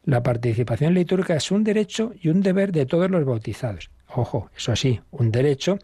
la 0.04 0.22
participación 0.22 0.94
litúrgica 0.94 1.34
es 1.34 1.50
un 1.50 1.64
derecho 1.64 2.12
y 2.20 2.28
un 2.28 2.40
deber 2.40 2.70
de 2.70 2.86
todos 2.86 3.10
los 3.10 3.24
bautizados. 3.24 3.90
Ojo, 4.14 4.50
eso 4.56 4.76
sí, 4.76 5.00
un 5.10 5.32
derecho, 5.32 5.78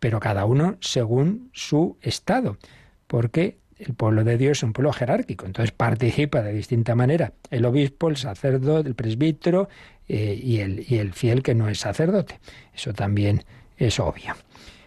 pero 0.00 0.18
cada 0.18 0.44
uno 0.44 0.76
según 0.80 1.50
su 1.52 1.96
estado, 2.02 2.58
porque 3.06 3.58
el 3.78 3.94
pueblo 3.94 4.24
de 4.24 4.38
Dios 4.38 4.58
es 4.58 4.62
un 4.62 4.72
pueblo 4.72 4.92
jerárquico, 4.92 5.46
entonces 5.46 5.72
participa 5.72 6.42
de 6.42 6.52
distinta 6.52 6.94
manera 6.94 7.32
el 7.50 7.64
obispo, 7.64 8.08
el 8.08 8.16
sacerdote, 8.16 8.88
el 8.88 8.94
presbítero 8.94 9.68
eh, 10.08 10.38
y, 10.40 10.60
el, 10.60 10.84
y 10.88 10.98
el 10.98 11.12
fiel 11.12 11.42
que 11.42 11.54
no 11.54 11.68
es 11.68 11.80
sacerdote. 11.80 12.40
Eso 12.74 12.92
también 12.92 13.44
es 13.76 13.98
obvio. 13.98 14.34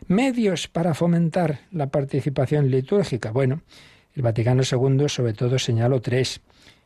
Medios 0.08 0.68
para 0.68 0.94
fomentar 0.94 1.60
la 1.72 1.88
participación 1.88 2.72
litúrgica. 2.72 3.32
Bueno, 3.32 3.62
el 4.14 4.22
Vaticano 4.22 4.64
II 4.64 5.10
sobre 5.10 5.34
todo 5.34 5.60
señaló 5.60 6.02
tres. 6.02 6.42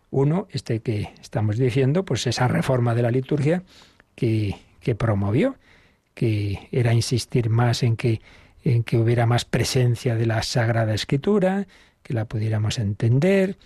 Uno, 0.09 0.47
este 0.51 0.79
que 0.79 1.09
estamos 1.21 1.57
diciendo, 1.57 2.03
pues 2.03 2.27
esa 2.27 2.47
reforma 2.47 2.95
de 2.95 3.03
la 3.03 3.11
liturgia 3.11 3.63
que, 4.15 4.55
que 4.81 4.95
promovió, 4.95 5.55
que 6.13 6.67
era 6.71 6.93
insistir 6.93 7.49
más 7.49 7.83
en 7.83 7.95
que 7.95 8.21
en 8.63 8.83
que 8.83 8.97
hubiera 8.97 9.25
más 9.25 9.45
presencia 9.45 10.15
de 10.15 10.25
la 10.25 10.43
Sagrada 10.43 10.93
Escritura, 10.93 11.67
que 12.03 12.13
la 12.13 12.25
pudiéramos 12.25 12.79
entender, 12.79 13.57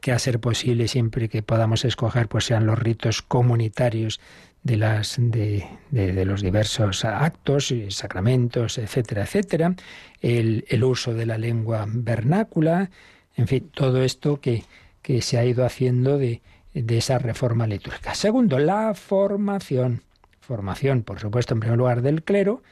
que 0.00 0.12
a 0.12 0.18
ser 0.18 0.38
posible 0.38 0.88
siempre 0.88 1.28
que 1.28 1.42
podamos 1.42 1.84
escoger 1.84 2.28
pues 2.28 2.44
sean 2.44 2.66
los 2.66 2.78
ritos 2.78 3.22
comunitarios 3.22 4.20
de 4.62 4.76
las 4.76 5.16
de, 5.18 5.66
de, 5.90 6.24
los 6.24 6.42
diversos 6.42 7.04
actos 7.04 7.70
y 7.70 7.90
sacramentos 7.90 8.76
etcétera 8.76 9.22
etcétera 9.22 9.74
el, 10.20 10.66
el, 10.68 10.84
uso 10.84 11.14
de 11.14 11.24
la 11.24 11.38
lengua 11.38 11.86
vernácula 11.88 12.90
en 13.36 13.46
fin 13.46 13.70
todo 13.72 14.02
esto 14.02 14.40
que, 14.40 14.64
que 15.00 15.22
se 15.22 15.38
ha 15.38 15.44
ido 15.44 15.64
haciendo 15.64 16.18
de, 16.18 16.42
de 16.74 16.98
esa 16.98 17.18
reforma 17.18 17.66
litúrgica. 17.66 18.14
Segundo 18.14 18.58
la 18.58 18.94
formación. 18.94 20.02
Formación 20.40 21.02
por 21.02 21.20
supuesto 21.20 21.54
en 21.54 21.60
primer 21.60 21.78
lugar 21.78 22.02
del 22.02 22.22
clero 22.22 22.62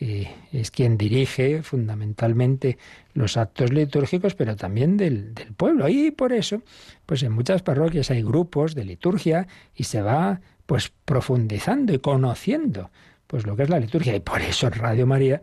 es 0.00 0.70
quien 0.70 0.96
dirige 0.96 1.62
fundamentalmente 1.62 2.78
los 3.12 3.36
actos 3.36 3.70
litúrgicos, 3.70 4.34
pero 4.34 4.56
también 4.56 4.96
del, 4.96 5.34
del, 5.34 5.52
pueblo. 5.52 5.88
Y 5.88 6.10
por 6.10 6.32
eso, 6.32 6.62
pues 7.04 7.22
en 7.22 7.32
muchas 7.32 7.62
parroquias 7.62 8.10
hay 8.10 8.22
grupos 8.22 8.74
de 8.74 8.84
liturgia 8.84 9.46
y 9.74 9.84
se 9.84 10.00
va 10.00 10.40
pues 10.64 10.90
profundizando 11.04 11.92
y 11.92 11.98
conociendo 11.98 12.90
pues 13.26 13.46
lo 13.46 13.56
que 13.56 13.64
es 13.64 13.68
la 13.68 13.78
liturgia. 13.78 14.16
Y 14.16 14.20
por 14.20 14.40
eso 14.40 14.68
en 14.68 14.72
Radio 14.72 15.06
María 15.06 15.42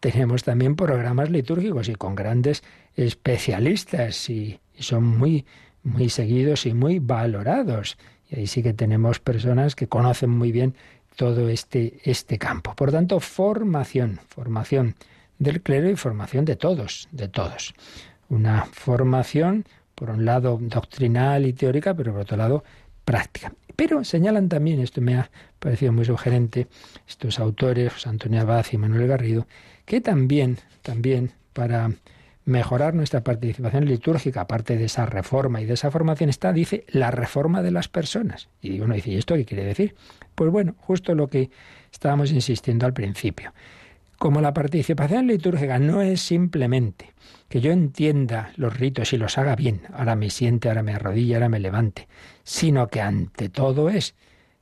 tenemos 0.00 0.44
también 0.44 0.76
programas 0.76 1.30
litúrgicos 1.30 1.88
y 1.88 1.94
con 1.94 2.14
grandes 2.14 2.62
especialistas 2.94 4.30
y, 4.30 4.60
y 4.74 4.82
son 4.82 5.04
muy, 5.04 5.44
muy 5.82 6.10
seguidos 6.10 6.64
y 6.64 6.74
muy 6.74 7.00
valorados. 7.00 7.98
Y 8.30 8.40
ahí 8.40 8.46
sí 8.46 8.62
que 8.62 8.72
tenemos 8.72 9.18
personas 9.18 9.74
que 9.74 9.88
conocen 9.88 10.30
muy 10.30 10.52
bien 10.52 10.74
todo 11.16 11.48
este, 11.48 11.98
este 12.04 12.38
campo. 12.38 12.74
Por 12.74 12.92
tanto, 12.92 13.18
formación, 13.20 14.20
formación 14.28 14.94
del 15.38 15.62
clero 15.62 15.90
y 15.90 15.96
formación 15.96 16.44
de 16.44 16.56
todos, 16.56 17.08
de 17.10 17.28
todos. 17.28 17.74
Una 18.28 18.64
formación, 18.66 19.64
por 19.94 20.10
un 20.10 20.24
lado, 20.24 20.58
doctrinal 20.60 21.46
y 21.46 21.52
teórica, 21.52 21.94
pero 21.94 22.12
por 22.12 22.22
otro 22.22 22.36
lado, 22.36 22.64
práctica. 23.04 23.52
Pero 23.74 24.04
señalan 24.04 24.48
también, 24.48 24.80
esto 24.80 25.00
me 25.00 25.16
ha 25.16 25.30
parecido 25.58 25.92
muy 25.92 26.04
sugerente, 26.04 26.66
estos 27.08 27.38
autores, 27.38 27.92
José 27.92 28.08
Antonio 28.08 28.40
Abad 28.40 28.66
y 28.72 28.78
Manuel 28.78 29.06
Garrido, 29.06 29.46
que 29.84 30.00
también, 30.00 30.58
también 30.82 31.32
para 31.52 31.90
mejorar 32.46 32.94
nuestra 32.94 33.22
participación 33.22 33.86
litúrgica, 33.86 34.42
aparte 34.42 34.76
de 34.76 34.84
esa 34.84 35.04
reforma 35.04 35.60
y 35.60 35.66
de 35.66 35.74
esa 35.74 35.90
formación, 35.90 36.30
está, 36.30 36.52
dice, 36.52 36.84
la 36.88 37.10
reforma 37.10 37.60
de 37.60 37.72
las 37.72 37.88
personas. 37.88 38.48
Y 38.62 38.80
uno 38.80 38.94
dice, 38.94 39.10
¿y 39.10 39.16
esto 39.16 39.34
qué 39.34 39.44
quiere 39.44 39.64
decir? 39.64 39.96
Pues 40.36 40.50
bueno, 40.50 40.76
justo 40.78 41.14
lo 41.16 41.26
que 41.26 41.50
estábamos 41.92 42.30
insistiendo 42.30 42.86
al 42.86 42.92
principio. 42.92 43.52
Como 44.16 44.40
la 44.40 44.54
participación 44.54 45.26
litúrgica 45.26 45.78
no 45.80 46.00
es 46.00 46.22
simplemente 46.22 47.12
que 47.48 47.60
yo 47.60 47.72
entienda 47.72 48.52
los 48.56 48.78
ritos 48.78 49.12
y 49.12 49.18
los 49.18 49.36
haga 49.38 49.56
bien, 49.56 49.82
ahora 49.92 50.14
me 50.14 50.30
siente, 50.30 50.68
ahora 50.68 50.84
me 50.84 50.94
arrodille, 50.94 51.34
ahora 51.34 51.48
me 51.48 51.58
levante, 51.58 52.08
sino 52.44 52.86
que 52.88 53.00
ante 53.00 53.48
todo 53.48 53.90
es 53.90 54.14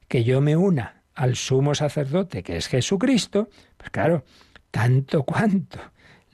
que 0.09 0.25
yo 0.25 0.41
me 0.41 0.57
una 0.57 1.03
al 1.15 1.37
sumo 1.37 1.75
sacerdote, 1.75 2.43
que 2.43 2.57
es 2.57 2.67
Jesucristo, 2.67 3.49
pues 3.77 3.91
claro, 3.91 4.25
tanto 4.71 5.23
cuanto 5.23 5.79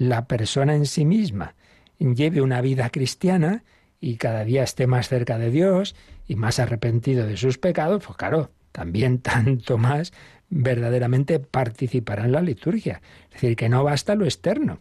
la 0.00 0.26
persona 0.26 0.74
en 0.74 0.86
sí 0.86 1.04
misma 1.04 1.54
lleve 1.98 2.40
una 2.40 2.62
vida 2.62 2.88
cristiana 2.88 3.64
y 4.00 4.16
cada 4.16 4.44
día 4.44 4.62
esté 4.62 4.86
más 4.86 5.10
cerca 5.10 5.36
de 5.36 5.50
Dios 5.50 5.94
y 6.26 6.36
más 6.36 6.58
arrepentido 6.58 7.26
de 7.26 7.36
sus 7.36 7.58
pecados, 7.58 8.02
pues 8.06 8.16
claro, 8.16 8.50
también 8.72 9.18
tanto 9.22 9.76
más 9.76 10.14
verdaderamente 10.48 11.38
participar 11.38 12.20
en 12.20 12.32
la 12.32 12.40
liturgia. 12.40 13.02
Es 13.26 13.42
decir, 13.42 13.56
que 13.56 13.68
no 13.68 13.84
basta 13.84 14.14
lo 14.14 14.24
externo. 14.24 14.80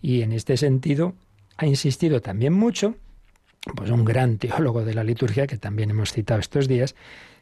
Y 0.00 0.22
en 0.22 0.30
este 0.30 0.56
sentido 0.56 1.16
ha 1.56 1.66
insistido 1.66 2.20
también 2.20 2.52
mucho, 2.52 2.94
pues 3.74 3.90
un 3.90 4.04
gran 4.04 4.38
teólogo 4.38 4.84
de 4.84 4.94
la 4.94 5.02
liturgia 5.02 5.48
que 5.48 5.58
también 5.58 5.90
hemos 5.90 6.12
citado 6.12 6.38
estos 6.38 6.68
días, 6.68 6.94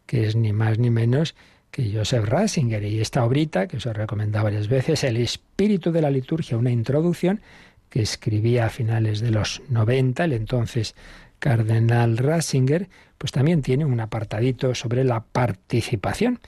que 0.06 0.26
es 0.26 0.36
ni 0.36 0.54
más 0.54 0.78
ni 0.78 0.88
menos 0.88 1.34
que 1.70 1.92
Joseph 1.92 2.24
Ratzinger. 2.24 2.82
Y 2.84 3.00
esta 3.00 3.24
obrita, 3.24 3.66
que 3.66 3.76
os 3.76 3.86
he 3.86 3.92
recomendado 3.92 4.44
varias 4.44 4.68
veces, 4.68 5.04
El 5.04 5.16
espíritu 5.16 5.92
de 5.92 6.02
la 6.02 6.10
liturgia, 6.10 6.56
una 6.56 6.70
introducción 6.70 7.40
que 7.88 8.02
escribía 8.02 8.66
a 8.66 8.70
finales 8.70 9.20
de 9.20 9.30
los 9.30 9.62
90, 9.68 10.24
el 10.24 10.32
entonces 10.32 10.94
cardenal 11.38 12.18
Ratzinger, 12.18 12.88
pues 13.18 13.32
también 13.32 13.62
tiene 13.62 13.84
un 13.84 13.98
apartadito 13.98 14.74
sobre 14.74 15.04
la 15.04 15.20
participación. 15.20 16.38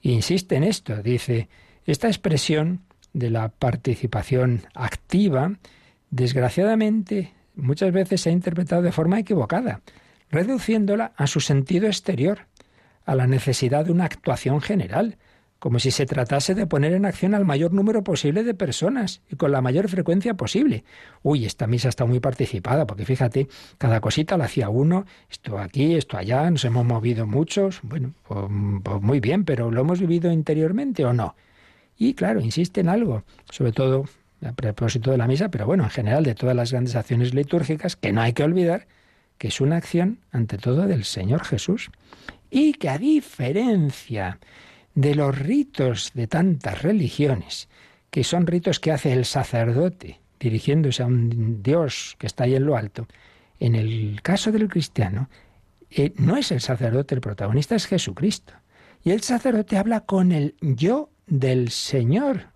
Insiste 0.00 0.56
en 0.56 0.64
esto, 0.64 1.02
dice, 1.02 1.48
esta 1.84 2.08
expresión 2.08 2.80
de 3.12 3.30
la 3.30 3.48
participación 3.48 4.62
activa, 4.74 5.52
desgraciadamente, 6.10 7.32
muchas 7.54 7.92
veces 7.92 8.20
se 8.20 8.30
ha 8.30 8.32
interpretado 8.32 8.82
de 8.82 8.92
forma 8.92 9.18
equivocada, 9.18 9.80
reduciéndola 10.30 11.12
a 11.16 11.26
su 11.26 11.40
sentido 11.40 11.86
exterior, 11.86 12.46
a 13.06 13.14
la 13.14 13.26
necesidad 13.26 13.86
de 13.86 13.92
una 13.92 14.04
actuación 14.04 14.60
general, 14.60 15.16
como 15.58 15.78
si 15.78 15.90
se 15.90 16.04
tratase 16.04 16.54
de 16.54 16.66
poner 16.66 16.92
en 16.92 17.06
acción 17.06 17.34
al 17.34 17.46
mayor 17.46 17.72
número 17.72 18.04
posible 18.04 18.44
de 18.44 18.52
personas 18.52 19.22
y 19.30 19.36
con 19.36 19.52
la 19.52 19.62
mayor 19.62 19.88
frecuencia 19.88 20.34
posible. 20.34 20.84
Uy, 21.22 21.46
esta 21.46 21.66
misa 21.66 21.88
está 21.88 22.04
muy 22.04 22.20
participada, 22.20 22.86
porque 22.86 23.06
fíjate, 23.06 23.48
cada 23.78 24.00
cosita 24.00 24.36
la 24.36 24.44
hacía 24.44 24.68
uno, 24.68 25.06
esto 25.30 25.58
aquí, 25.58 25.94
esto 25.94 26.18
allá, 26.18 26.50
nos 26.50 26.64
hemos 26.64 26.84
movido 26.84 27.26
muchos, 27.26 27.80
bueno, 27.82 28.12
pues, 28.28 28.44
pues 28.82 29.00
muy 29.00 29.20
bien, 29.20 29.44
pero 29.44 29.70
¿lo 29.70 29.80
hemos 29.80 30.00
vivido 30.00 30.30
interiormente 30.30 31.04
o 31.04 31.12
no? 31.12 31.36
Y 31.96 32.12
claro, 32.12 32.40
insiste 32.40 32.82
en 32.82 32.90
algo, 32.90 33.24
sobre 33.50 33.72
todo 33.72 34.04
a 34.42 34.52
propósito 34.52 35.10
de 35.10 35.16
la 35.16 35.26
misa, 35.26 35.48
pero 35.48 35.64
bueno, 35.64 35.84
en 35.84 35.90
general 35.90 36.24
de 36.24 36.34
todas 36.34 36.54
las 36.54 36.70
grandes 36.72 36.94
acciones 36.96 37.32
litúrgicas, 37.32 37.96
que 37.96 38.12
no 38.12 38.20
hay 38.20 38.34
que 38.34 38.42
olvidar 38.42 38.86
que 39.38 39.48
es 39.48 39.60
una 39.60 39.76
acción 39.76 40.18
ante 40.32 40.58
todo 40.58 40.86
del 40.86 41.04
Señor 41.04 41.44
Jesús 41.44 41.90
y 42.50 42.74
que 42.74 42.88
a 42.88 42.98
diferencia 42.98 44.38
de 44.94 45.14
los 45.14 45.38
ritos 45.38 46.12
de 46.14 46.26
tantas 46.26 46.82
religiones, 46.82 47.68
que 48.10 48.24
son 48.24 48.46
ritos 48.46 48.80
que 48.80 48.92
hace 48.92 49.12
el 49.12 49.24
sacerdote 49.24 50.20
dirigiéndose 50.40 51.02
a 51.02 51.06
un 51.06 51.62
Dios 51.62 52.16
que 52.18 52.26
está 52.26 52.44
ahí 52.44 52.54
en 52.54 52.66
lo 52.66 52.76
alto, 52.76 53.06
en 53.60 53.74
el 53.74 54.20
caso 54.22 54.52
del 54.52 54.68
cristiano, 54.68 55.28
eh, 55.90 56.12
no 56.16 56.36
es 56.36 56.50
el 56.52 56.60
sacerdote 56.60 57.14
el 57.14 57.20
protagonista, 57.20 57.74
es 57.74 57.86
Jesucristo. 57.86 58.52
Y 59.04 59.10
el 59.10 59.22
sacerdote 59.22 59.76
habla 59.76 60.00
con 60.00 60.32
el 60.32 60.54
yo 60.60 61.10
del 61.26 61.70
Señor. 61.70 62.48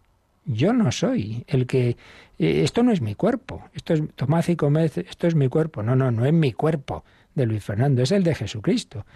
Yo 0.45 0.73
no 0.73 0.91
soy 0.93 1.45
el 1.47 1.67
que... 1.67 1.97
Eh, 2.39 2.63
esto 2.65 2.83
no 2.83 2.93
es 2.93 3.01
mi 3.01 3.15
cuerpo. 3.15 3.63
Esto 3.75 3.95
es 3.95 4.03
tomad 4.17 4.47
y 4.49 4.57
comed, 4.57 4.91
esto 4.97 5.27
es 5.27 5.35
mi 5.35 5.49
cuerpo. 5.49 5.83
No, 5.83 5.95
no, 5.95 6.11
no 6.11 6.25
es 6.25 6.33
mi 6.33 6.53
cuerpo 6.53 7.05
de 7.35 7.47
Luis 7.47 7.63
Fernando, 7.63 8.03
es 8.03 8.13
el 8.13 8.25
de 8.25 8.35
Jesucristo. 8.35 9.07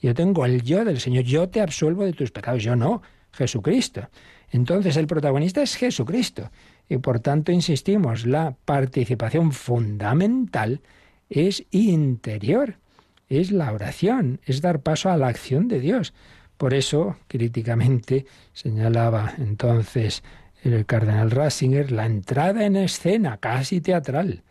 Yo 0.00 0.14
tengo 0.14 0.44
el 0.44 0.62
yo 0.62 0.84
del 0.84 1.00
Señor, 1.00 1.24
yo 1.24 1.48
te 1.48 1.60
absuelvo 1.60 2.04
de 2.04 2.12
tus 2.12 2.30
pecados, 2.30 2.62
yo 2.62 2.76
no, 2.76 3.02
Jesucristo. 3.32 4.08
Entonces 4.50 4.96
el 4.96 5.06
protagonista 5.06 5.62
es 5.62 5.76
Jesucristo. 5.76 6.50
Y 6.88 6.98
por 6.98 7.20
tanto, 7.20 7.52
insistimos, 7.52 8.26
la 8.26 8.56
participación 8.64 9.52
fundamental 9.52 10.80
es 11.28 11.64
interior, 11.70 12.78
es 13.28 13.52
la 13.52 13.72
oración, 13.72 14.40
es 14.44 14.60
dar 14.60 14.80
paso 14.80 15.10
a 15.10 15.16
la 15.16 15.28
acción 15.28 15.68
de 15.68 15.80
Dios. 15.80 16.12
Por 16.56 16.74
eso, 16.74 17.16
críticamente, 17.28 18.26
señalaba 18.52 19.34
entonces 19.38 20.22
el 20.62 20.84
cardenal 20.84 21.30
Ratzinger, 21.30 21.92
la 21.92 22.06
entrada 22.06 22.66
en 22.66 22.76
escena 22.76 23.38
casi 23.38 23.80
teatral 23.80 24.42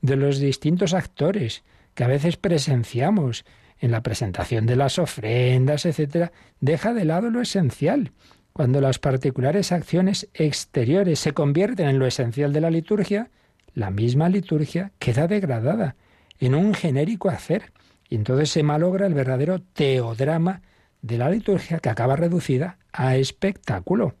de 0.00 0.16
los 0.16 0.38
distintos 0.38 0.94
actores 0.94 1.64
que 1.94 2.04
a 2.04 2.08
veces 2.08 2.36
presenciamos 2.36 3.44
en 3.80 3.90
la 3.90 4.02
presentación 4.02 4.66
de 4.66 4.76
las 4.76 4.98
ofrendas, 4.98 5.86
etcétera, 5.86 6.32
deja 6.60 6.94
de 6.94 7.04
lado 7.04 7.30
lo 7.30 7.40
esencial. 7.40 8.12
Cuando 8.52 8.80
las 8.80 8.98
particulares 8.98 9.70
acciones 9.70 10.28
exteriores 10.34 11.20
se 11.20 11.32
convierten 11.32 11.88
en 11.88 11.98
lo 11.98 12.06
esencial 12.06 12.52
de 12.52 12.60
la 12.60 12.70
liturgia, 12.70 13.30
la 13.74 13.90
misma 13.90 14.28
liturgia 14.28 14.90
queda 14.98 15.28
degradada 15.28 15.94
en 16.40 16.54
un 16.54 16.74
genérico 16.74 17.28
hacer, 17.28 17.72
y 18.08 18.16
entonces 18.16 18.50
se 18.50 18.62
malogra 18.62 19.06
el 19.06 19.14
verdadero 19.14 19.60
teodrama 19.60 20.62
de 21.02 21.18
la 21.18 21.30
liturgia 21.30 21.78
que 21.78 21.88
acaba 21.88 22.16
reducida 22.16 22.78
a 22.92 23.16
espectáculo. 23.16 24.16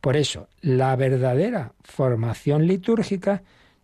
Por 0.00 0.16
eso, 0.16 0.48
la 0.60 0.94
verdadera 0.96 1.72
formación 1.82 2.66
litúrgica 2.66 3.42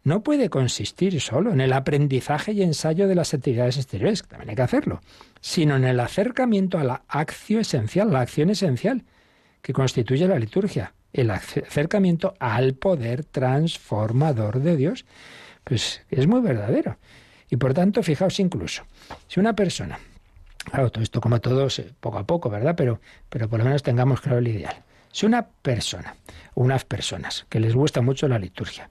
no 0.09 0.23
puede 0.23 0.49
consistir 0.49 1.21
solo 1.21 1.53
en 1.53 1.61
el 1.61 1.73
aprendizaje 1.73 2.53
y 2.53 2.63
ensayo 2.63 3.07
de 3.07 3.15
las 3.15 3.35
actividades 3.35 3.77
exteriores, 3.77 4.23
que 4.23 4.29
también 4.31 4.51
hay 4.51 4.57
que 4.57 4.63
hacerlo, 4.63 5.01
sino 5.41 5.77
en 5.77 5.85
el 5.85 6.01
acercamiento 6.01 6.79
a 6.79 6.85
la 6.85 7.03
acción 7.07 7.61
esencial, 7.61 8.11
la 8.11 8.23
acción 8.23 8.51
esencial 8.51 9.05
que 9.63 9.73
constituye 9.73 10.27
la 10.27 10.39
liturgia, 10.39 10.95
el 11.13 11.31
acercamiento 11.31 12.35
al 12.41 12.75
poder 12.75 13.25
transformador 13.25 14.61
de 14.61 14.77
Dios. 14.77 15.05
Pues 15.63 16.03
es 16.11 16.27
muy 16.27 16.41
verdadero. 16.41 16.97
Y 17.51 17.57
por 17.57 17.75
tanto, 17.75 18.03
fijaos 18.03 18.41
incluso, 18.41 18.85
si 19.27 19.41
una 19.41 19.55
persona, 19.55 19.99
claro, 20.65 20.91
todo 20.91 21.03
esto 21.03 21.21
como 21.21 21.41
todos, 21.41 21.83
poco 22.01 22.19
a 22.19 22.27
poco, 22.27 22.49
¿verdad? 22.49 22.75
Pero, 22.77 23.01
pero 23.29 23.49
por 23.49 23.59
lo 23.59 23.67
menos 23.67 23.83
tengamos 23.83 24.21
claro 24.21 24.39
el 24.39 24.49
ideal. 24.49 24.77
Si 25.13 25.27
una 25.27 25.47
persona, 25.47 26.17
unas 26.55 26.85
personas 26.85 27.47
que 27.49 27.61
les 27.61 27.75
gusta 27.75 28.01
mucho 28.03 28.29
la 28.29 28.39
liturgia, 28.39 28.91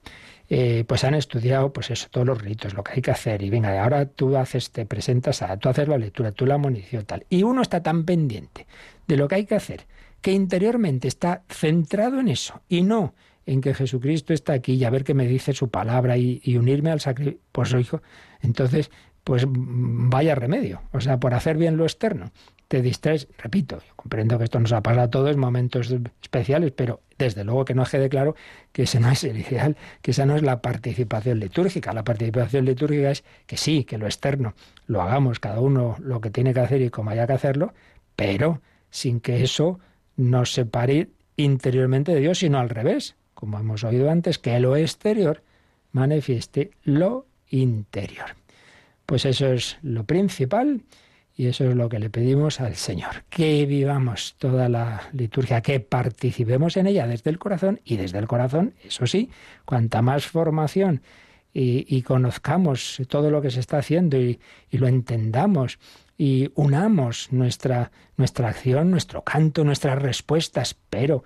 eh, 0.50 0.84
pues 0.86 1.04
han 1.04 1.14
estudiado, 1.14 1.72
pues 1.72 1.90
eso, 1.90 2.08
todos 2.10 2.26
los 2.26 2.40
ritos, 2.40 2.74
lo 2.74 2.82
que 2.82 2.92
hay 2.94 3.02
que 3.02 3.10
hacer, 3.10 3.42
y 3.42 3.50
venga, 3.50 3.82
ahora 3.82 4.06
tú 4.06 4.36
haces, 4.36 4.70
te 4.70 4.86
presentas, 4.86 5.42
a, 5.42 5.56
tú 5.58 5.68
haces 5.68 5.88
la 5.88 5.98
lectura, 5.98 6.32
tú 6.32 6.46
la 6.46 6.56
munición, 6.56 7.04
tal. 7.04 7.26
Y 7.28 7.42
uno 7.42 7.62
está 7.62 7.82
tan 7.82 8.04
pendiente 8.04 8.66
de 9.06 9.16
lo 9.16 9.28
que 9.28 9.34
hay 9.36 9.46
que 9.46 9.54
hacer, 9.54 9.86
que 10.22 10.32
interiormente 10.32 11.06
está 11.06 11.42
centrado 11.48 12.18
en 12.20 12.28
eso, 12.28 12.62
y 12.68 12.82
no 12.82 13.14
en 13.44 13.62
que 13.62 13.72
Jesucristo 13.72 14.34
está 14.34 14.52
aquí 14.52 14.74
y 14.74 14.84
a 14.84 14.90
ver 14.90 15.04
qué 15.04 15.14
me 15.14 15.26
dice 15.26 15.54
su 15.54 15.70
palabra 15.70 16.18
y, 16.18 16.56
unirme 16.56 16.90
al 16.90 17.00
sacrificio, 17.00 17.40
pues 17.50 17.72
hijo, 17.72 18.02
entonces, 18.42 18.90
pues 19.24 19.44
vaya 19.48 20.34
remedio, 20.34 20.82
o 20.92 21.00
sea, 21.00 21.18
por 21.18 21.32
hacer 21.32 21.56
bien 21.56 21.76
lo 21.76 21.84
externo 21.84 22.30
te 22.68 22.82
distraes, 22.82 23.28
repito, 23.38 23.78
yo 23.78 23.94
comprendo 23.96 24.36
que 24.36 24.44
esto 24.44 24.60
nos 24.60 24.72
ha 24.72 24.82
pasado 24.82 25.02
a 25.02 25.10
todos 25.10 25.36
momentos 25.38 25.94
especiales, 26.22 26.72
pero 26.72 27.00
desde 27.16 27.42
luego 27.42 27.64
que 27.64 27.74
no 27.74 27.84
quede 27.84 28.10
claro 28.10 28.36
que 28.72 28.82
ese 28.82 29.00
no 29.00 29.10
es 29.10 29.24
el 29.24 29.38
ideal, 29.38 29.76
que 30.02 30.10
esa 30.10 30.26
no 30.26 30.36
es 30.36 30.42
la 30.42 30.60
participación 30.60 31.40
litúrgica. 31.40 31.94
La 31.94 32.04
participación 32.04 32.66
litúrgica 32.66 33.10
es 33.10 33.24
que 33.46 33.56
sí, 33.56 33.84
que 33.84 33.96
lo 33.96 34.06
externo 34.06 34.54
lo 34.86 35.00
hagamos 35.00 35.40
cada 35.40 35.60
uno 35.60 35.96
lo 35.98 36.20
que 36.20 36.30
tiene 36.30 36.52
que 36.52 36.60
hacer 36.60 36.82
y 36.82 36.90
como 36.90 37.10
haya 37.10 37.26
que 37.26 37.32
hacerlo, 37.32 37.72
pero 38.14 38.60
sin 38.90 39.20
que 39.20 39.42
eso 39.42 39.80
nos 40.16 40.52
separe 40.52 41.08
interiormente 41.36 42.12
de 42.12 42.20
Dios, 42.20 42.38
sino 42.38 42.58
al 42.58 42.68
revés, 42.68 43.16
como 43.32 43.58
hemos 43.58 43.82
oído 43.82 44.10
antes, 44.10 44.38
que 44.38 44.60
lo 44.60 44.76
exterior 44.76 45.42
manifieste 45.92 46.72
lo 46.82 47.26
interior. 47.48 48.36
Pues 49.06 49.24
eso 49.24 49.46
es 49.46 49.78
lo 49.80 50.04
principal 50.04 50.82
y 51.38 51.46
eso 51.46 51.70
es 51.70 51.76
lo 51.76 51.88
que 51.88 52.00
le 52.00 52.10
pedimos 52.10 52.60
al 52.60 52.74
Señor, 52.74 53.22
que 53.30 53.64
vivamos 53.64 54.34
toda 54.38 54.68
la 54.68 55.08
liturgia, 55.12 55.60
que 55.60 55.78
participemos 55.78 56.76
en 56.76 56.88
ella 56.88 57.06
desde 57.06 57.30
el 57.30 57.38
corazón 57.38 57.80
y 57.84 57.96
desde 57.96 58.18
el 58.18 58.26
corazón, 58.26 58.74
eso 58.82 59.06
sí, 59.06 59.30
cuanta 59.64 60.02
más 60.02 60.26
formación 60.26 61.00
y, 61.54 62.02
conozcamos 62.02 63.00
todo 63.08 63.30
lo 63.30 63.40
que 63.40 63.52
se 63.52 63.60
está 63.60 63.78
haciendo 63.78 64.16
y, 64.16 64.40
lo 64.72 64.88
entendamos 64.88 65.78
y 66.16 66.50
unamos 66.56 67.28
nuestra, 67.32 67.92
nuestra 68.16 68.48
acción, 68.48 68.90
nuestro 68.90 69.22
canto, 69.22 69.62
nuestras 69.62 70.02
respuestas, 70.02 70.76
pero 70.90 71.22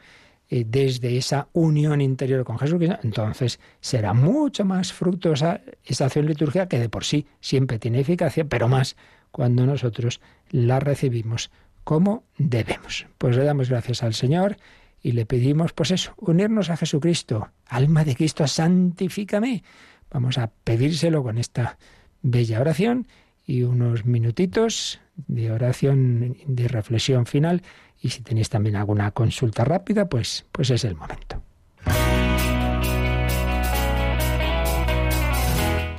eh, 0.51 0.67
desde 0.69 1.17
esa 1.17 1.49
unión 1.55 2.03
interior 2.03 2.45
con 2.45 2.59
Jesucristo, 2.59 2.99
entonces 3.03 3.61
será 3.81 4.13
mucho 4.13 4.67
más 4.67 4.93
fructuosa 4.93 5.63
esa 5.87 6.05
acción 6.05 6.27
litúrgica 6.27 6.69
que 6.69 6.79
de 6.79 6.91
por 6.91 7.05
sí 7.05 7.27
siempre 7.41 7.79
tiene 7.79 8.01
eficacia, 8.01 8.45
pero 8.45 8.69
más 8.69 8.95
cuando 9.33 9.67
nosotros 9.67 10.21
la 10.51 10.79
recibimos 10.79 11.51
como 11.83 12.25
debemos. 12.39 13.07
Pues 13.19 13.37
le 13.37 13.45
damos 13.45 13.69
gracias 13.69 14.03
al 14.03 14.15
Señor 14.15 14.57
y 15.03 15.13
le 15.13 15.27
pedimos, 15.27 15.73
pues 15.73 15.91
eso, 15.91 16.15
unirnos 16.19 16.71
a 16.71 16.77
Jesucristo. 16.77 17.49
Alma 17.67 18.05
de 18.05 18.15
Cristo, 18.15 18.47
santifícame. 18.47 19.65
Vamos 20.11 20.39
a 20.39 20.49
pedírselo 20.63 21.23
con 21.23 21.39
esta 21.39 21.79
bella 22.23 22.61
oración 22.61 23.09
y 23.45 23.63
unos 23.65 24.05
minutitos 24.05 25.01
de 25.17 25.51
oración, 25.51 26.37
de 26.47 26.69
reflexión 26.69 27.27
final. 27.27 27.63
Y 28.01 28.11
si 28.11 28.23
tenéis 28.23 28.49
también 28.49 28.77
alguna 28.77 29.11
consulta 29.11 29.65
rápida, 29.65 30.09
pues, 30.09 30.45
pues 30.53 30.71
es 30.71 30.85
el 30.85 30.95
momento. 30.95 31.43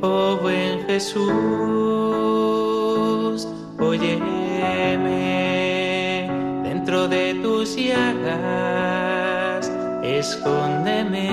oh 0.00 0.38
buen 0.40 0.86
Jesús, 0.86 1.26
óyeme. 3.78 5.18
Dentro 6.64 7.08
de 7.08 7.34
tus 7.42 7.76
llagas, 7.76 9.70
escóndeme, 10.02 11.28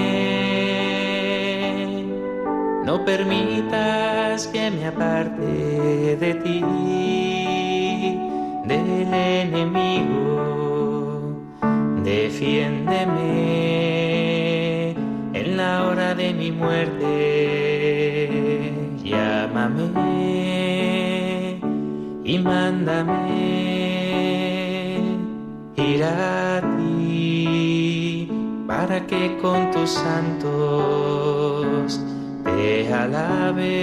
no 2.86 3.06
permitas 3.06 4.48
que 4.48 4.72
me 4.72 4.86
aparte 4.88 6.18
de 6.18 6.34
ti, 6.44 6.62
del 8.66 9.14
enemigo, 9.14 10.44
defiéndeme 12.04 13.75
muerte, 16.66 18.24
llámame 19.04 19.90
y 22.24 22.40
mándame 22.40 23.30
ir 25.76 26.04
a 26.04 26.62
ti 26.78 28.30
para 28.68 29.06
que 29.06 29.38
con 29.42 29.72
tus 29.72 29.92
santos 29.92 30.56
te 32.44 32.94
alabe 32.94 33.76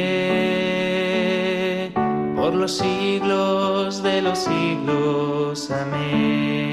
por 2.37 2.53
los 2.55 2.79
siglos 2.79 4.03
de 4.03 4.23
los 4.23 4.39
siglos. 4.39 5.71
Amén. 5.71 6.73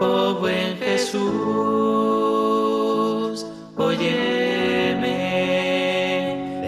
oh 0.00 0.34
buen 0.40 0.76
Jesús, 0.78 1.24
óyeme 3.76 5.16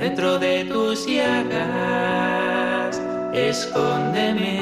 dentro 0.01 0.39
de 0.39 0.65
tus 0.65 1.07
llagas, 1.07 3.03
escóndeme, 3.35 4.59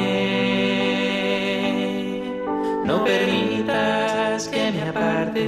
no 2.85 3.05
permitas 3.05 4.49
que 4.49 4.73
me 4.73 4.83
aparte 4.83 5.47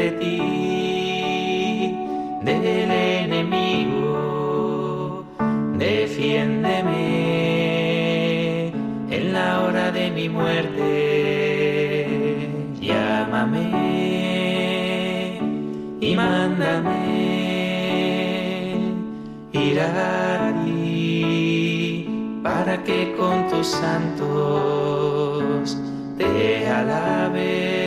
de 0.00 0.10
ti, 0.20 1.96
del 2.42 3.21
muerte, 10.32 12.08
llámame 12.80 13.66
y 16.00 16.16
mándame 16.16 17.02
ir 19.52 19.80
a 19.80 20.52
ti 20.64 22.06
para 22.42 22.82
que 22.82 23.14
con 23.16 23.48
tus 23.48 23.66
santos 23.68 24.32
te 26.18 26.66
alabe 26.66 27.82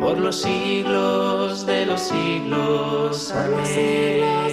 por 0.00 0.18
los 0.18 0.42
siglos 0.42 1.66
de 1.66 1.86
los 1.86 2.00
siglos. 2.00 3.32
Amén. 3.32 4.45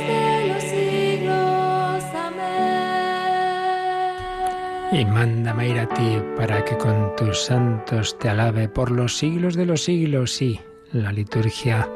Y 4.93 5.05
mándame 5.05 5.69
ir 5.69 5.79
a 5.79 5.89
ti 5.89 6.21
para 6.37 6.63
que 6.63 6.77
con 6.77 7.15
tus 7.15 7.45
santos 7.45 8.15
te 8.19 8.29
alabe 8.29 8.69
por 8.69 8.91
los 8.91 9.17
siglos 9.17 9.55
de 9.55 9.65
los 9.65 9.83
siglos. 9.83 10.35
Sí, 10.35 10.59
la 10.91 11.11
liturgia 11.11 11.89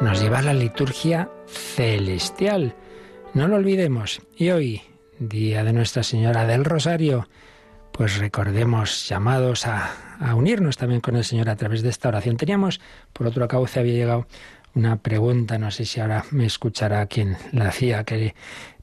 nos 0.00 0.22
lleva 0.22 0.38
a 0.38 0.42
la 0.42 0.54
liturgia 0.54 1.28
celestial. 1.46 2.74
No 3.34 3.48
lo 3.48 3.56
olvidemos. 3.56 4.22
Y 4.34 4.48
hoy, 4.48 4.80
día 5.18 5.62
de 5.62 5.74
Nuestra 5.74 6.02
Señora 6.02 6.46
del 6.46 6.64
Rosario, 6.64 7.28
pues 7.92 8.16
recordemos 8.16 9.06
llamados 9.06 9.66
a, 9.66 9.90
unirnos 10.34 10.78
también 10.78 11.02
con 11.02 11.16
el 11.16 11.24
Señor 11.24 11.50
a 11.50 11.56
través 11.56 11.82
de 11.82 11.90
esta 11.90 12.08
oración. 12.08 12.38
Teníamos, 12.38 12.80
por 13.12 13.26
otro 13.26 13.46
cauce, 13.46 13.78
había 13.78 13.92
llegado 13.92 14.26
una 14.74 14.96
pregunta, 14.96 15.58
no 15.58 15.70
sé 15.70 15.84
si 15.84 16.00
ahora 16.00 16.24
me 16.30 16.46
escuchará 16.46 17.04
quien 17.06 17.36
la 17.52 17.68
hacía, 17.68 18.04
que 18.04 18.34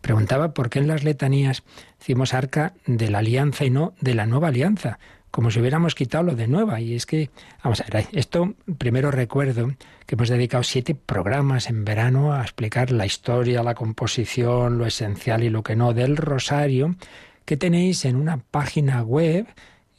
preguntaba 0.05 0.53
por 0.53 0.69
qué 0.69 0.77
en 0.77 0.87
las 0.87 1.03
letanías 1.03 1.63
decimos 1.97 2.35
arca 2.35 2.75
de 2.85 3.09
la 3.09 3.17
alianza 3.17 3.65
y 3.65 3.71
no 3.71 3.95
de 4.01 4.13
la 4.13 4.27
nueva 4.27 4.49
alianza, 4.49 4.99
como 5.31 5.49
si 5.49 5.59
hubiéramos 5.59 5.95
quitado 5.95 6.25
lo 6.25 6.35
de 6.35 6.47
nueva. 6.47 6.79
Y 6.79 6.93
es 6.93 7.07
que, 7.07 7.31
vamos 7.63 7.81
a 7.81 7.85
ver, 7.91 8.05
esto 8.11 8.53
primero 8.77 9.09
recuerdo 9.09 9.73
que 10.05 10.13
hemos 10.13 10.29
dedicado 10.29 10.61
siete 10.61 10.93
programas 10.93 11.71
en 11.71 11.85
verano 11.85 12.33
a 12.33 12.43
explicar 12.43 12.91
la 12.91 13.07
historia, 13.07 13.63
la 13.63 13.73
composición, 13.73 14.77
lo 14.77 14.85
esencial 14.85 15.43
y 15.43 15.49
lo 15.49 15.63
que 15.63 15.75
no 15.75 15.95
del 15.95 16.17
rosario, 16.17 16.95
que 17.43 17.57
tenéis 17.57 18.05
en 18.05 18.15
una 18.15 18.37
página 18.37 19.01
web 19.01 19.47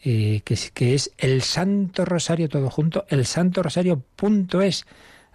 eh, 0.04 0.40
que, 0.44 0.94
es, 0.94 1.11
el 1.18 1.42
Santo 1.42 2.04
Rosario 2.04 2.48
todo 2.48 2.70
junto, 2.70 3.07
el 3.09 3.26
Santo 3.26 3.61
Rosario.es. 3.61 4.86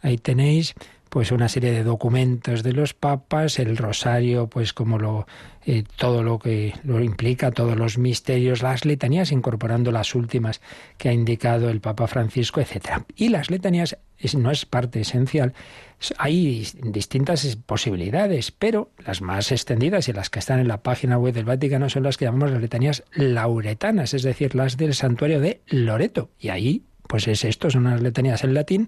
Ahí 0.02 0.18
tenéis 0.18 0.76
pues 1.12 1.34
una 1.34 1.50
serie 1.50 1.74
de 1.74 1.84
documentos 1.84 2.64
de 2.64 2.72
los 2.72 2.94
papas, 2.94 3.60
el 3.60 3.76
rosario, 3.76 4.48
pues 4.48 4.72
como 4.72 4.98
lo 4.98 5.28
eh, 5.66 5.84
todo 5.98 6.24
lo 6.24 6.40
que 6.40 6.74
lo 6.86 7.02
implica, 7.02 7.52
todos 7.52 7.76
los 7.76 7.98
misterios, 7.98 8.62
las 8.62 8.86
letanías, 8.86 9.34
incorporando 9.34 9.92
las 9.92 10.16
últimas 10.16 10.62
que 10.98 11.10
ha 11.10 11.14
indicado 11.14 11.70
el 11.70 11.82
Papa 11.82 12.08
Francisco, 12.08 12.62
etcétera. 12.62 13.06
Y 13.18 13.28
las 13.28 13.52
letanías 13.52 13.98
no 14.38 14.52
es 14.52 14.66
parte 14.66 15.02
esencial. 15.02 15.54
Hay 16.18 16.66
distintas 16.82 17.58
posibilidades, 17.58 18.54
pero 18.54 18.92
las 19.06 19.22
más 19.22 19.52
extendidas 19.52 20.08
y 20.08 20.14
las 20.14 20.30
que 20.30 20.40
están 20.40 20.62
en 20.62 20.70
la 20.70 20.82
página 20.82 21.18
web 21.18 21.34
del 21.34 21.44
Vaticano 21.44 21.90
son 21.90 22.04
las 22.04 22.16
que 22.16 22.24
llamamos 22.24 22.52
las 22.52 22.62
letanías 22.62 23.04
lauretanas, 23.12 24.14
es 24.14 24.24
decir, 24.24 24.56
las 24.56 24.78
del 24.78 24.94
santuario 24.94 25.42
de 25.42 25.60
Loreto. 25.68 26.30
Y 26.40 26.50
ahí 26.50 26.86
pues 27.12 27.28
es 27.28 27.44
esto, 27.44 27.70
son 27.70 27.88
unas 27.88 28.02
letanías 28.02 28.46
en 28.46 28.54
latín 28.54 28.88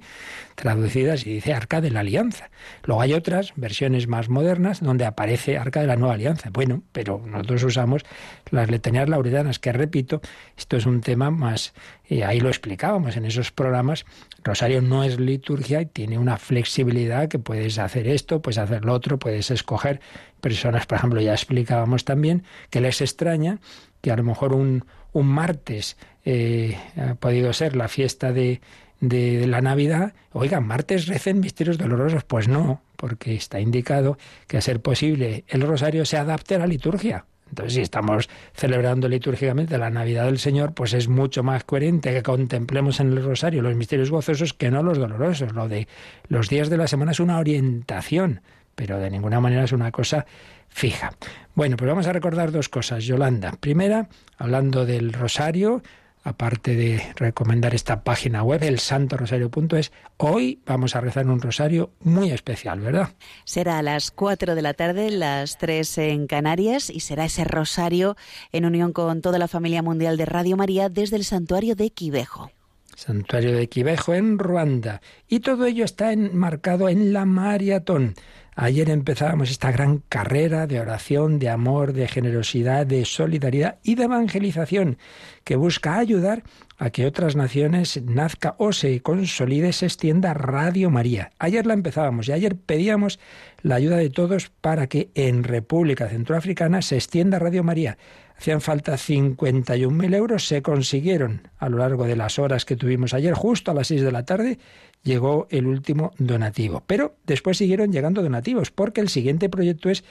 traducidas 0.55 1.27
y 1.27 1.33
dice 1.33 1.53
Arca 1.53 1.81
de 1.81 1.91
la 1.91 1.99
Alianza. 1.99 2.51
Luego 2.85 3.01
hay 3.01 3.11
otras 3.11 3.51
versiones 3.57 4.07
más 4.07 4.29
modernas 4.29 4.79
donde 4.79 5.03
aparece 5.03 5.57
Arca 5.57 5.81
de 5.81 5.87
la 5.87 5.97
Nueva 5.97 6.13
Alianza. 6.13 6.49
Bueno, 6.49 6.83
pero 6.93 7.21
nosotros 7.25 7.63
usamos 7.65 8.05
las 8.49 8.71
letanías 8.71 9.09
lauretanas, 9.09 9.59
que 9.59 9.73
repito, 9.73 10.21
esto 10.57 10.77
es 10.77 10.85
un 10.85 11.01
tema 11.01 11.31
más, 11.31 11.73
y 12.07 12.21
ahí 12.21 12.39
lo 12.39 12.47
explicábamos 12.47 13.17
en 13.17 13.25
esos 13.25 13.51
programas, 13.51 14.05
Rosario 14.41 14.81
no 14.81 15.03
es 15.03 15.19
liturgia 15.19 15.81
y 15.81 15.85
tiene 15.85 16.17
una 16.17 16.37
flexibilidad 16.37 17.27
que 17.27 17.39
puedes 17.39 17.77
hacer 17.77 18.07
esto, 18.07 18.41
puedes 18.41 18.57
hacer 18.57 18.85
lo 18.85 18.93
otro, 18.93 19.19
puedes 19.19 19.51
escoger 19.51 19.99
personas, 20.39 20.85
por 20.85 20.97
ejemplo, 20.97 21.19
ya 21.19 21.33
explicábamos 21.33 22.05
también 22.05 22.43
que 22.69 22.79
les 22.79 23.01
extraña 23.01 23.59
que 24.03 24.11
a 24.11 24.17
lo 24.17 24.23
mejor 24.23 24.53
un, 24.53 24.83
un 25.13 25.27
martes 25.27 25.95
eh, 26.25 26.77
ha 26.97 27.15
podido 27.15 27.53
ser 27.53 27.73
la 27.77 27.87
fiesta 27.87 28.33
de, 28.33 28.59
de, 28.99 29.47
la 29.47 29.61
Navidad, 29.61 30.13
oigan, 30.33 30.67
martes 30.67 31.07
recen 31.07 31.39
misterios 31.39 31.77
dolorosos. 31.77 32.25
Pues 32.25 32.49
no, 32.49 32.81
porque 32.97 33.33
está 33.33 33.61
indicado 33.61 34.17
que 34.47 34.57
a 34.57 34.61
ser 34.61 34.81
posible 34.81 35.45
el 35.47 35.61
rosario 35.61 36.03
se 36.03 36.17
adapte 36.17 36.55
a 36.55 36.59
la 36.59 36.67
liturgia. 36.67 37.25
Entonces, 37.47 37.75
si 37.75 37.81
estamos 37.81 38.29
celebrando 38.53 39.07
litúrgicamente 39.07 39.77
la 39.77 39.89
Navidad 39.89 40.25
del 40.25 40.39
Señor, 40.39 40.73
pues 40.73 40.93
es 40.93 41.07
mucho 41.07 41.41
más 41.41 41.63
coherente 41.63 42.11
que 42.11 42.23
contemplemos 42.23 42.99
en 42.99 43.13
el 43.13 43.23
rosario 43.23 43.61
los 43.61 43.75
misterios 43.75 44.11
gozosos 44.11 44.53
que 44.53 44.69
no 44.69 44.83
los 44.83 44.97
dolorosos. 44.97 45.53
Lo 45.53 45.69
de 45.69 45.87
los 46.27 46.49
días 46.49 46.69
de 46.69 46.75
la 46.75 46.87
semana 46.87 47.13
es 47.13 47.21
una 47.21 47.37
orientación, 47.37 48.41
pero 48.75 48.99
de 48.99 49.09
ninguna 49.09 49.39
manera 49.39 49.63
es 49.63 49.71
una 49.71 49.91
cosa 49.91 50.25
fija. 50.69 51.13
Bueno, 51.55 51.77
pues 51.77 51.89
vamos 51.89 52.07
a 52.07 52.13
recordar 52.13 52.51
dos 52.51 52.69
cosas, 52.69 53.05
Yolanda. 53.05 53.51
Primera, 53.59 54.07
hablando 54.37 54.85
del 54.85 55.13
rosario, 55.13 55.83
aparte 56.23 56.75
de 56.75 57.13
recomendar 57.15 57.75
esta 57.75 58.03
página 58.03 58.43
web, 58.43 58.63
el 58.63 58.79
santorosario.es, 58.79 59.91
hoy 60.17 60.61
vamos 60.65 60.95
a 60.95 61.01
rezar 61.01 61.27
un 61.27 61.41
rosario 61.41 61.91
muy 61.99 62.31
especial, 62.31 62.79
¿verdad? 62.79 63.09
Será 63.43 63.77
a 63.77 63.83
las 63.83 64.09
4 64.11 64.55
de 64.55 64.61
la 64.61 64.73
tarde, 64.73 65.11
las 65.11 65.57
3 65.57 65.97
en 65.99 66.27
Canarias, 66.27 66.89
y 66.89 67.01
será 67.01 67.25
ese 67.25 67.43
rosario 67.43 68.15
en 68.51 68.65
unión 68.65 68.93
con 68.93 69.21
toda 69.21 69.37
la 69.37 69.47
familia 69.47 69.83
mundial 69.83 70.17
de 70.17 70.25
Radio 70.25 70.57
María 70.57 70.89
desde 70.89 71.17
el 71.17 71.25
santuario 71.25 71.75
de 71.75 71.89
Quivejo. 71.91 72.51
Santuario 72.95 73.55
de 73.55 73.67
Quivejo 73.67 74.13
en 74.13 74.37
Ruanda. 74.37 75.01
Y 75.27 75.39
todo 75.39 75.65
ello 75.65 75.83
está 75.83 76.13
enmarcado 76.13 76.89
en 76.89 77.11
la 77.11 77.25
maratón 77.25 78.13
Ayer 78.55 78.89
empezábamos 78.89 79.49
esta 79.49 79.71
gran 79.71 80.03
carrera 80.09 80.67
de 80.67 80.79
oración, 80.79 81.39
de 81.39 81.49
amor, 81.49 81.93
de 81.93 82.07
generosidad, 82.07 82.85
de 82.85 83.05
solidaridad 83.05 83.79
y 83.83 83.95
de 83.95 84.03
evangelización 84.03 84.97
que 85.43 85.55
busca 85.55 85.97
ayudar 85.97 86.43
a 86.77 86.89
que 86.89 87.05
otras 87.05 87.35
naciones 87.35 88.01
nazca 88.03 88.55
o 88.57 88.73
se 88.73 89.01
consolide, 89.01 89.73
se 89.73 89.85
extienda 89.85 90.33
Radio 90.33 90.89
María. 90.89 91.31
Ayer 91.39 91.65
la 91.65 91.73
empezábamos 91.73 92.27
y 92.27 92.31
ayer 92.31 92.55
pedíamos 92.55 93.19
la 93.61 93.75
ayuda 93.75 93.97
de 93.97 94.09
todos 94.09 94.49
para 94.49 94.87
que 94.87 95.09
en 95.15 95.43
República 95.43 96.09
Centroafricana 96.09 96.81
se 96.81 96.95
extienda 96.95 97.39
Radio 97.39 97.63
María. 97.63 97.97
Hacían 98.37 98.61
falta 98.61 98.93
51.000 98.93 100.15
euros, 100.15 100.47
se 100.47 100.61
consiguieron 100.61 101.47
a 101.57 101.69
lo 101.69 101.77
largo 101.77 102.05
de 102.05 102.15
las 102.15 102.39
horas 102.39 102.65
que 102.65 102.75
tuvimos 102.75 103.13
ayer, 103.13 103.33
justo 103.33 103.71
a 103.71 103.73
las 103.73 103.87
6 103.87 104.01
de 104.01 104.11
la 104.11 104.25
tarde, 104.25 104.57
llegó 105.03 105.47
el 105.49 105.67
último 105.67 106.11
donativo. 106.17 106.83
Pero 106.87 107.15
después 107.25 107.57
siguieron 107.57 107.91
llegando 107.91 108.21
donativos, 108.21 108.71
porque 108.71 109.01
el 109.01 109.09
siguiente 109.09 109.49
proyecto 109.49 109.89
es, 109.89 110.03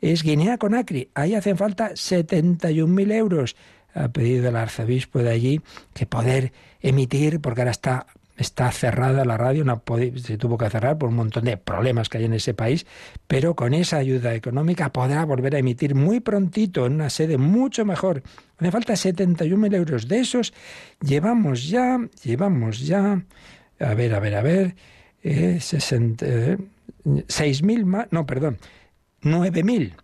es 0.00 0.22
Guinea 0.22 0.58
Conakry. 0.58 1.10
Ahí 1.14 1.34
hacen 1.34 1.56
falta 1.56 1.90
71.000 1.90 3.12
euros. 3.12 3.56
Ha 3.94 4.08
pedido 4.08 4.48
el 4.48 4.56
arzobispo 4.56 5.20
de 5.20 5.30
allí 5.30 5.60
que 5.94 6.06
poder 6.06 6.52
emitir, 6.80 7.40
porque 7.40 7.62
ahora 7.62 7.70
está 7.70 8.06
está 8.38 8.70
cerrada 8.70 9.24
la 9.24 9.36
radio, 9.36 9.64
se 10.16 10.38
tuvo 10.38 10.56
que 10.56 10.70
cerrar 10.70 10.96
por 10.96 11.08
un 11.08 11.16
montón 11.16 11.44
de 11.44 11.56
problemas 11.56 12.08
que 12.08 12.18
hay 12.18 12.24
en 12.24 12.34
ese 12.34 12.54
país, 12.54 12.86
pero 13.26 13.54
con 13.54 13.74
esa 13.74 13.96
ayuda 13.96 14.34
económica 14.34 14.92
podrá 14.92 15.24
volver 15.24 15.56
a 15.56 15.58
emitir 15.58 15.94
muy 15.94 16.20
prontito 16.20 16.86
en 16.86 16.94
una 16.94 17.10
sede 17.10 17.36
mucho 17.36 17.84
mejor. 17.84 18.22
Hace 18.58 18.70
falta 18.70 18.92
71.000 18.94 19.74
euros. 19.74 20.08
De 20.08 20.20
esos 20.20 20.54
llevamos 21.00 21.68
ya, 21.68 21.98
llevamos 22.22 22.86
ya 22.86 23.24
a 23.80 23.94
ver, 23.94 24.14
a 24.14 24.20
ver, 24.20 24.34
a 24.34 24.42
ver, 24.42 24.76
eh, 25.22 25.58
eh 25.60 26.58
seis 27.28 27.62
mil 27.62 27.86
más, 27.86 28.08
no, 28.10 28.26
perdón, 28.26 28.58
nueve 29.22 29.62
mil. 29.62 29.94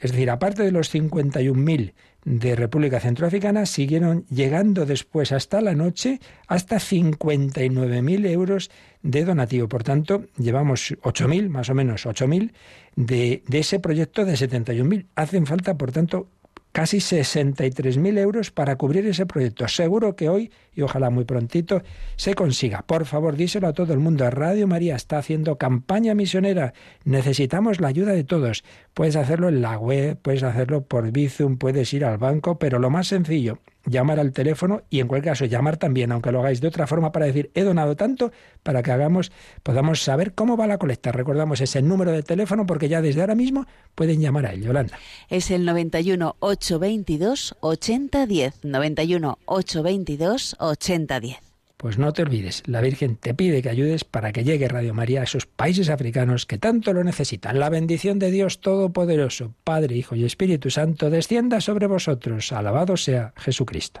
Es 0.00 0.12
decir, 0.12 0.30
aparte 0.30 0.62
de 0.62 0.72
los 0.72 0.92
51.000 0.92 1.92
de 2.24 2.56
República 2.56 3.00
Centroafricana, 3.00 3.66
siguieron 3.66 4.24
llegando 4.26 4.86
después 4.86 5.32
hasta 5.32 5.60
la 5.60 5.74
noche 5.74 6.20
hasta 6.46 6.76
59.000 6.76 8.26
euros 8.30 8.70
de 9.02 9.24
donativo. 9.24 9.68
Por 9.68 9.84
tanto, 9.84 10.24
llevamos 10.36 10.92
8.000, 11.02 11.48
más 11.48 11.68
o 11.70 11.74
menos 11.74 12.06
8.000, 12.06 12.52
de, 12.96 13.42
de 13.46 13.58
ese 13.58 13.78
proyecto 13.78 14.24
de 14.24 14.34
71.000. 14.34 15.06
Hacen 15.14 15.46
falta, 15.46 15.76
por 15.76 15.92
tanto, 15.92 16.28
casi 16.74 16.96
63.000 16.96 18.18
euros 18.18 18.50
para 18.50 18.74
cubrir 18.74 19.06
ese 19.06 19.26
proyecto. 19.26 19.68
Seguro 19.68 20.16
que 20.16 20.28
hoy, 20.28 20.50
y 20.74 20.82
ojalá 20.82 21.08
muy 21.08 21.24
prontito, 21.24 21.82
se 22.16 22.34
consiga. 22.34 22.82
Por 22.82 23.06
favor, 23.06 23.36
díselo 23.36 23.68
a 23.68 23.72
todo 23.72 23.92
el 23.92 24.00
mundo. 24.00 24.28
Radio 24.28 24.66
María 24.66 24.96
está 24.96 25.18
haciendo 25.18 25.56
campaña 25.56 26.16
misionera. 26.16 26.74
Necesitamos 27.04 27.80
la 27.80 27.86
ayuda 27.86 28.12
de 28.12 28.24
todos. 28.24 28.64
Puedes 28.92 29.14
hacerlo 29.14 29.48
en 29.48 29.62
la 29.62 29.78
web, 29.78 30.18
puedes 30.20 30.42
hacerlo 30.42 30.82
por 30.82 31.12
Bizum, 31.12 31.58
puedes 31.58 31.94
ir 31.94 32.04
al 32.04 32.18
banco, 32.18 32.58
pero 32.58 32.80
lo 32.80 32.90
más 32.90 33.06
sencillo, 33.06 33.60
llamar 33.86 34.20
al 34.20 34.32
teléfono 34.32 34.82
y 34.90 35.00
en 35.00 35.08
cualquier 35.08 35.32
caso 35.32 35.44
llamar 35.44 35.76
también, 35.76 36.12
aunque 36.12 36.32
lo 36.32 36.40
hagáis 36.40 36.60
de 36.60 36.68
otra 36.68 36.86
forma, 36.86 37.12
para 37.12 37.26
decir 37.26 37.50
he 37.54 37.62
donado 37.62 37.96
tanto 37.96 38.32
para 38.62 38.82
que 38.82 38.92
hagamos, 38.92 39.32
podamos 39.62 40.02
saber 40.02 40.34
cómo 40.34 40.56
va 40.56 40.66
la 40.66 40.78
colecta. 40.78 41.12
Recordamos 41.12 41.60
ese 41.60 41.82
número 41.82 42.12
de 42.12 42.22
teléfono 42.22 42.66
porque 42.66 42.88
ya 42.88 43.02
desde 43.02 43.20
ahora 43.20 43.34
mismo 43.34 43.66
pueden 43.94 44.20
llamar 44.20 44.46
a 44.46 44.52
él, 44.52 44.62
Yolanda. 44.62 44.98
Es 45.28 45.50
el 45.50 45.64
91 45.64 46.36
822 46.40 47.56
8010. 47.60 48.64
91 48.64 49.38
822 49.46 50.56
8010. 50.58 51.53
Pues 51.84 51.98
no 51.98 52.14
te 52.14 52.22
olvides, 52.22 52.62
la 52.64 52.80
Virgen 52.80 53.16
te 53.16 53.34
pide 53.34 53.60
que 53.60 53.68
ayudes 53.68 54.04
para 54.04 54.32
que 54.32 54.42
llegue 54.42 54.68
Radio 54.68 54.94
María 54.94 55.20
a 55.20 55.24
esos 55.24 55.44
países 55.44 55.90
africanos 55.90 56.46
que 56.46 56.56
tanto 56.56 56.94
lo 56.94 57.04
necesitan. 57.04 57.60
La 57.60 57.68
bendición 57.68 58.18
de 58.18 58.30
Dios 58.30 58.62
Todopoderoso, 58.62 59.52
Padre, 59.64 59.94
Hijo 59.94 60.16
y 60.16 60.24
Espíritu 60.24 60.70
Santo, 60.70 61.10
descienda 61.10 61.60
sobre 61.60 61.86
vosotros. 61.86 62.52
Alabado 62.52 62.96
sea 62.96 63.34
Jesucristo. 63.36 64.00